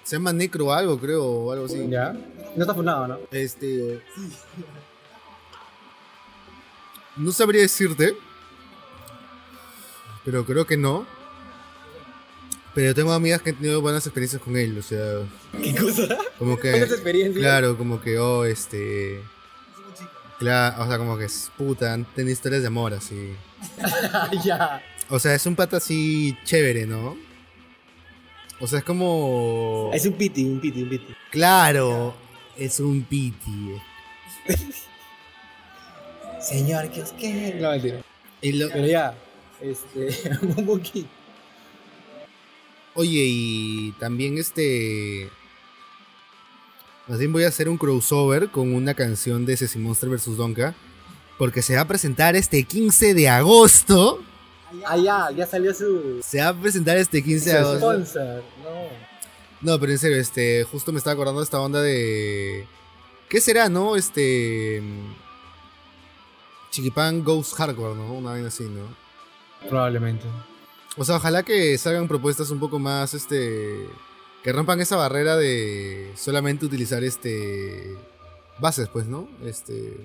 Se 0.02 0.16
llama 0.16 0.32
Necro 0.32 0.72
algo, 0.72 0.98
creo, 0.98 1.24
o 1.24 1.52
algo 1.52 1.66
así. 1.66 1.86
¿Ya? 1.88 2.12
No 2.56 2.62
está 2.62 2.74
funado, 2.74 3.06
¿no? 3.06 3.18
Este. 3.30 4.00
No 7.16 7.30
sabría 7.30 7.62
decirte. 7.62 8.16
Pero 10.24 10.44
creo 10.44 10.66
que 10.66 10.76
no. 10.76 11.06
Pero 12.74 12.94
tengo 12.94 13.12
amigas 13.12 13.40
que 13.40 13.50
han 13.50 13.56
tenido 13.56 13.80
buenas 13.80 14.04
experiencias 14.04 14.42
con 14.42 14.56
él, 14.56 14.76
o 14.78 14.82
sea. 14.82 15.20
¿Qué 15.62 15.74
cosa? 15.74 16.08
Como 16.38 16.56
que. 16.56 16.70
¿Cuál 16.70 16.82
es 16.82 16.88
tu 16.88 16.94
experiencia? 16.94 17.40
Claro, 17.40 17.78
como 17.78 18.00
que, 18.00 18.18
oh, 18.18 18.44
este. 18.44 19.20
Claro, 20.40 20.82
o 20.82 20.88
sea, 20.88 20.98
como 20.98 21.16
que 21.16 21.24
es 21.26 21.50
puta, 21.56 21.92
han 21.94 22.04
tenido 22.04 22.32
historias 22.32 22.62
de 22.62 22.66
amor 22.68 22.92
así. 22.94 23.34
ya. 24.44 24.82
O 25.08 25.18
sea, 25.20 25.34
es 25.34 25.46
un 25.46 25.54
pata 25.54 25.76
así 25.76 26.36
chévere, 26.44 26.86
¿no? 26.86 27.16
O 28.60 28.66
sea, 28.66 28.80
es 28.80 28.84
como. 28.84 29.90
Es 29.94 30.04
un 30.06 30.14
piti, 30.14 30.44
un 30.44 30.60
piti, 30.60 30.82
un 30.82 30.88
piti. 30.88 31.14
Claro, 31.30 32.14
es 32.56 32.80
un 32.80 33.02
piti. 33.04 33.76
Señor, 36.40 36.90
¿qué 36.90 37.00
es 37.00 37.12
que? 37.12 37.54
No, 37.60 37.70
mentira. 37.70 38.02
Lo- 38.42 38.68
Pero 38.70 38.86
ya, 38.86 39.14
este. 39.60 40.08
Oye, 42.94 43.24
y 43.26 43.92
también 43.98 44.38
este. 44.38 45.30
Más 47.06 47.18
bien 47.18 47.32
voy 47.32 47.44
a 47.44 47.48
hacer 47.48 47.68
un 47.68 47.76
crossover 47.76 48.50
con 48.50 48.72
una 48.74 48.94
canción 48.94 49.44
de 49.44 49.56
Ceci 49.56 49.78
Monster 49.78 50.08
vs. 50.08 50.36
Donka. 50.36 50.74
Porque 51.38 51.62
se 51.62 51.74
va 51.74 51.82
a 51.82 51.88
presentar 51.88 52.36
este 52.36 52.62
15 52.62 53.12
de 53.14 53.28
agosto. 53.28 54.22
Ah, 54.86 54.96
ya, 54.96 55.30
ya 55.36 55.46
salió 55.46 55.74
su, 55.74 56.20
Se 56.24 56.40
va 56.40 56.48
a 56.48 56.54
presentar 56.54 56.96
este 56.96 57.22
15 57.22 57.50
de 57.50 57.58
agosto. 57.58 57.78
sponsor. 57.92 58.42
No. 58.62 59.72
No, 59.72 59.80
pero 59.80 59.92
en 59.92 59.98
serio, 59.98 60.16
este. 60.16 60.64
Justo 60.64 60.92
me 60.92 60.98
estaba 60.98 61.14
acordando 61.14 61.40
de 61.40 61.44
esta 61.44 61.60
onda 61.60 61.80
de. 61.82 62.66
¿Qué 63.28 63.40
será, 63.40 63.68
no? 63.68 63.96
Este. 63.96 64.82
Chiquipan 66.70 67.22
Ghost 67.24 67.54
Hardcore, 67.54 67.94
¿no? 67.96 68.14
Una 68.14 68.30
vaina 68.30 68.48
así, 68.48 68.64
¿no? 68.64 68.82
Probablemente. 69.68 70.26
O 70.96 71.04
sea, 71.04 71.16
ojalá 71.16 71.42
que 71.42 71.76
salgan 71.78 72.08
propuestas 72.08 72.50
un 72.50 72.60
poco 72.60 72.78
más, 72.78 73.14
este, 73.14 73.88
que 74.42 74.52
rompan 74.52 74.80
esa 74.80 74.96
barrera 74.96 75.36
de 75.36 76.12
solamente 76.14 76.66
utilizar, 76.66 77.02
este, 77.02 77.96
bases, 78.60 78.88
pues, 78.88 79.06
¿no? 79.06 79.28
Este, 79.44 79.96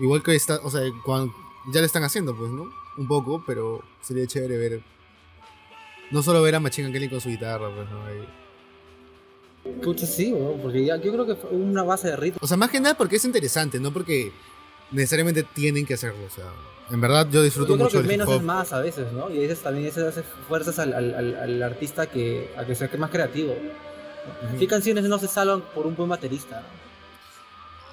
igual 0.00 0.22
que 0.22 0.34
está, 0.34 0.58
o 0.62 0.70
sea, 0.70 0.82
ya 0.82 1.80
lo 1.80 1.86
están 1.86 2.04
haciendo, 2.04 2.36
pues, 2.36 2.50
¿no? 2.50 2.72
Un 2.96 3.06
poco, 3.06 3.44
pero 3.46 3.82
sería 4.00 4.26
chévere 4.26 4.56
ver, 4.56 4.82
no 6.10 6.22
solo 6.22 6.42
ver 6.42 6.56
a 6.56 6.60
Machine 6.60 6.92
Kelly 6.92 7.08
con 7.08 7.20
su 7.20 7.28
guitarra, 7.28 7.72
pues, 7.74 7.88
¿no? 7.88 8.04
Ahí. 8.04 8.28
Pucha, 9.82 10.06
sí, 10.06 10.32
weón, 10.32 10.60
porque 10.60 10.84
ya, 10.84 10.96
yo 10.96 11.12
creo 11.12 11.24
que 11.24 11.36
fue 11.36 11.50
una 11.50 11.84
base 11.84 12.08
de 12.08 12.16
ritmo. 12.16 12.38
O 12.42 12.46
sea, 12.48 12.56
más 12.56 12.70
que 12.70 12.80
nada 12.80 12.96
porque 12.96 13.16
es 13.16 13.24
interesante, 13.24 13.78
no 13.78 13.92
porque 13.92 14.32
necesariamente 14.90 15.44
tienen 15.44 15.86
que 15.86 15.94
hacerlo, 15.94 16.24
o 16.26 16.30
sea, 16.30 16.46
en 16.92 17.00
verdad 17.00 17.26
yo 17.30 17.42
disfruto 17.42 17.70
Yo 17.70 17.74
creo 17.76 17.84
mucho 17.86 17.96
que 17.98 18.02
del 18.02 18.12
hip 18.12 18.18
menos 18.18 18.28
hop. 18.28 18.36
es 18.40 18.42
más 18.42 18.72
a 18.72 18.80
veces, 18.80 19.10
¿no? 19.12 19.30
Y 19.30 19.38
a 19.38 19.40
veces 19.40 19.60
también 19.60 19.86
eso 19.88 20.06
hace 20.06 20.22
fuerzas 20.48 20.78
al, 20.78 20.92
al, 20.94 21.14
al, 21.14 21.34
al 21.36 21.62
artista 21.62 22.06
que, 22.06 22.50
a 22.56 22.64
que 22.64 22.74
sea 22.74 22.88
que 22.88 22.98
más 22.98 23.10
creativo. 23.10 23.54
¿no? 24.52 24.58
¿Qué 24.58 24.66
canciones 24.68 25.04
no 25.04 25.18
se 25.18 25.26
salvan 25.26 25.62
por 25.74 25.86
un 25.86 25.96
buen 25.96 26.08
baterista? 26.08 26.62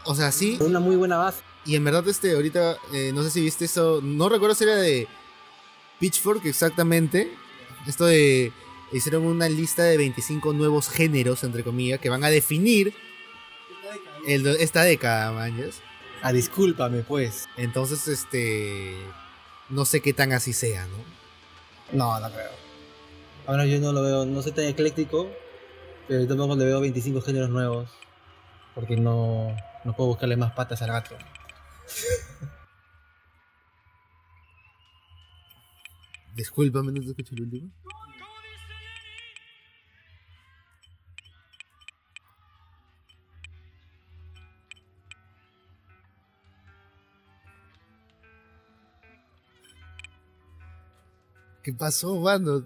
O 0.05 0.13
sea, 0.15 0.31
sí, 0.31 0.55
Por 0.57 0.67
una 0.67 0.79
muy 0.79 0.95
buena 0.95 1.17
base. 1.17 1.41
Y 1.65 1.75
en 1.75 1.83
verdad, 1.83 2.07
este, 2.07 2.33
ahorita, 2.33 2.77
eh, 2.93 3.11
no 3.13 3.23
sé 3.23 3.31
si 3.31 3.41
viste 3.41 3.65
eso, 3.65 3.99
no 4.03 4.29
recuerdo 4.29 4.55
si 4.55 4.63
era 4.63 4.75
de 4.75 5.07
Pitchfork 5.99 6.45
exactamente. 6.45 7.31
Esto 7.87 8.05
de, 8.05 8.51
hicieron 8.91 9.23
una 9.25 9.47
lista 9.49 9.83
de 9.83 9.97
25 9.97 10.53
nuevos 10.53 10.89
géneros, 10.89 11.43
entre 11.43 11.63
comillas, 11.63 11.99
que 11.99 12.09
van 12.09 12.23
a 12.23 12.29
definir 12.29 12.93
el- 14.27 14.45
esta 14.47 14.83
década, 14.83 15.31
mañas. 15.31 15.81
Ah, 16.21 16.33
discúlpame, 16.33 17.03
pues. 17.03 17.47
Entonces, 17.57 18.07
este, 18.07 18.93
no 19.69 19.85
sé 19.85 20.01
qué 20.01 20.13
tan 20.13 20.33
así 20.33 20.53
sea, 20.53 20.85
¿no? 20.87 20.97
No, 21.93 22.19
no 22.19 22.29
creo. 22.31 22.51
Ahora 23.47 23.65
yo 23.65 23.79
no 23.79 23.93
lo 23.93 24.03
veo, 24.03 24.25
no 24.25 24.41
soy 24.41 24.51
tan 24.51 24.65
ecléctico, 24.65 25.29
pero 26.07 26.27
tampoco 26.27 26.55
le 26.55 26.65
veo 26.65 26.81
25 26.81 27.21
géneros 27.21 27.49
nuevos. 27.49 27.89
Porque 28.75 28.95
no, 28.97 29.55
no 29.83 29.93
puedo 29.95 30.09
buscarle 30.09 30.35
más 30.37 30.51
patas 30.53 30.81
al 30.81 30.89
gato. 30.89 31.15
Discúlpame, 36.35 36.91
no 36.91 37.01
te 37.01 37.07
escuché 37.07 37.35
el 37.35 37.41
último. 37.43 37.69
¿Qué 51.63 51.73
pasó, 51.73 52.15
mano? 52.15 52.65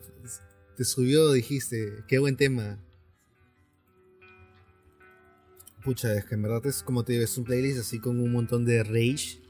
Te 0.78 0.86
subió, 0.86 1.32
dijiste. 1.32 2.04
Qué 2.08 2.20
buen 2.20 2.38
tema. 2.38 2.80
Pucha, 5.84 6.14
es 6.14 6.26
que 6.26 6.36
en 6.36 6.44
verdad 6.44 6.66
es 6.66 6.82
como 6.82 7.04
te 7.04 7.14
digo, 7.14 7.26
es 7.26 7.38
un 7.38 7.44
playlist 7.44 7.80
así 7.80 8.00
con 8.00 8.20
un 8.20 8.32
montón 8.32 8.66
de 8.66 8.84
rage. 8.84 9.42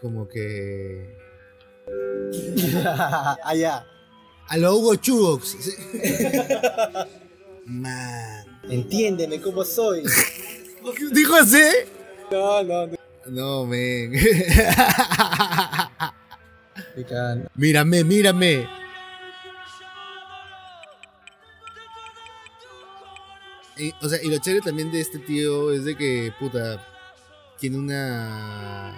Como 0.00 0.28
que. 0.28 1.16
ya. 3.56 3.86
A 4.48 4.56
lo 4.56 4.76
Hugo 4.76 4.94
Chubox. 4.96 5.56
Man. 7.66 8.60
Entiéndeme 8.64 9.40
cómo 9.40 9.64
soy. 9.64 10.04
¿Dijo 11.12 11.34
así? 11.34 11.62
No, 12.30 12.62
no, 12.62 12.86
no. 12.86 12.96
No, 13.26 13.66
men. 13.66 14.12
Mírame, 17.54 18.04
mírame. 18.04 18.68
Y, 23.76 23.92
o 24.00 24.08
sea, 24.08 24.22
y 24.22 24.28
lo 24.28 24.38
chévere 24.38 24.60
también 24.62 24.92
de 24.92 25.00
este 25.00 25.18
tío 25.18 25.72
es 25.72 25.84
de 25.84 25.96
que, 25.96 26.32
puta, 26.38 26.86
tiene 27.58 27.78
una. 27.78 28.94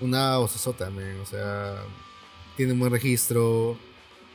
Una 0.00 0.38
osasota, 0.38 0.90
men. 0.90 1.18
O 1.20 1.26
sea, 1.26 1.82
tiene 2.56 2.72
un 2.72 2.78
buen 2.78 2.92
registro. 2.92 3.76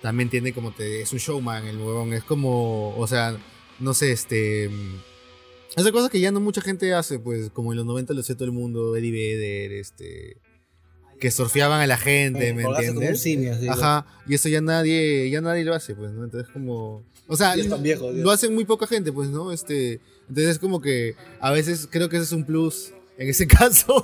También 0.01 0.30
tiene 0.30 0.53
como 0.53 0.71
te. 0.71 1.01
Es 1.01 1.13
un 1.13 1.19
showman, 1.19 1.67
el 1.67 1.77
huevón. 1.77 2.13
Es 2.13 2.23
como. 2.23 2.97
O 2.97 3.07
sea, 3.07 3.38
no 3.80 3.93
sé, 3.93 4.11
este. 4.11 4.69
Esa 5.75 5.91
cosa 5.91 6.09
que 6.09 6.19
ya 6.19 6.32
no 6.32 6.39
mucha 6.39 6.61
gente 6.61 6.93
hace, 6.93 7.19
pues, 7.19 7.51
como 7.51 7.71
en 7.71 7.77
los 7.77 7.86
90 7.86 8.13
lo 8.13 8.21
hacía 8.21 8.36
todo 8.36 8.45
el 8.45 8.51
mundo, 8.51 8.95
Eddie 8.95 9.11
Vedder, 9.11 9.71
este. 9.73 10.38
Que 11.20 11.32
surfeaban 11.32 11.82
a 11.82 11.88
la 11.88 11.97
gente, 11.97 12.53
¿me 12.53 12.63
entiendes? 12.63 13.22
simio, 13.22 13.53
Ajá, 13.70 14.05
y 14.28 14.36
eso 14.36 14.47
ya 14.49 14.61
nadie, 14.61 15.30
ya 15.30 15.41
nadie 15.41 15.65
lo 15.65 15.74
hace, 15.76 15.95
pues, 15.95 16.11
¿no? 16.11 16.24
Entonces 16.24 16.49
como. 16.51 17.03
O 17.28 17.36
sea, 17.36 17.55
ya. 17.55 17.97
lo 17.97 18.32
hacen 18.32 18.55
muy 18.55 18.65
poca 18.65 18.88
gente, 18.88 19.11
pues, 19.11 19.30
¿no? 19.30 19.51
Este. 19.51 19.99
Entonces 20.30 20.51
es 20.51 20.59
como 20.59 20.82
que 20.82 21.15
a 21.39 21.51
veces 21.51 21.88
creo 21.91 22.07
que 22.07 22.17
ese 22.17 22.26
es 22.26 22.32
un 22.32 22.45
plus 22.45 22.93
en 23.17 23.30
ese 23.30 23.47
caso. 23.47 23.95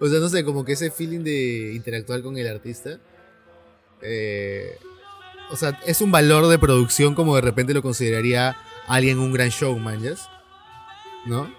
o 0.00 0.08
sea, 0.08 0.20
no 0.20 0.28
sé, 0.28 0.44
como 0.44 0.64
que 0.64 0.72
ese 0.72 0.90
feeling 0.90 1.20
de 1.20 1.72
interactuar 1.74 2.22
con 2.22 2.36
el 2.38 2.46
artista. 2.46 3.00
eh, 4.02 4.76
o 5.50 5.56
sea, 5.56 5.80
es 5.86 6.00
un 6.00 6.10
valor 6.10 6.46
de 6.48 6.58
producción 6.58 7.14
como 7.14 7.34
de 7.34 7.40
repente 7.40 7.72
lo 7.74 7.82
consideraría 7.82 8.56
alguien 8.86 9.18
un 9.18 9.32
gran 9.32 9.48
showman, 9.48 10.02
¿ya? 10.02 10.14
¿No? 11.26 11.50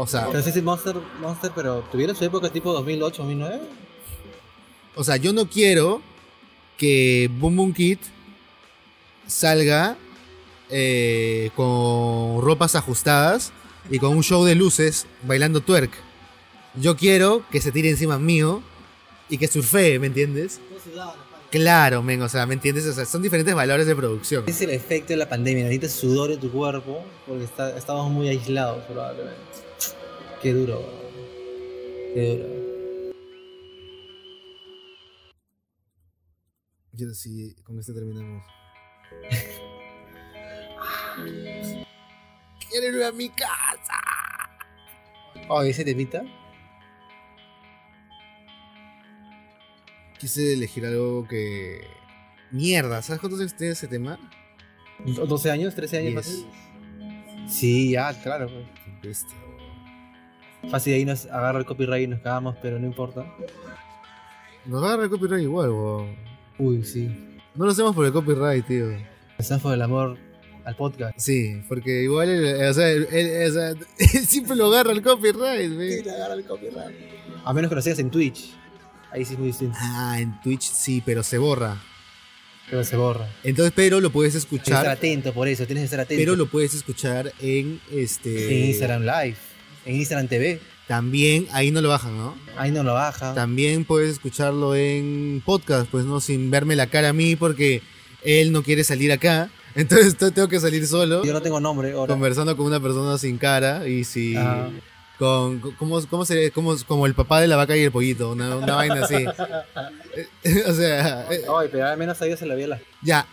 O 0.00 0.06
sea, 0.06 0.28
Pero 0.30 0.42
sí, 0.44 0.52
sí, 0.52 0.62
Monster, 0.62 0.94
Monster, 1.20 1.50
pero 1.54 1.80
¿tuvieron 1.90 2.14
su 2.14 2.24
época 2.24 2.50
tipo 2.50 2.72
2008, 2.72 3.22
2009? 3.22 3.60
O 4.94 5.02
sea, 5.02 5.16
yo 5.16 5.32
no 5.32 5.48
quiero 5.48 6.00
que 6.76 7.28
Boom 7.38 7.56
Boom 7.56 7.72
Kid 7.74 7.98
salga 9.26 9.96
eh, 10.70 11.50
con 11.56 12.40
ropas 12.42 12.74
ajustadas 12.76 13.52
y 13.90 13.98
con 13.98 14.16
un 14.16 14.22
show 14.22 14.44
de 14.44 14.54
luces 14.54 15.06
bailando 15.22 15.60
twerk. 15.60 15.90
Yo 16.74 16.96
quiero 16.96 17.42
que 17.50 17.60
se 17.60 17.72
tire 17.72 17.90
encima 17.90 18.18
mío 18.18 18.62
y 19.28 19.38
que 19.38 19.48
surfee, 19.48 19.98
¿me 19.98 20.06
entiendes? 20.06 20.60
Claro, 21.50 22.02
men, 22.02 22.20
o 22.22 22.28
sea, 22.28 22.44
¿me 22.46 22.54
entiendes? 22.54 22.86
O 22.86 22.92
sea, 22.92 23.04
son 23.06 23.22
diferentes 23.22 23.54
valores 23.54 23.86
de 23.86 23.96
producción. 23.96 24.44
Es 24.46 24.60
el 24.60 24.70
efecto 24.70 25.08
de 25.14 25.16
la 25.16 25.28
pandemia, 25.28 25.64
necesitas 25.64 25.92
sudor 25.92 26.30
en 26.30 26.38
tu 26.38 26.50
cuerpo 26.52 27.02
porque 27.26 27.44
está- 27.44 27.76
estamos 27.76 28.10
muy 28.12 28.28
aislados 28.28 28.84
probablemente. 28.84 29.38
Qué 30.40 30.52
duro, 30.52 30.80
qué 32.14 32.36
duro. 32.36 32.58
Yo 36.92 37.12
sí, 37.12 37.56
con 37.64 37.76
este 37.80 37.92
terminamos. 37.92 38.44
Quiero 42.70 42.96
ir 42.96 43.02
a 43.02 43.10
mi 43.10 43.28
casa. 43.30 44.00
Oh, 45.48 45.64
¿y 45.64 45.70
ese 45.70 45.84
temita? 45.84 46.22
Quise 50.18 50.52
elegir 50.52 50.86
algo 50.86 51.26
que... 51.26 51.80
Mierda, 52.52 53.02
¿sabes 53.02 53.20
cuántos 53.20 53.40
años 53.40 53.56
tiene 53.56 53.72
ese 53.72 53.88
tema? 53.88 54.18
¿12 55.04 55.50
años? 55.50 55.76
¿13 55.76 55.98
años 55.98 56.14
fácil? 56.14 56.46
Sí, 57.48 57.90
ya, 57.90 58.12
claro. 58.22 58.48
pues. 59.02 59.26
Fácil 60.70 60.94
ahí 60.94 61.04
nos 61.04 61.26
agarra 61.26 61.58
el 61.60 61.64
copyright 61.64 62.04
y 62.04 62.06
nos 62.08 62.20
cagamos, 62.20 62.56
pero 62.60 62.78
no 62.78 62.86
importa. 62.86 63.24
Nos 64.66 64.82
va 64.82 64.88
a 64.88 64.90
dar 64.96 65.00
el 65.04 65.10
copyright 65.10 65.42
igual, 65.42 65.70
weón. 65.70 66.16
Uy, 66.58 66.84
sí. 66.84 67.06
No 67.54 67.64
lo 67.64 67.70
hacemos 67.72 67.94
por 67.94 68.04
el 68.06 68.12
copyright, 68.12 68.66
tío. 68.66 68.86
Pensamos 69.36 69.62
por 69.62 69.72
el 69.74 69.80
amor 69.82 70.18
al 70.64 70.76
podcast. 70.76 71.18
Sí, 71.18 71.62
porque 71.68 72.02
igual, 72.02 72.28
el- 72.28 72.68
o 72.68 72.74
sea, 72.74 72.88
o 72.96 73.52
sea, 73.52 73.74
siempre 74.26 74.56
lo 74.56 74.66
agarra 74.66 74.92
el 74.92 75.02
copyright, 75.02 75.76
ve. 75.76 76.04
agarra 76.10 76.34
el 76.34 76.44
copyright. 76.44 76.96
A 77.44 77.52
menos 77.52 77.68
que 77.70 77.74
lo 77.76 77.82
sigas 77.82 77.98
en 78.00 78.10
Twitch. 78.10 78.54
Ahí 79.10 79.24
sí 79.24 79.32
es 79.34 79.38
muy 79.38 79.48
distinto. 79.48 79.76
Ah, 79.80 80.18
en 80.20 80.38
Twitch 80.42 80.62
sí, 80.70 81.02
pero 81.06 81.22
se 81.22 81.38
borra. 81.38 81.80
Pero 82.68 82.84
se 82.84 82.96
borra. 82.96 83.26
Entonces, 83.44 83.72
pero 83.74 83.98
lo 84.00 84.10
puedes 84.10 84.32
Tienes 84.34 84.46
que 84.46 84.56
estar 84.56 84.74
escuchar, 84.74 84.88
atento 84.98 85.32
por 85.32 85.48
eso, 85.48 85.64
tienes 85.64 85.82
que 85.82 85.86
estar 85.86 86.00
atento. 86.00 86.20
pero 86.20 86.36
lo 86.36 86.46
puedes 86.50 86.74
escuchar 86.74 87.32
en 87.40 87.80
este... 87.90 88.58
En 88.64 88.68
Instagram 88.68 89.02
Live, 89.04 89.36
en 89.84 89.96
Instagram 89.96 90.28
TV. 90.28 90.60
También, 90.86 91.46
ahí 91.52 91.70
no 91.70 91.80
lo 91.82 91.88
bajan, 91.90 92.16
¿no? 92.16 92.34
Ahí 92.56 92.70
no 92.70 92.82
lo 92.82 92.94
baja. 92.94 93.34
También 93.34 93.84
puedes 93.84 94.10
escucharlo 94.12 94.74
en 94.74 95.42
podcast, 95.44 95.88
pues 95.90 96.04
no, 96.06 96.20
sin 96.20 96.50
verme 96.50 96.76
la 96.76 96.86
cara 96.86 97.10
a 97.10 97.12
mí 97.12 97.36
porque 97.36 97.82
él 98.24 98.52
no 98.52 98.62
quiere 98.62 98.84
salir 98.84 99.12
acá. 99.12 99.50
Entonces 99.74 100.16
te- 100.16 100.30
tengo 100.30 100.48
que 100.48 100.58
salir 100.60 100.86
solo, 100.86 101.22
Yo 101.24 101.32
no 101.32 101.42
tengo 101.42 101.60
nombre 101.60 101.92
ahora. 101.92 102.12
conversando 102.14 102.56
con 102.56 102.66
una 102.66 102.80
persona 102.80 103.18
sin 103.18 103.36
cara 103.38 103.86
y 103.86 104.04
si... 104.04 104.36
Ajá. 104.36 104.70
Con, 105.18 105.58
¿cómo, 105.76 106.00
cómo 106.06 106.24
sería? 106.24 106.48
Como, 106.52 106.76
como 106.86 107.04
el 107.04 107.12
papá 107.12 107.40
de 107.40 107.48
la 107.48 107.56
vaca 107.56 107.76
y 107.76 107.80
el 107.82 107.90
pollito, 107.90 108.30
una, 108.30 108.54
una 108.54 108.76
vaina 108.76 109.04
así. 109.04 109.26
o 110.66 110.72
sea, 110.74 111.26
eh, 111.30 111.42
Ay, 111.58 111.68
pero 111.72 111.86
al 111.88 111.98
menos 111.98 112.22
ahí 112.22 112.36
se 112.36 112.46
la 112.46 112.54
a 112.54 112.56
la. 112.56 112.80
ya. 113.02 113.26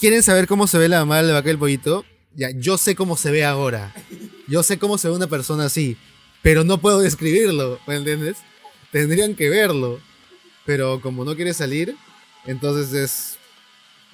¿Quieren 0.00 0.22
saber 0.24 0.46
cómo 0.48 0.66
se 0.66 0.78
ve 0.78 0.88
la 0.88 0.98
mamá 1.00 1.18
de 1.22 1.28
la 1.28 1.34
vaca 1.34 1.48
y 1.48 1.52
el 1.52 1.58
pollito? 1.58 2.04
Ya, 2.34 2.50
yo 2.50 2.76
sé 2.76 2.94
cómo 2.94 3.16
se 3.16 3.30
ve 3.30 3.44
ahora. 3.44 3.94
Yo 4.48 4.62
sé 4.62 4.78
cómo 4.78 4.98
se 4.98 5.08
ve 5.08 5.14
una 5.14 5.26
persona 5.26 5.66
así. 5.66 5.96
Pero 6.42 6.64
no 6.64 6.78
puedo 6.80 7.00
describirlo, 7.00 7.78
¿me 7.86 7.96
entiendes? 7.96 8.38
Tendrían 8.92 9.34
que 9.34 9.50
verlo. 9.50 10.00
Pero 10.64 11.00
como 11.00 11.24
no 11.24 11.34
quiere 11.34 11.52
salir, 11.54 11.96
entonces 12.46 12.92
es, 12.92 13.38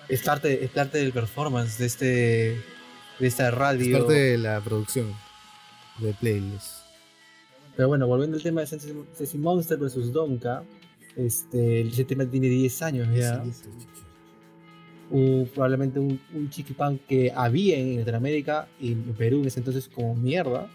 Es 0.08 0.22
parte, 0.22 0.64
es 0.64 0.70
parte 0.70 0.98
del 0.98 1.12
performance 1.12 1.78
de 1.78 1.86
este. 1.86 2.04
de 3.18 3.26
esta 3.26 3.48
es 3.48 3.54
radio. 3.54 3.98
parte 3.98 4.14
de 4.14 4.38
la 4.38 4.60
producción 4.60 5.14
de 5.98 6.12
playlist. 6.14 6.84
Pero 7.76 7.88
bueno, 7.88 8.06
volviendo 8.06 8.36
al 8.36 8.42
tema 8.42 8.60
de 8.60 8.66
Sensi 8.66 9.38
Monster 9.38 9.78
versus 9.78 10.12
Donka. 10.12 10.64
Este, 11.16 11.82
ese 11.82 12.04
tema 12.04 12.24
tiene 12.26 12.48
10 12.48 12.82
años 12.82 13.08
ya. 13.14 13.44
Hubo 15.10 15.46
probablemente 15.46 15.98
un, 15.98 16.20
un 16.32 16.50
chiquipán 16.50 16.98
que 16.98 17.32
había 17.34 17.78
en 17.78 17.98
Latinoamérica 17.98 18.68
y 18.80 18.92
en 18.92 19.14
Perú 19.14 19.40
en 19.40 19.48
ese 19.48 19.60
entonces 19.60 19.88
como 19.88 20.14
mierda. 20.14 20.68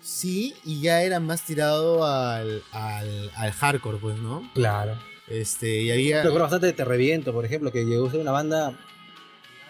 Sí, 0.00 0.54
y 0.64 0.80
ya 0.80 1.02
era 1.02 1.18
más 1.20 1.44
tirado 1.44 2.06
al, 2.06 2.62
al, 2.70 3.30
al 3.34 3.52
hardcore, 3.52 3.98
pues, 3.98 4.18
¿no? 4.18 4.48
Claro. 4.54 4.96
Este, 5.28 5.82
y 5.82 5.90
había. 5.90 6.22
Bastante 6.28 6.66
de 6.66 6.72
Te 6.72 6.84
Reviento, 6.84 7.32
por 7.32 7.44
ejemplo, 7.44 7.72
que 7.72 7.84
llegó 7.84 8.06
a 8.06 8.10
ser 8.10 8.20
una 8.20 8.30
banda 8.30 8.78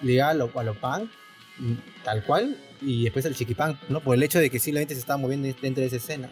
legal 0.02 0.40
o 0.42 0.50
a 0.58 0.62
lo 0.62 0.74
punk 0.74 1.10
tal 2.04 2.22
cual, 2.24 2.56
y 2.82 3.04
después 3.04 3.24
el 3.24 3.34
chiquipán, 3.34 3.78
¿no? 3.88 4.00
Por 4.00 4.14
el 4.14 4.22
hecho 4.22 4.38
de 4.38 4.50
que 4.50 4.58
simplemente 4.58 4.94
se 4.94 5.00
estaba 5.00 5.16
moviendo 5.16 5.48
dentro 5.60 5.80
de 5.80 5.86
esa 5.86 5.96
escena. 5.96 6.28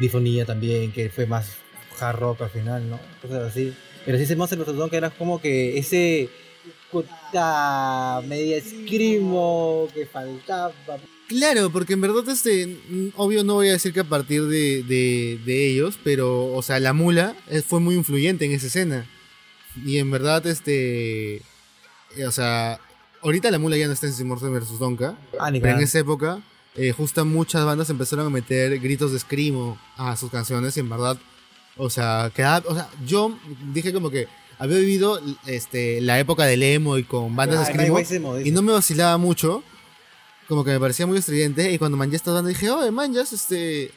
Difonía 0.00 0.46
también, 0.46 0.92
que 0.92 1.10
fue 1.10 1.26
más 1.26 1.58
hard 2.00 2.18
rock 2.18 2.42
al 2.42 2.50
final, 2.50 2.88
¿no? 2.88 2.98
Cosas 3.20 3.50
así. 3.50 3.74
Pero 4.04 4.18
sí 4.18 4.26
se 4.26 4.36
Monster 4.36 4.58
Mastodon 4.58 4.90
que 4.90 4.96
era 4.96 5.10
como 5.10 5.40
que 5.40 5.78
ese 5.78 6.28
media 8.28 8.56
escrimo 8.56 9.88
que 9.94 10.06
faltaba. 10.06 10.72
Claro, 11.28 11.70
porque 11.70 11.94
en 11.94 12.02
verdad, 12.02 12.28
este, 12.28 12.76
obvio 13.16 13.42
no 13.42 13.54
voy 13.54 13.68
a 13.68 13.72
decir 13.72 13.92
que 13.92 14.00
a 14.00 14.04
partir 14.04 14.42
de, 14.44 14.82
de, 14.82 15.40
de 15.44 15.70
ellos, 15.70 15.98
pero, 16.04 16.52
o 16.52 16.62
sea, 16.62 16.78
la 16.78 16.92
mula 16.92 17.34
eh, 17.48 17.62
fue 17.62 17.80
muy 17.80 17.94
influyente 17.94 18.44
en 18.44 18.52
esa 18.52 18.66
escena. 18.66 19.06
Y 19.86 19.96
en 19.96 20.10
verdad, 20.10 20.46
este, 20.46 21.36
eh, 21.36 22.26
o 22.26 22.32
sea, 22.32 22.78
ahorita 23.22 23.50
la 23.50 23.58
mula 23.58 23.78
ya 23.78 23.86
no 23.86 23.94
está 23.94 24.06
en 24.06 24.12
Simorse 24.12 24.48
vs. 24.48 24.78
Donka, 24.78 25.16
Ah, 25.40 25.48
pero 25.50 25.78
en 25.78 25.82
esa 25.82 26.00
época, 26.00 26.42
eh, 26.74 26.92
justo 26.92 27.24
muchas 27.24 27.64
bandas 27.64 27.88
empezaron 27.88 28.26
a 28.26 28.30
meter 28.30 28.78
gritos 28.78 29.12
de 29.12 29.18
screamo 29.18 29.78
a 29.96 30.14
sus 30.18 30.30
canciones 30.30 30.76
y 30.76 30.80
en 30.80 30.90
verdad, 30.90 31.16
o 31.76 31.90
sea, 31.90 32.30
quedaba, 32.34 32.64
o 32.68 32.74
sea, 32.74 32.88
yo 33.06 33.36
dije 33.72 33.92
como 33.92 34.10
que 34.10 34.28
había 34.58 34.78
vivido 34.78 35.20
este, 35.46 36.00
la 36.00 36.18
época 36.20 36.44
del 36.46 36.62
emo 36.62 36.98
y 36.98 37.04
con 37.04 37.34
bandas 37.34 37.58
de 37.60 37.64
Ah, 37.64 37.74
screamo 37.74 37.94
Wise 37.96 38.20
se 38.20 38.48
y 38.48 38.50
no 38.52 38.62
me 38.62 38.72
vacilaba 38.72 39.16
mucho, 39.18 39.62
como 40.48 40.64
que 40.64 40.70
me 40.72 40.80
parecía 40.80 41.06
muy 41.06 41.18
estridente 41.18 41.72
y 41.72 41.78
cuando 41.78 41.96
manché 41.96 42.16
esta 42.16 42.32
banda 42.32 42.48
dije, 42.48 42.70
oye, 42.70 42.90
man, 42.90 43.12
ya 43.12 43.22
es, 43.22 43.32
este, 43.32 43.90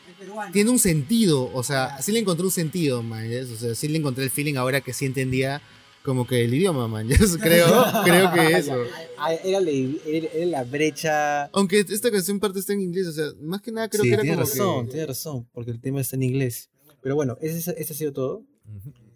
tiene 0.54 0.70
un 0.70 0.80
sentido, 0.80 1.52
o 1.54 1.64
sea, 1.64 2.02
sí 2.02 2.12
le 2.12 2.20
encontré 2.20 2.46
un 2.46 2.52
sentido, 2.52 3.04
man, 3.04 3.30
ya 3.30 3.40
es, 3.40 3.50
o 3.52 3.58
sea, 3.58 3.76
sí 3.76 3.88
le 3.90 3.98
encontré 3.98 4.24
el 4.24 4.30
feeling 4.32 4.56
ahora 4.56 4.82
que 4.82 4.94
sí 4.94 5.06
entendía 5.06 5.62
como 6.04 6.26
que 6.28 6.46
el 6.46 6.54
idioma, 6.54 6.88
man, 6.88 7.12
es, 7.12 7.36
creo, 7.42 7.68
creo 8.04 8.32
que 8.32 8.48
eso. 8.58 8.76
Ah, 9.18 9.34
Era, 9.34 9.60
la- 9.60 9.72
era- 9.72 10.28
era 10.34 10.46
la 10.46 10.64
brecha. 10.64 11.46
Aunque 11.48 11.80
esta 11.80 12.12
canción 12.12 12.40
parte 12.40 12.60
está 12.60 12.74
en 12.74 12.82
inglés, 12.82 13.08
o 13.08 13.12
sea, 13.12 13.26
más 13.42 13.62
que 13.62 13.72
nada 13.72 13.90
creo 13.90 14.04
sí, 14.04 14.10
que 14.10 14.14
era 14.14 14.22
tienes 14.24 14.50
como 14.52 14.62
razón, 14.64 14.86
que... 14.86 14.92
tienes 14.92 15.08
razón, 15.10 15.48
porque 15.52 15.72
el 15.72 15.82
tema 15.82 16.02
está 16.02 16.16
en 16.16 16.24
inglés. 16.24 16.70
Pero 17.06 17.14
bueno, 17.14 17.38
ese, 17.40 17.76
ese 17.80 17.94
ha 17.94 17.96
sido 17.96 18.14
todo. 18.14 18.48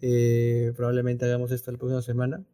Eh, 0.00 0.72
probablemente 0.76 1.24
hagamos 1.24 1.50
esto 1.50 1.72
la 1.72 1.78
próxima 1.78 2.00
semana. 2.02 2.46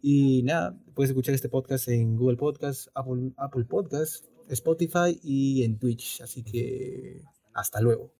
Y 0.00 0.44
nada, 0.44 0.78
puedes 0.94 1.10
escuchar 1.10 1.34
este 1.34 1.48
podcast 1.48 1.88
en 1.88 2.16
Google 2.16 2.36
Podcast, 2.36 2.86
Apple, 2.94 3.32
Apple 3.36 3.64
Podcast, 3.64 4.26
Spotify 4.48 5.18
y 5.24 5.64
en 5.64 5.80
Twitch. 5.80 6.20
Así 6.20 6.44
que 6.44 7.20
hasta 7.52 7.80
luego. 7.80 8.12